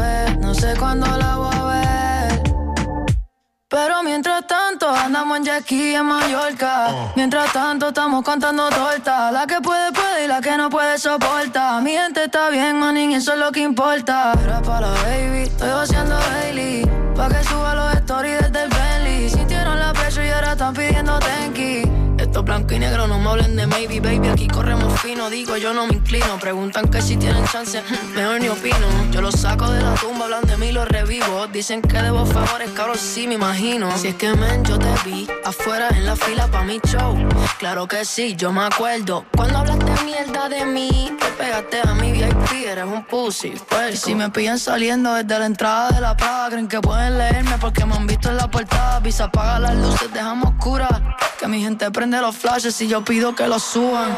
Pero 3.72 4.02
mientras 4.02 4.46
tanto 4.46 4.86
andamos 4.86 5.38
en 5.38 5.44
Jackie 5.44 5.94
en 5.94 6.04
Mallorca. 6.04 6.88
Mientras 7.16 7.50
tanto 7.54 7.88
estamos 7.88 8.22
contando 8.22 8.68
tortas. 8.68 9.32
La 9.32 9.46
que 9.46 9.62
puede, 9.62 9.90
puede 9.92 10.26
y 10.26 10.28
la 10.28 10.42
que 10.42 10.58
no 10.58 10.68
puede 10.68 10.98
soporta. 10.98 11.80
Mi 11.80 11.92
gente 11.92 12.24
está 12.24 12.50
bien, 12.50 12.78
manín, 12.78 13.12
eso 13.12 13.32
es 13.32 13.38
lo 13.38 13.50
que 13.50 13.60
importa. 13.60 14.34
Era 14.44 14.60
para 14.60 14.90
la 14.90 15.02
baby, 15.04 15.44
estoy 15.44 15.70
vaciando 15.70 16.16
Bailey. 16.16 16.84
Pa' 17.16 17.30
que 17.30 17.42
suba 17.44 17.74
los 17.74 17.94
stories 17.94 18.40
desde 18.42 18.62
el 18.64 18.68
Bentley. 18.68 19.30
Sintieron 19.30 19.78
la 19.78 19.94
presión 19.94 20.26
y 20.26 20.28
ahora 20.28 20.52
están 20.52 20.74
pidiendo 20.74 21.18
tenki. 21.18 22.01
Esto 22.32 22.44
blanco 22.44 22.72
y 22.72 22.78
negro, 22.78 23.06
no 23.06 23.18
me 23.18 23.28
hablen 23.28 23.56
de 23.56 23.66
maybe, 23.66 24.00
baby. 24.00 24.28
Aquí 24.28 24.48
corremos 24.48 24.98
fino, 25.02 25.28
digo, 25.28 25.58
yo 25.58 25.74
no 25.74 25.86
me 25.86 25.92
inclino. 25.92 26.38
Preguntan 26.40 26.88
que 26.88 27.02
si 27.02 27.18
tienen 27.18 27.44
chance, 27.44 27.82
mejor 28.14 28.40
ni 28.40 28.48
opino. 28.48 28.86
Yo 29.10 29.20
los 29.20 29.34
saco 29.34 29.70
de 29.70 29.82
la 29.82 29.94
tumba, 29.96 30.24
hablan 30.24 30.46
de 30.46 30.56
mí, 30.56 30.72
los 30.72 30.88
revivo. 30.88 31.46
Dicen 31.48 31.82
que 31.82 32.00
debo 32.00 32.24
favores, 32.24 32.70
cabrón, 32.70 32.96
sí 32.96 33.26
me 33.26 33.34
imagino. 33.34 33.94
Si 33.98 34.08
es 34.08 34.14
que 34.14 34.34
men, 34.34 34.64
yo 34.64 34.78
te 34.78 34.88
vi 35.04 35.28
afuera 35.44 35.90
en 35.90 36.06
la 36.06 36.16
fila 36.16 36.46
pa' 36.46 36.62
mi 36.62 36.80
show. 36.80 37.18
Claro 37.58 37.86
que 37.86 38.02
sí, 38.06 38.34
yo 38.34 38.50
me 38.50 38.62
acuerdo. 38.62 39.26
Cuando 39.36 39.58
hablaste 39.58 39.92
mierda 40.02 40.48
de 40.48 40.64
mí, 40.64 41.12
te 41.20 41.26
pegaste 41.32 41.82
a 41.86 41.92
mi 41.92 42.12
VIP, 42.12 42.66
eres 42.66 42.86
un 42.86 43.04
pussy. 43.04 43.52
Pues, 43.68 44.00
si 44.00 44.14
me 44.14 44.30
pillan 44.30 44.58
saliendo 44.58 45.12
desde 45.12 45.38
la 45.38 45.44
entrada 45.44 45.90
de 45.90 46.00
la 46.00 46.16
Prada, 46.16 46.48
creen 46.48 46.66
que 46.66 46.80
pueden 46.80 47.18
leerme 47.18 47.58
porque 47.60 47.84
me 47.84 47.94
han 47.94 48.06
visto 48.06 48.30
en 48.30 48.38
la 48.38 48.50
portada. 48.50 49.00
Visa 49.00 49.24
apaga 49.24 49.58
las 49.58 49.76
luces, 49.76 50.10
dejamos 50.14 50.54
oscura. 50.54 51.18
Que 51.38 51.48
mi 51.48 51.60
gente 51.60 51.90
prende 51.90 52.21
los 52.22 52.36
flashes 52.36 52.80
y 52.80 52.86
yo 52.86 53.02
pido 53.02 53.34
que 53.34 53.48
los 53.48 53.64
suban. 53.64 54.10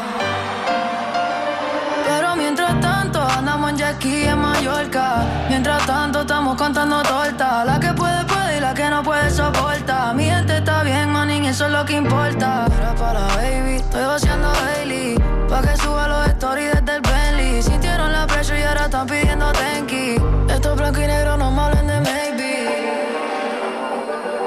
Pero 2.07 2.35
mientras 2.35 2.79
tanto 2.79 3.19
andamos 3.19 3.71
en 3.71 3.77
Jackie 3.77 4.25
en 4.25 4.37
Mallorca. 4.37 5.23
Mientras 5.49 5.83
tanto 5.87 6.21
estamos 6.21 6.55
contando 6.55 7.01
tortas. 7.01 7.65
La 7.65 7.79
que 7.79 7.91
puede, 7.93 8.23
puede 8.25 8.57
y 8.57 8.59
la 8.59 8.75
que 8.75 8.87
no 8.91 9.01
puede 9.01 9.31
soporta. 9.31 10.13
Mi 10.13 10.25
gente 10.25 10.57
está 10.57 10.83
bien, 10.83 11.09
manín, 11.09 11.45
eso 11.45 11.65
es 11.65 11.71
lo 11.71 11.83
que 11.83 11.93
importa. 11.93 12.67
Era 12.77 12.93
para 12.93 13.21
baby, 13.37 13.77
estoy 13.77 14.05
vaciando 14.05 14.51
Bailey. 14.51 15.17
Pa' 15.49 15.61
que 15.63 15.75
suba 15.77 16.07
los 16.07 16.27
stories 16.27 16.73
desde 16.75 16.95
el 16.97 17.01
Bentley. 17.01 17.63
Sintieron 17.63 18.11
la 18.11 18.27
presión 18.27 18.59
y 18.59 18.61
ahora 18.61 18.85
están 18.85 19.07
pidiendo 19.07 19.51
tenki. 19.51 20.21
Estos 20.47 20.77
blanco 20.77 21.01
y 21.01 21.07
negro 21.07 21.37
no 21.37 21.49
me 21.49 21.59
hablen 21.59 21.87
de 21.87 21.99
maybe. 22.01 23.03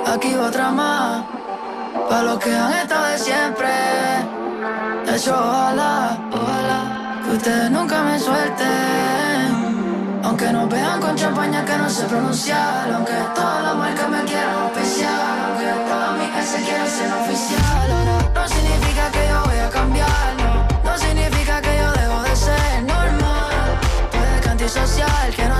Aquí 0.06 0.32
va 0.34 0.46
otra 0.46 0.70
más. 0.70 1.37
Pa' 2.08 2.22
los 2.22 2.38
que 2.38 2.54
han 2.54 2.72
estado 2.72 3.06
de 3.06 3.18
siempre. 3.18 3.68
De 5.04 5.16
hecho, 5.16 5.34
ojalá, 5.34 6.16
ojalá 6.32 7.20
que 7.22 7.30
ustedes 7.36 7.70
nunca 7.70 8.02
me 8.02 8.18
suelten. 8.18 10.20
Aunque 10.24 10.50
nos 10.52 10.68
vean 10.70 11.00
con 11.00 11.14
champaña 11.16 11.64
que 11.66 11.76
no 11.76 11.90
sé 11.90 12.04
pronunciar. 12.04 12.90
Aunque 12.94 13.12
todas 13.34 13.62
las 13.62 13.76
marcas 13.76 14.08
me 14.08 14.24
quieran 14.24 14.66
especial. 14.66 15.38
Aunque 15.48 15.66
todas 15.88 16.12
mis 16.18 16.30
se 16.48 16.62
quieran 16.62 16.88
ser 16.88 17.12
oficial. 17.12 18.17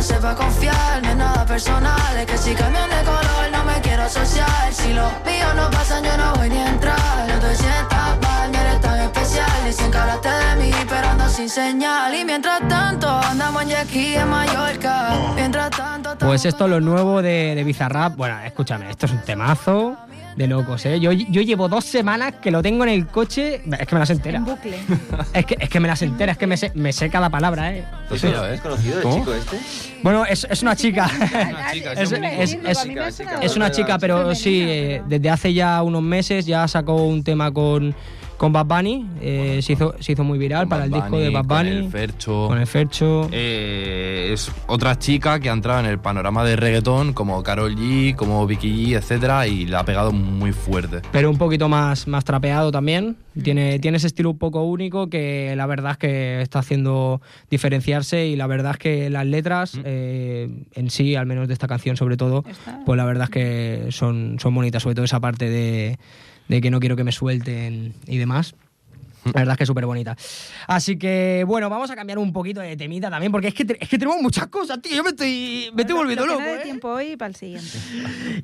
Sepa 0.08 0.34
confiar. 0.34 1.02
No 1.02 1.10
es 1.10 1.16
nada 1.16 1.44
personal, 1.44 2.12
es 2.20 2.26
que 2.26 2.38
si 2.38 2.54
cambian 2.54 2.88
de 2.88 3.02
color 3.04 3.44
no 3.52 3.64
me 3.64 3.80
quiero 3.80 4.02
asociar. 4.04 4.72
Si 4.72 4.92
los 4.92 5.12
míos 5.26 5.52
no 5.54 5.70
pasan, 5.70 6.02
yo 6.04 6.16
no 6.16 6.32
voy 6.34 6.48
ni 6.48 6.58
a 6.58 6.68
entrar. 6.68 7.18
No 7.28 7.38
te 7.44 7.54
sientas 7.54 8.10
mal, 8.22 8.52
no 8.52 8.58
eres 8.58 8.80
tan 8.80 8.98
especial. 9.00 9.50
Dicen 9.66 9.90
que 9.90 9.98
hablaste 9.98 10.28
de 10.28 10.56
mí, 10.56 10.72
pero 10.88 11.08
ando 11.08 11.28
sin 11.28 11.48
señal. 11.48 12.14
Y 12.14 12.24
mientras 12.24 12.66
tanto, 12.68 13.08
andamos 13.08 13.62
en 13.62 13.68
Jackie 13.68 14.16
en 14.16 14.28
Mallorca. 14.28 15.10
Mientras 15.34 15.70
tanto, 15.70 16.16
Pues 16.18 16.44
esto 16.44 16.64
es 16.64 16.70
lo 16.70 16.80
nuevo 16.80 17.20
de, 17.22 17.54
de 17.54 17.64
Bizarrap. 17.64 18.16
Bueno, 18.16 18.38
escúchame, 18.40 18.90
esto 18.90 19.06
es 19.06 19.12
un 19.12 19.22
temazo 19.22 19.96
de 20.38 20.46
locos, 20.46 20.86
¿eh? 20.86 21.00
Yo, 21.00 21.10
yo 21.12 21.42
llevo 21.42 21.68
dos 21.68 21.84
semanas 21.84 22.34
que 22.40 22.52
lo 22.52 22.62
tengo 22.62 22.84
en 22.84 22.90
el 22.90 23.06
coche. 23.08 23.60
Es 23.78 23.86
que 23.86 23.94
me 23.94 23.98
las 23.98 24.10
entera. 24.10 24.38
En 24.38 24.44
bucle. 24.44 24.78
Es 25.34 25.44
que, 25.44 25.56
es 25.58 25.68
que 25.68 25.80
me 25.80 25.88
las 25.88 26.00
entera, 26.00 26.32
es 26.32 26.38
que 26.38 26.46
me 26.46 26.56
sé, 26.56 26.70
me 26.74 26.92
sé 26.92 27.10
cada 27.10 27.28
palabra, 27.28 27.74
¿eh? 27.74 27.84
¿Es, 28.10 28.22
¿Es 28.22 28.60
conocido 28.60 29.02
el 29.02 29.18
chico 29.18 29.34
este? 29.34 29.58
Bueno, 30.02 30.24
es, 30.24 30.46
es 30.48 30.62
una 30.62 30.76
chica. 30.76 31.10
es 33.42 33.56
una 33.56 33.70
chica, 33.72 33.98
pero 33.98 34.34
sí, 34.34 34.62
eh, 34.62 35.02
desde 35.06 35.28
hace 35.28 35.52
ya 35.52 35.82
unos 35.82 36.02
meses 36.02 36.46
ya 36.46 36.68
sacó 36.68 37.04
un 37.04 37.24
tema 37.24 37.52
con, 37.52 37.94
con 38.38 38.52
Bad 38.52 38.66
Bunny, 38.66 39.06
eh, 39.20 39.58
se, 39.62 39.72
hizo, 39.74 39.94
se 39.98 40.12
hizo 40.12 40.24
muy 40.24 40.38
viral 40.38 40.68
para 40.68 40.84
el 40.84 40.92
disco 40.92 41.18
de 41.18 41.30
Bad 41.30 41.44
con 41.44 41.58
Bunny. 41.58 41.70
el 41.70 41.90
Fercho. 41.90 42.46
Con 42.46 42.58
el 42.58 42.66
Fercho. 42.66 43.28
Eh, 43.32 44.30
es 44.32 44.50
otra 44.68 44.98
chica 44.98 45.40
que 45.40 45.50
ha 45.50 45.52
entrado 45.52 45.80
en 45.80 45.86
el 45.86 45.98
panorama 45.98 46.44
de 46.44 46.56
reggaetón 46.56 47.12
como 47.12 47.42
Carol 47.42 47.74
G, 47.76 48.14
como 48.14 48.46
Vicky 48.46 48.92
G, 48.92 48.96
etcétera, 48.96 49.46
y 49.48 49.66
la 49.66 49.80
ha 49.80 49.84
pegado 49.84 50.12
muy 50.12 50.52
fuerte. 50.52 51.02
pero 51.10 51.30
un 51.30 51.36
poquito 51.36 51.68
más, 51.68 52.06
más 52.06 52.24
trapeado 52.24 52.70
también. 52.70 53.16
Tiene, 53.42 53.78
tiene 53.78 53.98
ese 53.98 54.08
estilo 54.08 54.30
un 54.30 54.38
poco 54.38 54.62
único 54.62 55.08
que 55.08 55.54
la 55.56 55.66
verdad 55.66 55.92
es 55.92 55.98
que 55.98 56.40
está 56.42 56.58
haciendo 56.58 57.20
diferenciarse 57.50 58.26
y 58.26 58.34
la 58.34 58.48
verdad 58.48 58.72
es 58.72 58.78
que 58.78 59.10
las 59.10 59.26
letras 59.26 59.78
eh, 59.84 60.48
en 60.74 60.90
sí, 60.90 61.14
al 61.14 61.26
menos 61.26 61.46
de 61.46 61.54
esta 61.54 61.68
canción 61.68 61.96
sobre 61.96 62.16
todo, 62.16 62.44
pues 62.84 62.96
la 62.96 63.04
verdad 63.04 63.24
es 63.24 63.30
que 63.30 63.86
son, 63.90 64.38
son 64.40 64.54
bonitas, 64.54 64.82
sobre 64.82 64.96
todo 64.96 65.04
esa 65.04 65.20
parte 65.20 65.48
de, 65.48 65.98
de 66.48 66.60
que 66.60 66.70
no 66.70 66.80
quiero 66.80 66.96
que 66.96 67.04
me 67.04 67.12
suelten 67.12 67.94
y 68.06 68.16
demás. 68.18 68.54
La 69.24 69.32
verdad 69.40 69.54
es 69.54 69.58
que 69.58 69.64
es 69.64 69.68
súper 69.68 69.84
bonita. 69.84 70.16
Así 70.68 70.96
que, 70.96 71.44
bueno, 71.46 71.68
vamos 71.68 71.90
a 71.90 71.96
cambiar 71.96 72.18
un 72.18 72.32
poquito 72.32 72.60
de 72.60 72.76
temita 72.76 73.10
también, 73.10 73.30
porque 73.30 73.48
es 73.48 73.54
que, 73.54 73.66
es 73.78 73.88
que 73.88 73.98
tenemos 73.98 74.22
muchas 74.22 74.46
cosas, 74.46 74.80
tío. 74.80 74.96
Yo 74.96 75.02
me 75.02 75.10
estoy, 75.10 75.70
me 75.74 75.82
estoy 75.82 75.96
volviendo 75.96 76.24
Lo 76.24 76.38
que 76.38 76.44
loco. 76.44 76.54
no 76.54 76.60
¿eh? 76.60 76.64
tiempo 76.64 76.88
hoy 76.88 77.16
para 77.16 77.28
el 77.30 77.34
siguiente. 77.34 77.68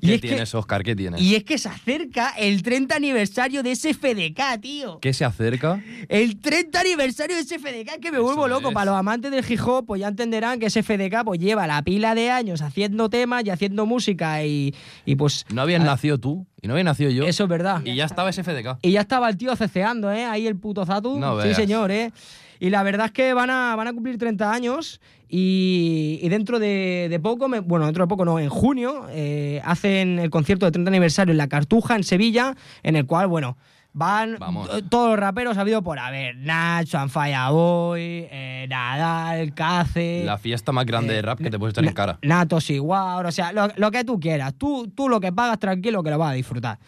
Y 0.02 0.08
¿Qué 0.08 0.14
es 0.16 0.20
que- 0.20 0.28
tienes, 0.28 0.54
Oscar? 0.54 0.82
¿Qué 0.82 0.94
tienes? 0.94 1.22
Y 1.22 1.36
es 1.36 1.44
que 1.44 1.56
se 1.56 1.68
acerca 1.70 2.30
el 2.36 2.62
30 2.62 2.96
aniversario 2.96 3.62
de 3.62 3.74
SFDK, 3.74 4.60
tío. 4.60 4.98
¿Qué 5.00 5.14
se 5.14 5.24
acerca? 5.24 5.80
El 6.08 6.38
30 6.40 6.80
aniversario 6.80 7.36
de 7.36 7.44
SFDK, 7.44 8.00
que 8.00 8.12
me 8.12 8.18
vuelvo 8.18 8.46
loco. 8.48 8.72
Para 8.72 8.90
los 8.90 8.98
amantes 8.98 9.30
del 9.30 9.44
hip 9.48 9.60
hop, 9.64 9.86
pues 9.86 10.00
ya 10.02 10.08
entenderán 10.08 10.58
que 10.58 10.68
SFDK 10.68 11.24
pues, 11.24 11.40
lleva 11.40 11.66
la 11.66 11.80
pila 11.82 12.14
de 12.14 12.30
años 12.30 12.60
haciendo 12.60 13.08
temas 13.08 13.44
y 13.46 13.50
haciendo 13.50 13.86
música 13.86 14.44
y, 14.44 14.74
y 15.06 15.14
pues... 15.14 15.46
No 15.54 15.62
habías 15.62 15.82
nacido 15.82 16.18
tú 16.18 16.46
y 16.64 16.66
no 16.66 16.72
había 16.74 16.84
nacido 16.84 17.10
yo. 17.10 17.24
Eso 17.24 17.44
es 17.44 17.48
verdad. 17.50 17.82
Y 17.84 17.94
ya 17.94 18.06
estaba 18.06 18.32
SFDK. 18.32 18.78
Y 18.82 18.92
ya 18.92 19.02
estaba 19.02 19.28
el 19.28 19.36
tío 19.36 19.54
ceceando, 19.54 20.10
¿eh? 20.10 20.24
Ahí 20.24 20.46
el 20.46 20.56
puto 20.56 20.84
Zatu. 20.86 21.18
No 21.20 21.40
sí, 21.42 21.54
señor, 21.54 21.90
¿eh? 21.90 22.10
Y 22.58 22.70
la 22.70 22.82
verdad 22.82 23.06
es 23.06 23.12
que 23.12 23.34
van 23.34 23.50
a, 23.50 23.76
van 23.76 23.88
a 23.88 23.92
cumplir 23.92 24.16
30 24.16 24.50
años 24.50 25.00
y, 25.28 26.18
y 26.22 26.28
dentro 26.28 26.58
de, 26.58 27.08
de 27.10 27.20
poco, 27.20 27.48
me- 27.48 27.60
bueno, 27.60 27.84
dentro 27.84 28.04
de 28.04 28.08
poco 28.08 28.24
no, 28.24 28.38
en 28.38 28.48
junio, 28.48 29.06
eh, 29.10 29.60
hacen 29.64 30.18
el 30.18 30.30
concierto 30.30 30.64
de 30.64 30.72
30 30.72 30.88
aniversario 30.88 31.32
en 31.32 31.38
La 31.38 31.48
Cartuja, 31.48 31.96
en 31.96 32.04
Sevilla, 32.04 32.54
en 32.82 32.96
el 32.96 33.04
cual, 33.06 33.26
bueno, 33.26 33.56
van 33.94 34.34
eh, 34.34 34.82
todos 34.90 35.10
los 35.10 35.18
raperos 35.18 35.56
habido 35.56 35.80
por 35.82 35.98
haber. 35.98 36.36
Nacho, 36.36 36.98
Anfaya 36.98 37.48
Boy, 37.50 38.26
eh, 38.30 38.66
Nadal, 38.68 39.54
Cace... 39.54 40.22
La 40.24 40.36
fiesta 40.36 40.72
más 40.72 40.84
grande 40.84 41.14
de 41.14 41.22
rap 41.22 41.38
que 41.38 41.50
te 41.50 41.58
puedes 41.58 41.70
estar 41.72 41.84
en 41.84 41.94
cara. 41.94 42.18
Natos 42.22 42.68
igual, 42.70 43.24
o 43.24 43.32
sea, 43.32 43.52
lo, 43.52 43.68
lo 43.76 43.90
que 43.90 44.04
tú 44.04 44.20
quieras. 44.20 44.52
Tú, 44.58 44.88
tú 44.94 45.08
lo 45.08 45.20
que 45.20 45.32
pagas 45.32 45.58
tranquilo 45.58 46.02
que 46.02 46.10
lo 46.10 46.18
vas 46.18 46.30
a 46.32 46.34
disfrutar. 46.34 46.78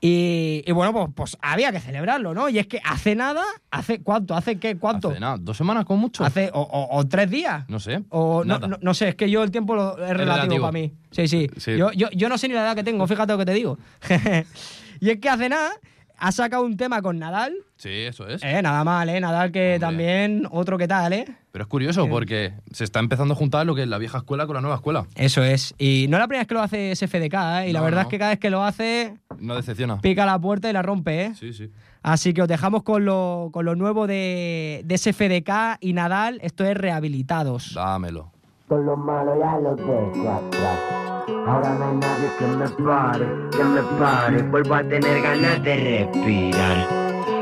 Y, 0.00 0.62
y 0.64 0.70
bueno, 0.70 0.92
pues, 0.92 1.08
pues 1.12 1.36
había 1.42 1.72
que 1.72 1.80
celebrarlo, 1.80 2.32
¿no? 2.32 2.48
Y 2.48 2.60
es 2.60 2.68
que 2.68 2.80
hace 2.84 3.16
nada, 3.16 3.42
hace 3.72 4.00
¿cuánto? 4.00 4.36
¿Hace 4.36 4.56
qué? 4.60 4.76
¿Cuánto? 4.76 5.10
Hace 5.10 5.18
nada, 5.18 5.36
dos 5.40 5.56
semanas 5.56 5.84
con 5.86 5.98
mucho. 5.98 6.24
Hace, 6.24 6.50
o, 6.54 6.60
o- 6.60 6.96
o 6.98 7.08
tres 7.08 7.28
días. 7.28 7.64
No 7.68 7.80
sé. 7.80 8.04
O 8.10 8.44
no, 8.44 8.54
Nada. 8.60 8.68
no, 8.68 8.78
no 8.80 8.94
sé, 8.94 9.08
es 9.08 9.14
que 9.16 9.28
yo 9.28 9.42
el 9.42 9.50
tiempo 9.50 9.74
lo- 9.74 9.94
es 9.98 10.10
relativo, 10.16 10.34
relativo. 10.36 10.60
para 10.62 10.72
mí. 10.72 10.92
Sí, 11.10 11.26
sí. 11.26 11.50
Sí. 11.56 11.76
Yo, 11.76 11.90
yo, 11.92 12.08
yo 12.12 12.28
no 12.28 12.38
sé 12.38 12.46
ni 12.46 12.54
la 12.54 12.60
edad 12.60 12.76
que 12.76 12.84
tengo, 12.84 13.04
fíjate 13.08 13.32
lo 13.32 13.38
que 13.40 13.46
te 13.46 13.54
digo. 13.54 13.76
y 15.00 15.10
es 15.10 15.18
que 15.18 15.28
hace 15.28 15.48
nada 15.48 15.72
ha 16.18 16.32
sacado 16.32 16.64
un 16.64 16.76
tema 16.76 17.00
con 17.02 17.18
Nadal. 17.18 17.52
Sí, 17.76 17.90
eso 17.90 18.26
es. 18.26 18.42
Eh, 18.42 18.60
nada 18.62 18.82
mal, 18.84 19.08
¿eh? 19.08 19.20
Nadal 19.20 19.52
que 19.52 19.78
también, 19.80 20.46
otro 20.50 20.76
que 20.78 20.88
tal, 20.88 21.12
¿eh? 21.12 21.24
Pero 21.52 21.62
es 21.62 21.68
curioso 21.68 22.08
porque 22.08 22.52
se 22.72 22.84
está 22.84 22.98
empezando 23.00 23.34
a 23.34 23.36
juntar 23.36 23.66
lo 23.66 23.74
que 23.74 23.82
es 23.82 23.88
la 23.88 23.98
vieja 23.98 24.18
escuela 24.18 24.46
con 24.46 24.54
la 24.54 24.60
nueva 24.60 24.76
escuela. 24.76 25.06
Eso 25.14 25.42
es. 25.42 25.74
Y 25.78 26.06
no 26.08 26.16
es 26.16 26.20
la 26.20 26.26
primera 26.28 26.42
vez 26.42 26.48
que 26.48 26.54
lo 26.54 26.62
hace 26.62 26.94
SFDK, 26.94 27.34
¿eh? 27.62 27.68
Y 27.68 27.72
la 27.72 27.80
verdad 27.80 28.02
no. 28.02 28.02
es 28.02 28.08
que 28.08 28.18
cada 28.18 28.30
vez 28.30 28.38
que 28.40 28.50
lo 28.50 28.62
hace, 28.64 29.14
No 29.38 29.54
decepciona. 29.56 30.00
pica 30.00 30.26
la 30.26 30.38
puerta 30.38 30.68
y 30.68 30.72
la 30.72 30.82
rompe, 30.82 31.26
¿eh? 31.26 31.32
Sí, 31.34 31.52
sí. 31.52 31.70
Así 32.02 32.32
que 32.32 32.42
os 32.42 32.48
dejamos 32.48 32.82
con 32.84 33.04
lo, 33.04 33.50
con 33.52 33.64
lo 33.64 33.74
nuevo 33.74 34.06
de, 34.06 34.82
de 34.84 34.98
SFDK 34.98 35.78
y 35.80 35.92
Nadal. 35.92 36.38
Esto 36.42 36.64
es 36.64 36.76
Rehabilitados. 36.76 37.74
Dámelo. 37.74 38.30
Con 38.68 38.84
lo 38.84 38.96
malo 38.96 39.38
ya 39.38 39.58
lo 39.58 39.74
dejo 39.76 40.30
atrás. 40.30 41.07
Ahora 41.28 41.74
no 41.74 41.84
hay 41.84 41.96
nadie 41.96 42.30
que 42.38 42.46
me 42.46 42.68
pare, 42.86 43.26
que 43.50 43.64
me 43.64 43.82
pare. 43.98 44.42
Vuelvo 44.44 44.74
a 44.74 44.82
tener 44.82 45.22
ganas 45.22 45.62
de 45.62 46.06
respirar. 46.14 46.88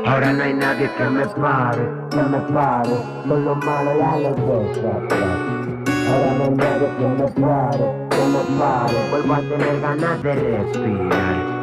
Ahora 0.05 0.33
no 0.33 0.43
hay 0.43 0.53
nadie 0.53 0.91
que 0.97 1.03
me 1.05 1.25
pare, 1.25 1.87
que 2.09 2.17
me 2.17 2.39
pare. 2.53 2.95
Con 3.27 3.45
lo 3.45 3.55
malo 3.55 3.91
ya 3.97 4.17
lo 4.17 4.29
dejo. 4.35 4.91
Ahora 6.09 6.33
no 6.37 6.43
hay 6.43 6.51
nadie 6.51 6.87
que 6.97 7.07
me 7.07 7.27
pare, 7.45 7.85
que 8.09 8.23
me 8.27 8.59
pare. 8.59 9.09
Vuelvo 9.09 9.33
a 9.33 9.39
tener 9.39 9.79
ganas 9.81 10.23
de 10.23 10.35
respirar. 10.35 11.56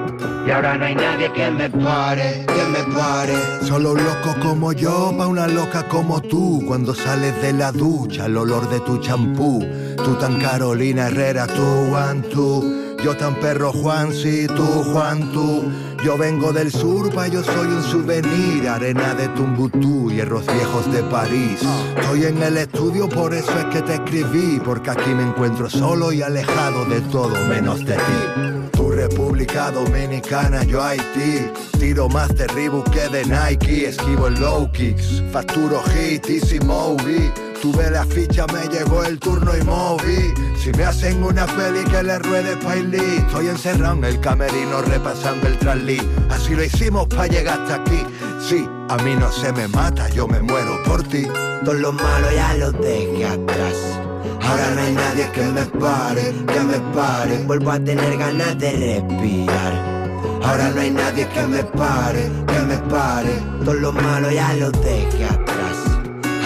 Y 0.47 0.51
ahora 0.51 0.77
no 0.77 0.85
hay 0.85 0.95
nadie 0.95 1.33
que 1.33 1.51
me 1.51 1.71
pare, 1.71 2.45
que 2.47 2.65
me 2.65 2.95
pare. 2.95 3.33
Solo 3.63 3.93
un 3.93 4.05
loco 4.05 4.35
como 4.43 4.73
yo, 4.73 5.15
pa' 5.17 5.27
una 5.27 5.47
loca 5.47 5.89
como 5.89 6.21
tú. 6.21 6.63
Cuando 6.67 6.95
sales 6.95 7.41
de 7.41 7.55
la 7.55 7.73
ducha, 7.73 8.27
el 8.27 8.37
olor 8.37 8.69
de 8.69 8.81
tu 8.81 8.99
champú. 8.99 9.65
Tú 9.97 10.15
tan 10.17 10.39
Carolina 10.39 11.07
Herrera, 11.07 11.47
tú, 11.47 11.87
Juan, 11.89 12.23
tú. 12.23 12.97
Yo 13.03 13.17
tan 13.17 13.35
perro 13.37 13.73
Juan, 13.73 14.13
sí, 14.13 14.47
tú, 14.47 14.67
Juan, 14.93 15.33
tú. 15.33 15.65
Yo 16.05 16.19
vengo 16.19 16.53
del 16.53 16.71
sur, 16.71 17.11
pa' 17.15 17.29
yo 17.29 17.43
soy 17.43 17.69
un 17.69 17.83
souvenir. 17.83 18.69
Arena 18.69 19.15
de 19.15 19.29
Tumbutú, 19.29 20.11
hierros 20.11 20.45
viejos 20.47 20.93
de 20.93 21.03
París. 21.05 21.61
Estoy 21.97 22.25
en 22.25 22.43
el 22.43 22.59
estudio, 22.59 23.09
por 23.09 23.33
eso 23.33 23.51
es 23.59 23.65
que 23.67 23.81
te 23.81 23.95
escribí. 23.95 24.61
Porque 24.63 24.91
aquí 24.91 25.15
me 25.15 25.23
encuentro 25.23 25.71
solo 25.71 26.13
y 26.13 26.21
alejado 26.21 26.85
de 26.85 27.01
todo 27.01 27.35
menos 27.47 27.83
de 27.87 27.95
ti. 27.95 28.74
República 29.09 29.71
Dominicana, 29.71 30.63
yo 30.65 30.83
Haití. 30.83 31.51
Tiro 31.79 32.09
más 32.09 32.35
de 32.35 32.47
Reebok 32.47 32.89
que 32.89 33.07
de 33.11 33.25
Nike. 33.27 33.89
Esquivo 33.89 34.29
el 34.29 34.41
low 34.41 34.71
kicks. 34.73 35.23
Facturo 35.31 35.83
hit, 35.83 36.27
easy 36.31 36.59
movie. 36.61 37.31
Tuve 37.61 37.91
la 37.91 38.07
ficha, 38.07 38.47
me 38.47 38.67
llegó 38.67 39.05
el 39.05 39.19
turno 39.19 39.55
y 39.55 39.63
moví. 39.63 40.33
Si 40.57 40.71
me 40.73 40.85
hacen 40.85 41.23
una 41.23 41.45
peli 41.45 41.85
que 41.85 42.03
le 42.03 42.19
ruede 42.19 42.57
Pailí, 42.57 43.17
estoy 43.19 43.49
encerrado 43.49 43.95
en 43.95 44.05
el 44.05 44.21
camerino 44.21 44.81
repasando 44.81 45.49
el 45.49 45.59
traslí. 45.59 46.01
Así 46.31 46.55
lo 46.55 46.65
hicimos 46.65 47.07
para 47.09 47.27
llegar 47.27 47.61
hasta 47.61 47.75
aquí. 47.75 48.07
Sí, 48.41 48.67
a 48.89 48.97
mí 49.03 49.15
no 49.17 49.31
se 49.31 49.53
me 49.53 49.69
mata, 49.69 50.09
yo 50.09 50.27
me 50.27 50.41
muero 50.41 50.83
por 50.85 51.03
ti. 51.03 51.27
Todo 51.63 51.75
lo 51.75 51.93
malo 51.93 52.33
ya 52.35 52.55
lo 52.55 52.73
dejé 52.73 53.27
atrás. 53.27 54.04
Ahora 54.43 54.71
no 54.75 54.81
hay 54.83 54.93
nadie 54.93 55.31
que 55.33 55.43
me 55.43 55.65
pare, 55.67 56.35
que 56.47 56.61
me 56.61 56.79
pare. 56.95 57.39
Vuelvo 57.47 57.71
a 57.71 57.79
tener 57.79 58.17
ganas 58.17 58.59
de 58.59 58.71
respirar. 58.73 59.95
Ahora 60.43 60.71
no 60.71 60.81
hay 60.81 60.91
nadie 60.91 61.27
que 61.29 61.43
me 61.47 61.65
pare, 61.65 62.31
que 62.47 62.59
me 62.61 62.77
pare. 62.91 63.33
Todo 63.65 63.75
lo 63.75 63.93
malo 63.93 64.31
ya 64.31 64.53
lo 64.55 64.71
dejé 64.71 65.25
atrás. 65.25 65.77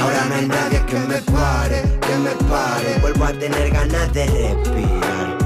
Ahora 0.01 0.25
no 0.29 0.35
hay 0.37 0.47
nadie 0.47 0.81
que 0.87 0.99
me 1.01 1.21
pare, 1.23 1.83
que 2.01 2.17
me 2.19 2.31
pare. 2.49 2.99
Vuelvo 3.01 3.25
a 3.25 3.33
tener 3.33 3.71
ganas 3.71 4.13
de 4.13 4.27
respirar. 4.27 5.39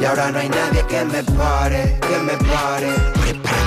Y 0.00 0.04
ahora 0.04 0.30
no 0.30 0.38
hay 0.38 0.48
nadie 0.48 0.86
que 0.86 1.04
me 1.04 1.22
pare, 1.24 1.98
que 2.00 2.18
me 2.18 2.36
pare. 2.48 3.57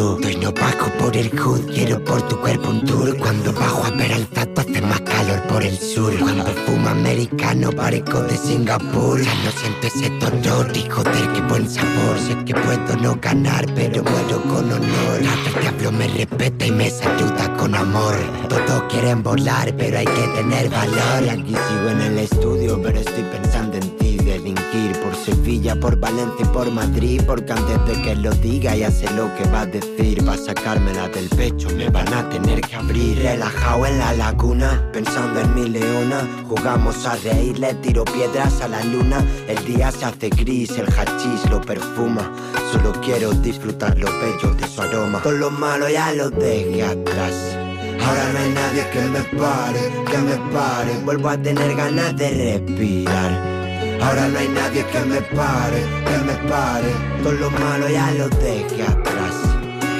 Hoy 0.00 0.36
no 0.40 0.50
bajo 0.52 0.90
por 0.98 1.14
el 1.14 1.28
hood, 1.38 1.70
quiero 1.70 2.02
por 2.02 2.26
tu 2.26 2.40
cuerpo 2.40 2.70
un 2.70 2.82
tour. 2.82 3.14
Cuando 3.18 3.52
bajo 3.52 3.84
a 3.84 3.90
ver 3.90 4.10
al 4.10 4.26
tato 4.28 4.62
hace 4.62 4.80
más 4.80 5.02
calor 5.02 5.42
por 5.48 5.62
el 5.62 5.78
sur. 5.78 6.18
Cuando 6.18 6.46
fumo 6.64 6.88
americano 6.88 7.70
parezco 7.70 8.22
de 8.22 8.34
Singapur. 8.38 9.20
Ya 9.20 9.34
no 9.44 9.50
siento 9.50 9.86
ese 9.88 10.08
dolor 10.18 10.74
y 10.74 10.88
joder 10.88 11.32
qué 11.34 11.40
buen 11.42 11.68
sabor. 11.68 12.18
Sé 12.26 12.42
que 12.46 12.54
puedo 12.54 12.96
no 13.02 13.18
ganar, 13.20 13.66
pero 13.74 14.02
muero 14.02 14.42
con 14.44 14.72
honor. 14.72 15.20
Hasta 15.28 15.50
el 15.50 15.60
diablo 15.60 15.92
me 15.92 16.08
respeta 16.08 16.64
y 16.64 16.70
me 16.70 16.90
saluda 16.90 17.54
con 17.58 17.74
amor. 17.74 18.14
Todos 18.48 18.84
quieren 18.90 19.22
volar, 19.22 19.74
pero 19.76 19.98
hay 19.98 20.06
que 20.06 20.28
tener 20.34 20.70
valor. 20.70 21.22
Y 21.26 21.28
aquí 21.28 21.54
sigo 21.68 21.90
en 21.90 22.00
el 22.00 22.18
estudio, 22.18 22.80
pero 22.82 22.98
estoy 22.98 23.24
pensando 23.24 23.76
en 23.76 23.96
ti. 23.98 24.12
Por 24.42 25.14
Sevilla, 25.14 25.76
por 25.76 25.96
Valencia 26.00 26.34
y 26.40 26.44
por 26.46 26.68
Madrid. 26.72 27.22
Porque 27.24 27.52
antes 27.52 27.86
de 27.86 28.02
que 28.02 28.16
lo 28.16 28.32
diga, 28.32 28.74
ya 28.74 28.90
sé 28.90 29.08
lo 29.14 29.32
que 29.36 29.48
va 29.50 29.60
a 29.60 29.66
decir. 29.66 30.26
Va 30.26 30.32
a 30.32 30.36
sacármela 30.36 31.08
del 31.08 31.28
pecho, 31.28 31.68
me 31.76 31.88
van 31.88 32.12
a 32.12 32.28
tener 32.28 32.60
que 32.60 32.74
abrir. 32.74 33.18
Relajado 33.18 33.86
en 33.86 33.98
la 33.98 34.12
laguna, 34.14 34.90
pensando 34.92 35.40
en 35.40 35.54
mi 35.54 35.68
leona. 35.68 36.28
Jugamos 36.48 37.06
a 37.06 37.14
reír, 37.16 37.58
le 37.60 37.74
tiro 37.74 38.04
piedras 38.04 38.60
a 38.62 38.68
la 38.68 38.82
luna. 38.84 39.24
El 39.46 39.64
día 39.64 39.92
se 39.92 40.06
hace 40.06 40.28
gris, 40.28 40.70
el 40.70 40.86
hachís 40.86 41.48
lo 41.48 41.60
perfuma. 41.60 42.32
Solo 42.72 42.92
quiero 43.00 43.32
disfrutar 43.32 43.96
lo 43.96 44.10
bello 44.20 44.54
de 44.54 44.66
su 44.66 44.82
aroma. 44.82 45.22
Todo 45.22 45.34
lo 45.34 45.50
malo 45.50 45.88
ya 45.88 46.12
lo 46.12 46.30
dejé 46.30 46.82
atrás. 46.82 47.56
Ahora 48.04 48.32
no 48.32 48.38
hay 48.40 48.50
nadie 48.50 48.90
que 48.90 49.00
me 49.02 49.20
pare, 49.38 49.80
que 50.10 50.18
me 50.18 50.36
pare. 50.52 50.98
Vuelvo 51.04 51.28
a 51.28 51.38
tener 51.38 51.76
ganas 51.76 52.16
de 52.16 52.30
respirar. 52.30 53.61
Ahora 54.04 54.28
no 54.28 54.38
hay 54.38 54.48
nadie 54.48 54.84
que 54.86 55.00
me 55.00 55.22
pare, 55.22 55.80
que 56.06 56.18
me 56.26 56.34
pare. 56.50 56.90
Todo 57.22 57.32
lo 57.32 57.50
malo 57.50 57.88
ya 57.88 58.10
lo 58.12 58.28
dejé 58.28 58.82
atrás. 58.82 59.34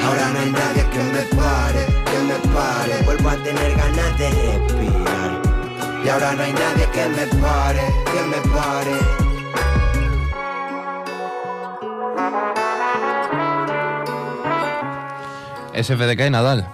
Ahora 0.04 0.28
no 0.32 0.38
hay 0.40 0.50
nadie 0.50 0.84
que 0.90 1.02
me 1.14 1.22
pare, 1.40 1.86
que 2.10 2.18
me 2.28 2.54
pare. 2.54 3.02
Vuelvo 3.04 3.28
a 3.30 3.36
tener 3.36 3.76
ganas 3.76 4.18
de 4.18 4.30
respirar. 4.30 5.42
Y 6.04 6.08
ahora 6.08 6.32
no 6.32 6.42
hay 6.42 6.52
nadie 6.52 6.86
que 6.90 7.08
me 7.08 7.26
pare, 7.40 7.82
que 8.12 8.22
me 8.32 8.40
pare. 8.54 8.96
SFDK 15.82 16.26
y 16.26 16.30
Nadal. 16.30 16.66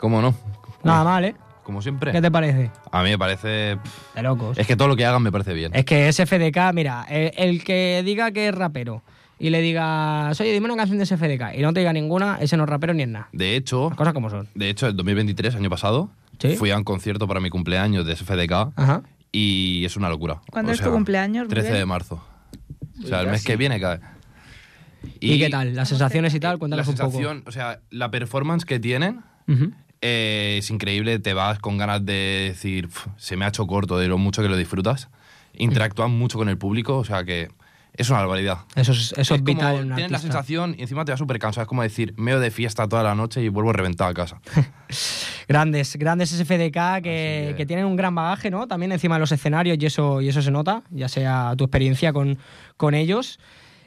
¿Cómo 0.00 0.22
no? 0.22 0.34
Nada 0.82 1.04
mal, 1.04 1.24
¿eh? 1.24 1.34
Como 1.66 1.82
siempre. 1.82 2.12
¿Qué 2.12 2.22
te 2.22 2.30
parece? 2.30 2.70
A 2.92 3.02
mí 3.02 3.10
me 3.10 3.18
parece. 3.18 3.76
pff, 3.82 4.14
De 4.14 4.22
locos. 4.22 4.56
Es 4.56 4.68
que 4.68 4.76
todo 4.76 4.86
lo 4.86 4.94
que 4.94 5.04
hagan 5.04 5.20
me 5.20 5.32
parece 5.32 5.52
bien. 5.52 5.72
Es 5.74 5.84
que 5.84 6.12
SFDK, 6.12 6.72
mira, 6.72 7.04
el, 7.10 7.32
el 7.36 7.64
que 7.64 8.02
diga 8.04 8.30
que 8.30 8.46
es 8.46 8.54
rapero 8.54 9.02
y 9.40 9.50
le 9.50 9.60
diga, 9.60 10.30
oye, 10.30 10.52
dime 10.52 10.66
una 10.66 10.76
canción 10.76 10.96
de 10.98 11.06
SFDK 11.06 11.58
y 11.58 11.62
no 11.62 11.72
te 11.72 11.80
diga 11.80 11.92
ninguna, 11.92 12.38
ese 12.40 12.56
no 12.56 12.62
es 12.62 12.70
rapero 12.70 12.94
ni 12.94 13.02
es 13.02 13.08
nada. 13.08 13.28
De 13.32 13.56
hecho, 13.56 13.88
Las 13.88 13.98
cosas 13.98 14.14
como 14.14 14.30
son. 14.30 14.46
de 14.54 14.70
hecho, 14.70 14.86
el 14.86 14.96
2023, 14.96 15.56
año 15.56 15.68
pasado, 15.68 16.08
Sí. 16.38 16.54
fui 16.54 16.70
a 16.70 16.76
un 16.78 16.84
concierto 16.84 17.26
para 17.26 17.40
mi 17.40 17.50
cumpleaños 17.50 18.06
de 18.06 18.14
SFDK 18.14 18.72
Ajá. 18.76 19.02
y 19.32 19.84
es 19.84 19.96
una 19.96 20.08
locura. 20.08 20.40
¿Cuándo 20.52 20.70
O 20.70 20.74
es 20.74 20.80
tu 20.80 20.92
cumpleaños, 20.92 21.48
13 21.48 21.72
de 21.72 21.84
marzo. 21.84 22.22
O 23.02 23.06
sea, 23.08 23.22
el 23.22 23.28
mes 23.30 23.42
que 23.44 23.56
viene 23.56 23.80
cae. 23.80 23.98
¿Y, 25.18 25.38
qué 25.40 25.50
tal? 25.50 25.74
¿Las 25.74 25.88
sensaciones 25.88 26.32
y 26.34 26.38
tal? 26.40 26.52
La 26.52 26.58
Cuéntanos 26.58 26.86
un 26.88 26.94
poco. 26.94 27.10
sensación, 27.10 27.42
o 27.46 27.50
sea, 27.50 27.80
la 27.90 28.10
performance 28.12 28.64
que 28.64 28.78
tienen. 28.78 29.22
Eh, 30.00 30.56
es 30.58 30.70
increíble. 30.70 31.18
Te 31.18 31.34
vas 31.34 31.58
con 31.58 31.78
ganas 31.78 32.04
de 32.04 32.48
decir, 32.52 32.88
"Pf, 32.88 33.08
se 33.16 33.36
me 33.36 33.44
ha 33.44 33.48
hecho 33.48 33.66
corto 33.66 33.98
de 33.98 34.08
lo 34.08 34.18
mucho 34.18 34.42
que 34.42 34.48
lo 34.48 34.56
disfrutas. 34.56 35.08
Interactúan 35.54 36.10
mucho 36.10 36.38
con 36.38 36.48
el 36.48 36.58
público, 36.58 36.98
o 36.98 37.04
sea 37.04 37.24
que 37.24 37.48
es 37.94 38.10
una 38.10 38.18
barbaridad. 38.18 38.58
Eso 38.74 38.92
es, 38.92 39.14
eso 39.16 39.34
es 39.34 39.40
como 39.40 39.44
vital 39.44 39.76
en 39.76 39.88
un 39.90 39.94
Tienes 39.94 40.10
la 40.12 40.18
sensación 40.18 40.74
y 40.76 40.82
encima 40.82 41.06
te 41.06 41.12
vas 41.12 41.18
súper 41.18 41.38
cansado. 41.38 41.62
Es 41.62 41.68
como 41.68 41.80
decir, 41.82 42.12
meo 42.18 42.38
de 42.40 42.50
fiesta 42.50 42.86
toda 42.86 43.02
la 43.02 43.14
noche 43.14 43.42
y 43.42 43.48
vuelvo 43.48 43.72
reventado 43.72 44.10
a 44.10 44.14
casa. 44.14 44.38
Grandes, 45.48 45.96
grandes 45.96 46.30
SFDK 46.30 47.02
que, 47.02 47.54
que 47.56 47.66
tienen 47.66 47.86
un 47.86 47.94
gran 47.96 48.14
bagaje, 48.14 48.50
¿no? 48.50 48.66
También 48.66 48.90
encima 48.92 49.14
de 49.14 49.20
los 49.20 49.30
escenarios 49.32 49.78
y 49.80 49.86
eso, 49.86 50.20
y 50.20 50.28
eso 50.28 50.42
se 50.42 50.50
nota, 50.50 50.82
ya 50.90 51.08
sea 51.08 51.54
tu 51.56 51.64
experiencia 51.64 52.12
con, 52.12 52.36
con 52.76 52.94
ellos. 52.94 53.38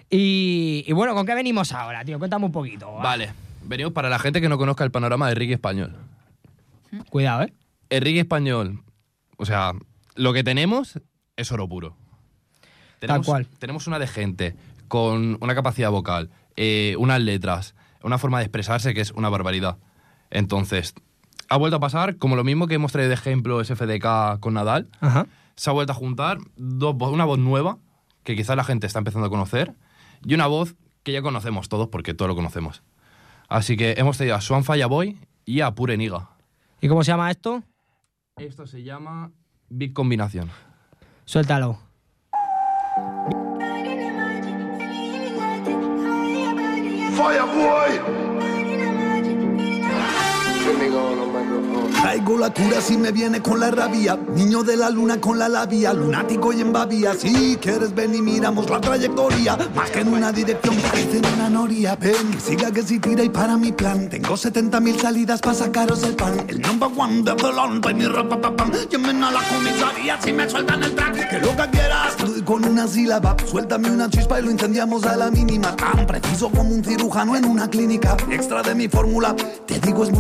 Y, 0.10 0.86
y 0.88 0.94
bueno, 0.94 1.14
¿con 1.14 1.26
qué 1.26 1.36
venimos 1.36 1.72
ahora, 1.74 2.04
tío? 2.06 2.18
Cuéntame 2.18 2.46
un 2.46 2.52
poquito. 2.52 2.94
va. 2.94 3.04
Vale, 3.04 3.30
venimos 3.70 3.94
para 3.94 4.10
la 4.10 4.18
gente 4.18 4.42
que 4.42 4.50
no 4.50 4.58
conozca 4.58 4.84
el 4.84 4.92
panorama 4.92 5.30
de 5.30 5.36
reggae 5.36 5.54
español. 5.54 5.96
Cuidado, 7.10 7.44
¿eh? 7.44 7.54
El 7.90 8.02
reggae 8.02 8.22
español, 8.22 8.84
o 9.38 9.46
sea, 9.46 9.74
lo 10.16 10.34
que 10.34 10.44
tenemos 10.44 11.00
es 11.38 11.52
oro 11.52 11.70
puro. 11.70 11.96
Tenemos, 13.00 13.26
cual. 13.26 13.46
Tenemos 13.60 13.88
una 13.88 14.00
de 14.00 14.08
gente 14.08 14.56
con 14.88 15.38
una 15.40 15.56
capacidad 15.56 15.92
vocal, 15.92 16.32
eh, 16.56 16.96
unas 16.98 17.22
letras, 17.22 17.76
una 18.04 18.18
forma 18.18 18.40
de 18.40 18.46
expresarse 18.46 18.94
que 18.94 19.02
es 19.02 19.12
una 19.12 19.30
barbaridad. 19.30 19.78
Entonces, 20.32 20.96
ha 21.48 21.58
vuelto 21.58 21.78
a 21.78 21.80
pasar 21.80 22.18
como 22.18 22.36
lo 22.36 22.44
mismo 22.44 22.68
que 22.68 22.74
hemos 22.74 22.92
traído 22.92 23.10
de 23.10 23.16
ejemplo 23.16 23.64
SFDK 23.64 24.40
con 24.40 24.56
Nadal. 24.56 24.90
Ajá. 25.00 25.28
Se 25.56 25.70
ha 25.70 25.74
vuelto 25.74 25.94
a 25.94 25.96
juntar 25.96 26.40
dos 26.56 26.96
una 27.00 27.26
voz 27.26 27.38
nueva 27.38 27.78
que 28.24 28.36
quizás 28.36 28.56
la 28.56 28.64
gente 28.64 28.88
está 28.88 29.00
empezando 29.00 29.28
a 29.28 29.30
conocer 29.30 29.76
y 30.26 30.34
una 30.34 30.48
voz 30.48 30.76
que 31.04 31.12
ya 31.12 31.22
conocemos 31.22 31.70
todos 31.70 31.88
porque 31.90 32.14
todos 32.14 32.30
lo 32.30 32.36
conocemos. 32.36 32.82
Así 33.50 33.76
que 33.76 33.96
hemos 33.98 34.16
traído 34.18 34.36
a 34.36 34.42
Swan 34.42 34.64
Boy 34.88 35.18
y 35.44 35.62
a 35.62 35.72
Pure 35.72 35.98
Niga. 35.98 36.30
¿Y 36.80 36.88
cómo 36.88 37.04
se 37.04 37.12
llama 37.12 37.32
esto? 37.32 37.64
Esto 38.38 38.68
se 38.68 38.84
llama 38.84 39.32
Big 39.70 39.92
Combinación. 39.92 40.50
Suéltalo. 41.26 41.80
Traigo 52.02 52.38
la 52.38 52.50
cura 52.54 52.80
si 52.80 52.98
me 52.98 53.12
viene 53.12 53.42
con 53.42 53.60
la 53.60 53.70
rabia. 53.72 54.18
Niño 54.34 54.64
de 54.64 54.78
la 54.78 54.90
luna 54.90 55.20
con 55.20 55.38
la 55.38 55.50
labia. 55.50 55.94
Lunático 55.94 56.54
y 56.54 56.62
en 56.62 56.72
babia. 56.72 57.14
Si 57.14 57.58
quieres 57.58 57.94
ven 57.94 58.16
y 58.16 58.22
miramos 58.22 58.70
la 58.70 58.80
trayectoria. 58.80 59.58
Más 59.76 59.90
que 59.92 60.00
en 60.00 60.14
una 60.14 60.32
dirección, 60.32 60.76
parece 60.78 61.18
en 61.18 61.26
una 61.34 61.50
noria. 61.50 61.98
Ven, 61.98 62.40
siga 62.40 62.72
que 62.72 62.84
si 62.84 63.00
tira 63.00 63.24
y 63.24 63.30
para 63.30 63.58
mi 63.58 63.74
plan. 63.74 64.10
Tengo 64.10 64.38
70 64.38 64.80
mil 64.80 64.98
salidas 65.00 65.42
para 65.42 65.56
sacaros 65.56 66.02
el 66.04 66.16
pan. 66.16 66.46
El 66.48 66.62
number 66.62 66.90
one 66.96 67.24
de 67.24 67.36
delante, 67.36 67.94
mi 67.94 68.06
rapapapam. 68.06 68.72
Llamen 68.90 69.24
a 69.24 69.32
la 69.32 69.42
comisaría 69.42 70.22
si 70.22 70.32
me 70.32 70.50
sueltan 70.50 70.82
el 70.82 70.96
track. 70.96 71.30
Que 71.30 71.40
lo 71.40 71.56
que 71.56 71.70
quieras. 71.70 72.16
Estoy 72.18 72.42
con 72.44 72.64
una 72.64 72.88
sílaba. 72.88 73.36
Suéltame 73.46 73.92
una 73.92 74.10
chispa 74.10 74.40
y 74.40 74.44
lo 74.44 74.52
incendiamos 74.52 75.04
a 75.04 75.18
la 75.18 75.30
mínima. 75.30 75.76
Tan 75.76 76.08
preciso 76.08 76.50
como 76.50 76.74
un 76.74 76.84
cirujano 76.84 77.36
en 77.36 77.46
una 77.46 77.70
clínica. 77.70 78.16
Extra 78.32 78.62
de 78.62 78.74
mi 78.74 78.88
fórmula. 78.88 79.36
Te 79.66 79.80
digo 79.80 80.04
es 80.06 80.12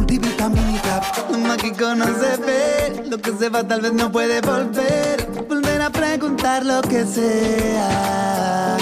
multivitamínica. 0.49 1.01
Mágico 1.47 1.95
no 1.95 2.05
se 2.05 2.37
ve. 2.37 3.03
Lo 3.09 3.17
que 3.17 3.31
se 3.33 3.49
va 3.49 3.63
tal 3.63 3.81
vez 3.81 3.93
no 3.93 4.11
puede 4.11 4.41
volver. 4.41 5.27
Volver 5.47 5.81
a 5.81 5.89
preguntar 5.89 6.65
lo 6.65 6.81
que 6.81 7.05
sea. 7.05 8.77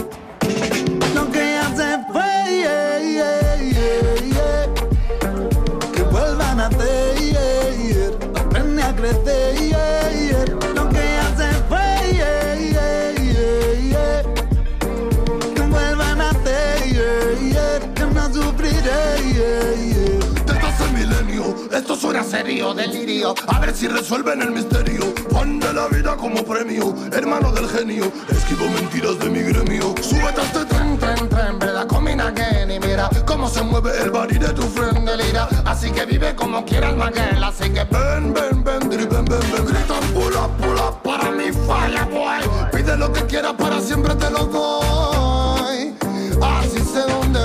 Suena 21.98 22.24
serio, 22.24 22.74
delirio. 22.74 23.34
A 23.48 23.60
ver 23.60 23.76
si 23.76 23.88
resuelven 23.88 24.42
el 24.42 24.52
misterio. 24.52 25.14
Juan 25.32 25.60
de 25.60 25.74
la 25.74 25.88
vida 25.88 26.16
como 26.16 26.44
premio, 26.44 26.94
hermano 27.12 27.52
del 27.52 27.68
genio. 27.70 28.12
Esquivo 28.30 28.70
mentiras 28.70 29.18
de 29.20 29.30
mi 29.30 29.40
gremio. 29.40 29.96
Súbete 30.02 30.42
a 30.42 30.44
este 30.44 30.66
tren, 30.66 30.98
tren, 30.98 31.30
tren, 31.30 31.60
verdad, 31.60 31.88
combina 31.88 32.28
again. 32.28 32.70
Y 32.72 32.80
mira 32.80 33.10
cómo 33.26 33.50
se 33.50 33.64
mueve 33.64 33.92
el 34.02 34.12
body 34.12 34.38
de 34.38 34.50
tu 34.50 34.64
friend 34.64 35.10
delira. 35.10 35.48
Así 35.66 35.92
que 35.92 36.06
vive 36.06 36.36
como 36.36 36.64
quieras, 36.66 36.96
Maguel. 36.96 37.44
Así 37.44 37.70
que 37.70 37.84
ven, 37.86 38.34
ven, 38.34 38.64
ven, 38.64 38.90
dri, 38.90 39.06
ven, 39.06 39.26
ven. 39.26 39.66
Gritan, 39.66 40.04
pull 40.14 40.36
up 40.36 41.02
para 41.04 41.32
mi 41.32 41.52
falla, 41.52 42.06
boy. 42.06 42.70
Pide 42.72 42.96
lo 42.96 43.12
que 43.12 43.22
quieras, 43.26 43.54
para 43.54 43.82
siempre 43.82 44.14
te 44.16 44.30
lo 44.30 44.46
doy. 44.46 45.96
Así 46.42 46.80
sé 46.80 47.02
dónde 47.10 47.37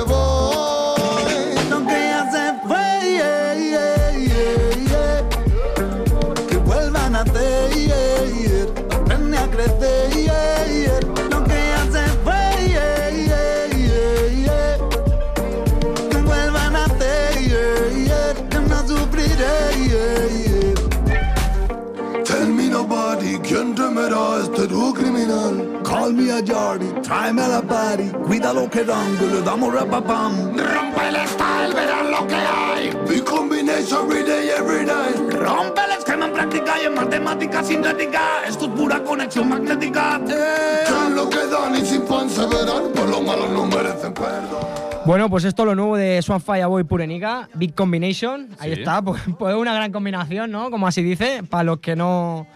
tráeme 27.13 27.43
a 27.43 27.49
la 27.49 27.63
party. 27.63 28.11
Cuida 28.27 28.53
lo 28.53 28.69
que 28.71 28.85
dan, 28.85 29.17
que 29.19 29.27
le 29.27 29.43
damos 29.43 29.75
rapapam. 29.75 30.57
Rompe 30.57 31.09
el 31.09 31.17
style, 31.29 31.75
verán 31.75 32.11
lo 32.11 32.27
que 32.27 32.35
hay. 32.35 32.91
Big 33.09 33.25
combination 33.25 34.11
every 34.11 34.23
day, 34.25 34.49
every 34.59 34.85
night. 34.87 35.35
Rompe 35.35 35.81
el 35.85 35.93
esquema 35.99 36.27
en 36.27 36.33
práctica 36.33 36.75
y 36.83 36.87
en 36.87 36.95
matemática 36.95 37.63
sintética. 37.63 38.21
Esto 38.49 38.65
es 38.67 38.71
pura 38.73 39.03
conexión 39.05 39.49
magnética. 39.49 40.21
eh. 40.29 40.85
Que 40.87 40.93
es 41.09 41.11
lo 41.15 41.29
que 41.29 41.47
dan 41.47 41.75
y 41.77 41.85
sin 41.85 42.03
pan 42.03 42.31
se 42.31 42.47
verán. 42.47 42.93
Por 42.95 43.09
lo 43.09 43.21
malo 43.21 43.47
no 43.49 43.67
merecen 43.67 44.15
perdón. 44.15 44.83
Bueno, 45.05 45.29
pues 45.29 45.45
esto 45.45 45.63
es 45.63 45.67
lo 45.67 45.75
nuevo 45.75 45.97
de 45.97 46.23
Swan 46.23 46.41
Boy 46.69 46.85
Purenica, 46.85 47.49
Big 47.55 47.75
Combination. 47.75 48.49
Ahí 48.59 48.73
Sí. 48.75 48.81
está, 48.81 49.03
pues, 49.05 49.21
pues 49.39 49.55
una 49.55 49.75
gran 49.75 49.93
combinación, 49.93 50.51
¿no? 50.51 50.71
Como 50.71 50.87
así 50.87 51.03
dice, 51.03 51.43
para 51.49 51.65
los 51.65 51.81
que 51.81 51.95
no 51.97 52.47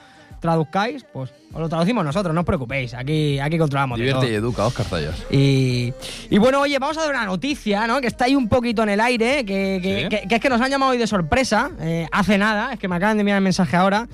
traduzcáis, 0.47 1.05
pues 1.13 1.31
os 1.53 1.61
lo 1.61 1.69
traducimos 1.69 2.05
nosotros, 2.05 2.33
no 2.35 2.41
os 2.41 2.47
preocupéis, 2.47 2.95
aquí, 2.95 3.39
aquí 3.39 3.59
controlamos 3.59 3.99
Divierte 3.99 4.31
y 4.31 4.35
educa, 4.35 4.67
Oscar 4.67 4.87
Zayas. 4.87 5.17
Y, 5.31 5.93
y 6.31 6.39
bueno, 6.39 6.61
oye, 6.61 6.79
vamos 6.79 6.97
a 6.99 7.01
dar 7.03 7.11
una 7.11 7.25
noticia, 7.27 7.87
¿no? 7.87 8.01
Que 8.01 8.07
está 8.07 8.27
ahí 8.27 8.35
un 8.37 8.49
poquito 8.49 8.83
en 8.85 8.91
el 8.91 9.01
aire, 9.01 9.45
que, 9.45 9.81
que- 9.83 10.03
Sí. 10.03 10.09
que- 10.09 10.29
que 10.29 10.35
es 10.37 10.41
que 10.41 10.49
nos 10.49 10.61
han 10.61 10.71
llamado 10.71 10.93
hoy 10.93 10.99
de 10.99 11.07
sorpresa, 11.07 11.71
eh, 11.81 12.07
hace 12.13 12.39
nada, 12.39 12.73
es 12.73 12.79
que 12.79 12.89
me 12.89 12.97
acaban 12.97 13.17
de 13.17 13.23
enviar 13.23 13.39
el 13.39 13.45
mensaje 13.45 13.77
ahora. 13.77 14.07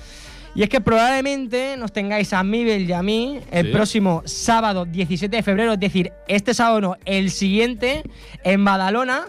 Y 0.54 0.62
es 0.62 0.68
que 0.68 0.80
probablemente 0.82 1.76
nos 1.78 1.92
tengáis 1.92 2.32
a 2.34 2.42
Mibel 2.44 2.88
y 2.88 2.92
a 2.92 3.02
mí 3.02 3.40
el 3.50 3.66
Sí. 3.66 3.72
próximo 3.72 4.22
sábado 4.26 4.84
17 4.84 5.36
de 5.36 5.42
febrero, 5.42 5.72
es 5.72 5.80
decir, 5.80 6.12
este 6.28 6.52
sábado 6.54 6.80
no, 6.80 6.96
el 7.06 7.30
siguiente, 7.30 8.02
en 8.44 8.62
Badalona. 8.64 9.26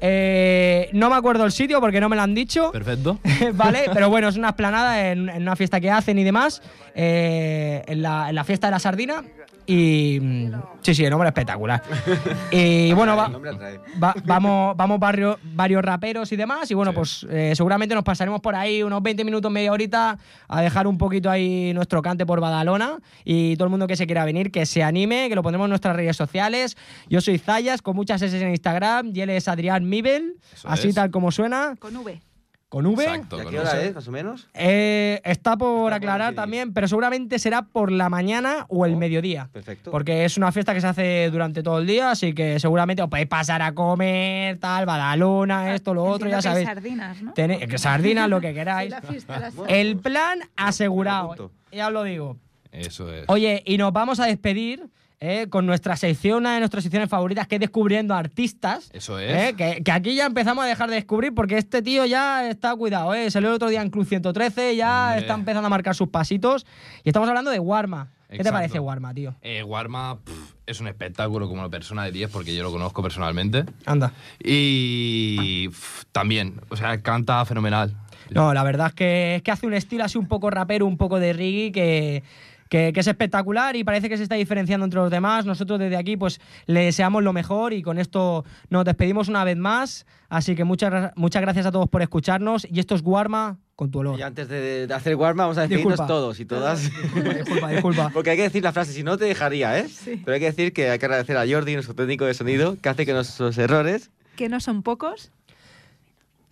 Eh, 0.00 0.88
no 0.92 1.08
me 1.10 1.16
acuerdo 1.16 1.44
el 1.44 1.52
sitio 1.52 1.80
porque 1.80 2.00
no 2.00 2.08
me 2.08 2.16
lo 2.16 2.22
han 2.22 2.34
dicho. 2.34 2.70
Perfecto. 2.72 3.18
¿Vale? 3.54 3.84
Pero 3.92 4.08
bueno, 4.10 4.28
es 4.28 4.36
una 4.36 4.48
esplanada 4.48 5.10
en, 5.10 5.28
en 5.28 5.42
una 5.42 5.56
fiesta 5.56 5.80
que 5.80 5.90
hacen 5.90 6.18
y 6.18 6.24
demás. 6.24 6.62
eh, 6.94 7.82
en, 7.86 8.02
la, 8.02 8.28
en 8.30 8.34
la 8.34 8.44
fiesta 8.44 8.66
de 8.68 8.70
la 8.72 8.78
sardina. 8.78 9.22
Y. 9.66 10.18
mm, 10.20 10.52
Sí, 10.80 10.94
sí, 10.94 11.04
el 11.04 11.10
nombre 11.10 11.28
es 11.28 11.30
espectacular. 11.30 11.82
y 12.52 12.92
bueno, 12.94 13.16
va, 13.16 13.28
va- 14.00 14.14
vamos, 14.24 14.76
vamos 14.76 15.00
barrio, 15.00 15.36
varios 15.42 15.82
raperos 15.84 16.30
y 16.30 16.36
demás. 16.36 16.70
Y 16.70 16.74
bueno, 16.74 16.92
pues 16.92 17.26
eh, 17.28 17.52
seguramente 17.56 17.92
nos 17.94 18.04
pasaremos 18.04 18.40
por 18.40 18.54
ahí 18.54 18.84
unos 18.84 19.02
20 19.02 19.24
minutos, 19.24 19.50
media 19.50 19.72
horita, 19.72 20.16
a 20.46 20.60
dejar 20.62 20.86
un 20.86 20.96
poquito 20.96 21.28
ahí 21.28 21.72
nuestro 21.74 22.02
cante 22.02 22.24
por 22.24 22.40
Badalona. 22.40 22.98
Y 23.24 23.56
todo 23.56 23.64
el 23.64 23.70
mundo 23.70 23.88
que 23.88 23.96
se 23.96 24.06
quiera 24.06 24.24
venir, 24.24 24.52
que 24.52 24.64
se 24.64 24.84
anime, 24.84 25.28
que 25.28 25.34
lo 25.34 25.42
pondremos 25.42 25.66
en 25.66 25.70
nuestras 25.70 25.96
redes 25.96 26.16
sociales. 26.16 26.76
Yo 27.08 27.20
soy 27.20 27.38
Zayas, 27.38 27.82
con 27.82 27.96
muchas 27.96 28.22
S 28.22 28.40
en 28.40 28.50
Instagram. 28.50 29.10
Y 29.12 29.20
él 29.22 29.30
es 29.30 29.48
Adrián 29.48 29.76
Almibel, 29.76 30.36
así 30.64 30.88
es. 30.90 30.94
tal 30.94 31.10
como 31.10 31.32
suena. 31.32 31.74
Con 31.80 31.96
V. 31.96 32.20
Con 32.68 32.84
V. 32.84 33.04
¿Y 33.04 33.40
a 33.40 33.44
qué 33.48 33.58
hora 33.60 33.80
es, 33.82 33.94
más 33.94 34.08
o 34.08 34.10
menos? 34.10 34.48
Eh, 34.52 35.20
está 35.24 35.56
por 35.56 35.92
aclarar 35.92 36.34
también, 36.34 36.72
pero 36.72 36.88
seguramente 36.88 37.38
será 37.38 37.62
por 37.62 37.92
la 37.92 38.08
mañana 38.08 38.66
o 38.68 38.84
el 38.84 38.96
mediodía. 38.96 39.48
Perfecto. 39.52 39.92
Porque 39.92 40.24
es 40.24 40.36
una 40.36 40.50
fiesta 40.50 40.74
que 40.74 40.80
se 40.80 40.86
hace 40.88 41.30
durante 41.30 41.62
todo 41.62 41.78
el 41.78 41.86
día, 41.86 42.10
así 42.10 42.34
que 42.34 42.58
seguramente 42.58 43.02
os 43.02 43.08
podéis 43.08 43.28
pasar 43.28 43.62
a 43.62 43.72
comer, 43.72 44.58
tal, 44.58 44.84
badalona, 44.84 45.74
esto, 45.76 45.94
lo 45.94 46.04
otro, 46.04 46.28
ya 46.28 46.36
que 46.36 46.42
sabéis. 46.42 46.66
sardinas, 46.66 47.22
¿no? 47.22 47.34
Tenéis- 47.34 47.78
sardinas, 47.78 48.28
lo 48.28 48.40
que 48.40 48.52
queráis. 48.52 48.90
La 48.90 49.00
fiesta, 49.00 49.38
la 49.38 49.52
El 49.68 49.96
plan 49.98 50.40
asegurado. 50.56 51.52
Ya 51.70 51.86
os 51.86 51.92
lo 51.92 52.02
digo. 52.02 52.36
Eso 52.72 53.12
es. 53.12 53.24
Oye, 53.28 53.62
y 53.64 53.78
nos 53.78 53.92
vamos 53.92 54.18
a 54.18 54.26
despedir 54.26 54.88
eh, 55.18 55.46
con 55.48 55.64
nuestra 55.64 55.96
sección, 55.96 56.38
una 56.38 56.54
de 56.54 56.58
nuestras 56.60 56.82
secciones 56.82 57.08
favoritas, 57.08 57.46
que 57.46 57.54
es 57.56 57.60
Descubriendo 57.60 58.14
Artistas. 58.14 58.90
Eso 58.92 59.18
es. 59.18 59.32
Eh, 59.32 59.54
que, 59.56 59.82
que 59.82 59.90
aquí 59.90 60.14
ya 60.14 60.26
empezamos 60.26 60.64
a 60.64 60.68
dejar 60.68 60.90
de 60.90 60.96
descubrir 60.96 61.32
porque 61.34 61.56
este 61.56 61.80
tío 61.80 62.04
ya 62.04 62.48
está 62.48 62.74
cuidado, 62.76 63.14
¿eh? 63.14 63.30
Salió 63.30 63.48
el 63.48 63.54
otro 63.54 63.68
día 63.68 63.80
en 63.80 63.90
Club 63.90 64.06
113, 64.06 64.76
ya 64.76 65.06
Hombre. 65.06 65.20
está 65.20 65.34
empezando 65.34 65.66
a 65.66 65.70
marcar 65.70 65.94
sus 65.94 66.08
pasitos. 66.08 66.66
Y 67.02 67.08
estamos 67.08 67.28
hablando 67.28 67.50
de 67.50 67.58
Warma. 67.58 68.12
¿Qué 68.28 68.42
te 68.42 68.50
parece 68.50 68.80
Warma, 68.80 69.14
tío? 69.14 69.36
Eh, 69.40 69.62
Warma 69.62 70.18
pff, 70.18 70.54
es 70.66 70.80
un 70.80 70.88
espectáculo 70.88 71.48
como 71.48 71.60
una 71.60 71.70
persona 71.70 72.04
de 72.04 72.12
10 72.12 72.30
porque 72.30 72.54
yo 72.54 72.62
lo 72.64 72.72
conozco 72.72 73.02
personalmente. 73.02 73.64
Anda. 73.86 74.12
Y 74.40 75.68
pff, 75.68 76.04
también, 76.12 76.60
o 76.68 76.76
sea, 76.76 77.00
canta 77.02 77.44
fenomenal. 77.44 77.96
No, 78.30 78.52
la 78.52 78.64
verdad 78.64 78.88
es 78.88 78.94
que, 78.94 79.36
es 79.36 79.42
que 79.42 79.52
hace 79.52 79.66
un 79.66 79.74
estilo 79.74 80.04
así 80.04 80.18
un 80.18 80.26
poco 80.26 80.50
rapero, 80.50 80.86
un 80.86 80.96
poco 80.96 81.20
de 81.20 81.32
reggae 81.32 81.70
que, 81.72 82.24
que, 82.76 82.92
que 82.92 83.00
es 83.00 83.06
espectacular 83.06 83.74
y 83.76 83.84
parece 83.84 84.08
que 84.08 84.16
se 84.16 84.22
está 84.22 84.34
diferenciando 84.34 84.84
entre 84.84 85.00
los 85.00 85.10
demás. 85.10 85.46
Nosotros 85.46 85.78
desde 85.78 85.96
aquí 85.96 86.16
pues 86.16 86.40
le 86.66 86.80
deseamos 86.80 87.22
lo 87.22 87.32
mejor 87.32 87.72
y 87.72 87.82
con 87.82 87.98
esto 87.98 88.44
nos 88.68 88.84
despedimos 88.84 89.28
una 89.28 89.44
vez 89.44 89.56
más. 89.56 90.04
Así 90.28 90.54
que 90.54 90.64
muchas, 90.64 91.12
muchas 91.16 91.40
gracias 91.40 91.64
a 91.66 91.72
todos 91.72 91.88
por 91.88 92.02
escucharnos 92.02 92.66
y 92.70 92.80
esto 92.80 92.94
es 92.94 93.02
Warma 93.02 93.58
con 93.76 93.90
tu 93.90 94.00
olor. 94.00 94.18
Y 94.18 94.22
antes 94.22 94.48
de, 94.48 94.86
de 94.86 94.94
hacer 94.94 95.16
Warma, 95.16 95.44
vamos 95.44 95.56
a 95.58 95.62
despedirnos 95.62 95.94
Disculpa. 95.94 96.06
todos 96.06 96.40
y 96.40 96.44
todas. 96.44 96.82
Disculpa, 96.82 97.68
disculpa. 97.70 98.10
Porque 98.14 98.30
hay 98.30 98.36
que 98.36 98.42
decir 98.42 98.62
la 98.62 98.72
frase, 98.72 98.92
si 98.92 99.02
no 99.02 99.16
te 99.16 99.24
dejaría, 99.24 99.78
¿eh? 99.78 99.86
Pero 100.04 100.34
hay 100.34 100.40
que 100.40 100.46
decir 100.46 100.72
que 100.72 100.90
hay 100.90 100.98
que 100.98 101.06
agradecer 101.06 101.36
a 101.36 101.46
Jordi, 101.46 101.74
nuestro 101.74 101.94
técnico 101.94 102.24
de 102.26 102.34
sonido, 102.34 102.76
que 102.80 102.88
hace 102.88 103.06
que 103.06 103.12
nuestros 103.12 103.56
errores 103.58 104.10
Que 104.36 104.48
no 104.48 104.60
son 104.60 104.82
pocos. 104.82 105.30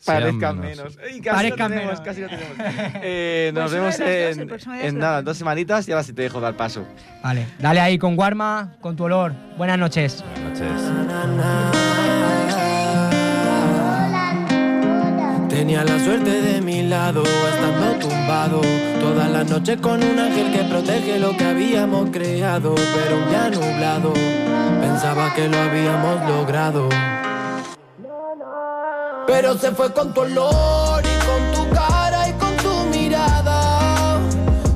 Parezcan 0.04 0.60
menos. 0.60 0.96
casi 0.96 1.20
Parezcan 1.20 1.70
lo 1.70 1.76
tenemos, 1.76 2.00
menos. 2.00 2.00
casi 2.00 2.20
lo 2.20 2.28
tenemos. 2.28 2.54
Eh, 3.02 3.50
nos 3.54 3.70
Pues 3.70 3.72
vemos 3.72 3.98
dos, 3.98 4.68
en, 4.82 4.94
lo 4.94 5.00
nada, 5.00 5.22
dos 5.22 5.36
semanitas 5.36 5.88
y 5.88 5.92
ahora 5.92 6.02
sí 6.04 6.12
te 6.12 6.22
dejo 6.22 6.40
dar 6.40 6.56
paso. 6.56 6.86
Vale, 7.22 7.46
dale 7.58 7.80
ahí 7.80 7.98
con 7.98 8.18
Warma, 8.18 8.74
con 8.80 8.96
tu 8.96 9.04
olor. 9.04 9.32
Buenas 9.56 9.78
noches. 9.78 10.24
Tenía 15.48 15.84
la 15.84 15.98
suerte 16.04 16.42
de 16.42 16.60
mi 16.60 16.82
lado, 16.82 17.22
estando 17.22 17.98
tumbado 18.08 18.60
toda 19.00 19.28
la 19.28 19.44
noche 19.44 19.76
con 19.76 20.02
un 20.02 20.18
ángel 20.18 20.52
que 20.52 20.64
protege 20.64 21.18
lo 21.18 21.36
que 21.36 21.44
habíamos 21.44 22.10
creado, 22.10 22.74
pero 22.74 23.16
un 23.18 23.28
día 23.28 23.50
nublado, 23.50 24.12
pensaba 24.80 25.32
que 25.34 25.48
lo 25.48 25.56
habíamos 25.56 26.28
logrado. 26.28 26.88
Pero 29.26 29.56
se 29.56 29.70
fue 29.72 29.92
con 29.92 30.12
tu 30.12 30.20
olor 30.20 31.02
y 31.02 31.24
con 31.24 31.52
tu 31.52 31.74
cara 31.74 32.28
y 32.28 32.32
con 32.34 32.54
tu 32.58 32.84
mirada. 32.90 34.18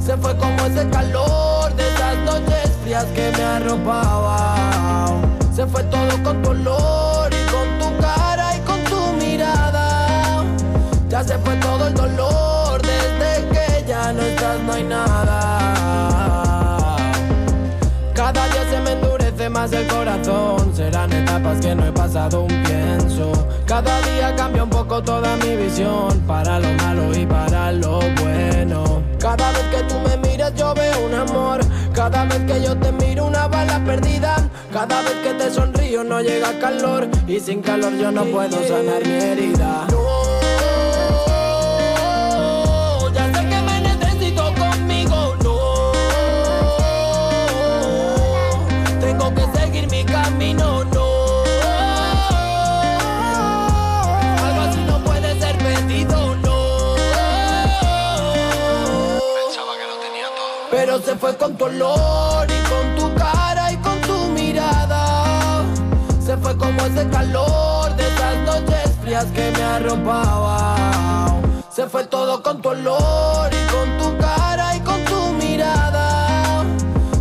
Se 0.04 0.16
fue 0.16 0.36
como 0.38 0.64
ese 0.64 0.88
calor 0.88 1.74
de 1.74 1.86
esas 1.88 2.16
noches 2.24 2.70
frías 2.82 3.04
que 3.14 3.30
me 3.36 3.44
arropaba. 3.44 5.08
Se 5.54 5.66
fue 5.66 5.82
todo 5.84 6.22
con 6.22 6.42
tu 6.42 6.50
olor 6.50 7.30
y 7.32 7.50
con 7.52 7.78
tu 7.78 8.00
cara 8.00 8.56
y 8.56 8.60
con 8.60 8.82
tu 8.84 9.12
mirada. 9.22 10.44
Ya 11.10 11.22
se 11.22 11.38
fue 11.38 11.54
todo 11.56 11.88
el 11.88 11.94
dolor 11.94 12.80
desde 12.80 13.48
que 13.50 13.84
ya 13.86 14.12
no 14.12 14.22
estás, 14.22 14.60
no 14.60 14.72
hay 14.72 14.84
nada. 14.84 15.07
Me 19.48 19.48
endurece 19.48 19.50
más 19.50 19.72
el 19.72 19.86
corazón. 19.86 20.74
Serán 20.74 21.12
etapas 21.12 21.60
que 21.60 21.74
no 21.74 21.86
he 21.86 21.92
pasado 21.92 22.42
un 22.42 22.62
pienso. 22.62 23.32
Cada 23.66 24.00
día 24.02 24.34
cambia 24.36 24.64
un 24.64 24.70
poco 24.70 25.02
toda 25.02 25.36
mi 25.36 25.56
visión. 25.56 26.20
Para 26.26 26.58
lo 26.58 26.72
malo 26.74 27.16
y 27.16 27.26
para 27.26 27.72
lo 27.72 28.00
bueno. 28.22 29.02
Cada 29.18 29.50
vez 29.52 29.64
que 29.70 29.82
tú 29.84 29.94
me 30.00 30.28
miras, 30.28 30.54
yo 30.54 30.74
veo 30.74 31.06
un 31.06 31.14
amor. 31.14 31.60
Cada 31.92 32.24
vez 32.24 32.40
que 32.46 32.62
yo 32.62 32.76
te 32.76 32.92
miro, 32.92 33.26
una 33.26 33.48
bala 33.48 33.82
perdida. 33.84 34.36
Cada 34.72 35.02
vez 35.02 35.14
que 35.22 35.34
te 35.34 35.50
sonrío, 35.50 36.04
no 36.04 36.20
llega 36.20 36.58
calor. 36.60 37.08
Y 37.26 37.40
sin 37.40 37.62
calor, 37.62 37.92
yo 37.96 38.10
no 38.10 38.24
puedo 38.24 38.56
sanar 38.66 39.04
mi 39.04 39.14
herida. 39.14 39.86
Se 61.04 61.14
fue 61.16 61.36
con 61.36 61.56
tu 61.56 61.64
olor 61.64 62.46
y 62.50 62.68
con 62.68 62.96
tu 62.96 63.14
cara 63.14 63.72
y 63.72 63.76
con 63.78 63.98
tu 64.02 64.28
mirada. 64.28 65.62
Se 66.20 66.36
fue 66.36 66.56
como 66.56 66.82
ese 66.82 67.08
calor 67.08 67.94
de 67.96 68.06
esas 68.06 68.36
noches 68.44 68.90
frías 69.00 69.24
que 69.26 69.50
me 69.52 69.62
arropaba. 69.62 70.76
Se 71.70 71.86
fue 71.88 72.04
todo 72.04 72.42
con 72.42 72.60
tu 72.60 72.70
olor 72.70 73.50
y 73.52 73.66
con 73.72 73.96
tu 73.98 74.18
cara 74.18 74.76
y 74.76 74.80
con 74.80 75.02
tu 75.04 75.32
mirada. 75.34 76.64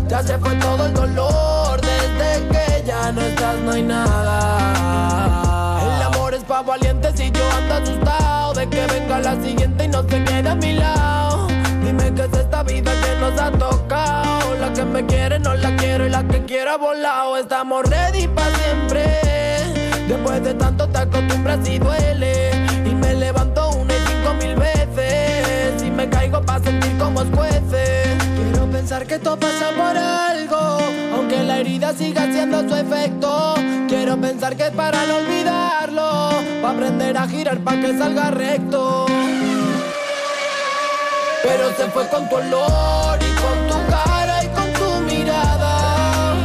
Ya 0.09 0.21
se 0.21 0.37
fue 0.37 0.55
todo 0.55 0.85
el 0.87 0.93
dolor 0.93 1.79
desde 1.79 2.47
que 2.49 2.83
ya 2.85 3.11
no 3.11 3.21
estás, 3.21 3.55
no 3.59 3.71
hay 3.71 3.83
nada. 3.83 5.79
El 5.85 6.01
amor 6.03 6.33
es 6.33 6.43
pa' 6.43 6.61
valientes 6.61 7.19
y 7.19 7.31
yo 7.31 7.43
ando 7.51 7.75
asustado 7.75 8.53
de 8.53 8.67
que 8.67 8.85
venga 8.87 9.19
la 9.19 9.41
siguiente 9.41 9.85
y 9.85 9.87
no 9.87 10.01
se 10.01 10.23
quede 10.23 10.49
a 10.49 10.55
mi 10.55 10.73
lado. 10.73 11.46
Dime 11.87 12.13
qué 12.13 12.23
es 12.23 12.33
esta 12.33 12.63
vida 12.63 12.91
que 13.01 13.15
nos 13.21 13.39
ha 13.39 13.49
tocado. 13.49 14.55
La 14.59 14.73
que 14.73 14.83
me 14.83 15.05
quiere 15.05 15.39
no 15.39 15.53
la 15.55 15.73
quiero 15.77 16.05
y 16.05 16.09
la 16.09 16.21
que 16.27 16.43
quiero 16.43 16.71
ha 16.71 16.77
volado. 16.77 17.37
Estamos 17.37 17.85
ready 17.89 18.27
pa' 18.27 18.49
siempre. 18.61 19.05
Después 20.05 20.43
de 20.43 20.53
tanto 20.55 20.85
te 20.89 20.97
acostumbras 20.97 21.65
y 21.69 21.79
duele. 21.79 22.51
Y 22.85 22.93
me 22.93 23.13
levanto 23.13 23.69
una 23.69 23.93
y 23.95 23.99
cinco 24.05 24.33
mil 24.33 24.55
veces. 24.57 25.81
Y 25.81 25.89
me 25.89 26.09
caigo 26.09 26.41
pa' 26.41 26.59
sentir 26.59 26.97
como 26.97 27.21
escuece. 27.21 28.03
Quiero 28.35 28.69
pensar 28.69 29.07
que 29.07 29.17
todo 29.19 29.37
pasa 29.39 29.69
por 29.69 29.97
algo. 29.97 30.79
Aunque 31.15 31.41
la 31.41 31.59
herida 31.59 31.93
siga 31.93 32.23
haciendo 32.23 32.67
su 32.67 32.75
efecto. 32.75 33.55
Quiero 33.87 34.17
pensar 34.17 34.57
que 34.57 34.67
es 34.67 34.71
para 34.71 35.05
no 35.05 35.15
olvidarlo. 35.17 36.31
Pa' 36.61 36.71
aprender 36.71 37.17
a 37.17 37.25
girar 37.29 37.59
pa' 37.59 37.79
que 37.79 37.97
salga 37.97 38.29
recto. 38.31 39.05
Pero 41.47 41.73
se 41.77 41.87
fue 41.91 42.05
con 42.09 42.27
tu 42.27 42.35
olor 42.35 43.17
y 43.21 43.31
con 43.41 43.57
tu 43.69 43.89
cara 43.89 44.43
y 44.43 44.47
con 44.47 44.73
tu 44.73 44.89
mirada. 45.09 46.35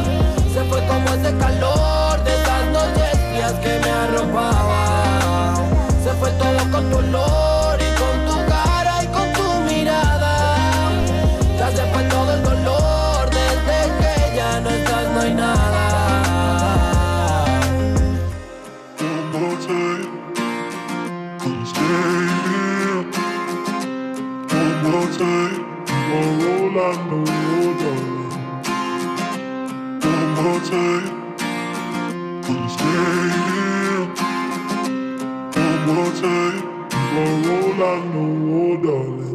Se 0.53 0.63
fue 0.63 0.81
como 0.87 1.05
ese 1.09 1.35
calor 1.37 2.23
de 2.23 2.31
esas 2.33 2.65
noches 2.71 3.53
que 3.61 3.79
me 3.79 3.91
arropaba. 3.91 5.55
Se 6.05 6.11
fue 6.13 6.29
todo 6.31 6.71
con 6.71 6.89
tu 6.89 6.97
olor 6.99 7.62
Mambo, 26.73 27.17
hold 27.31 27.81
on. 27.91 28.39
One 30.01 30.33
more 30.43 30.61
time. 30.61 31.07
Gonna 32.41 32.69
stay 32.69 33.29
here. 33.47 34.05
One 35.55 35.95
more 35.95 36.13
time. 36.21 36.57
You're 37.13 37.53
all 37.53 37.83
I 37.83 38.05
know, 38.13 38.55
oh 38.57 38.77
darling. 38.83 39.32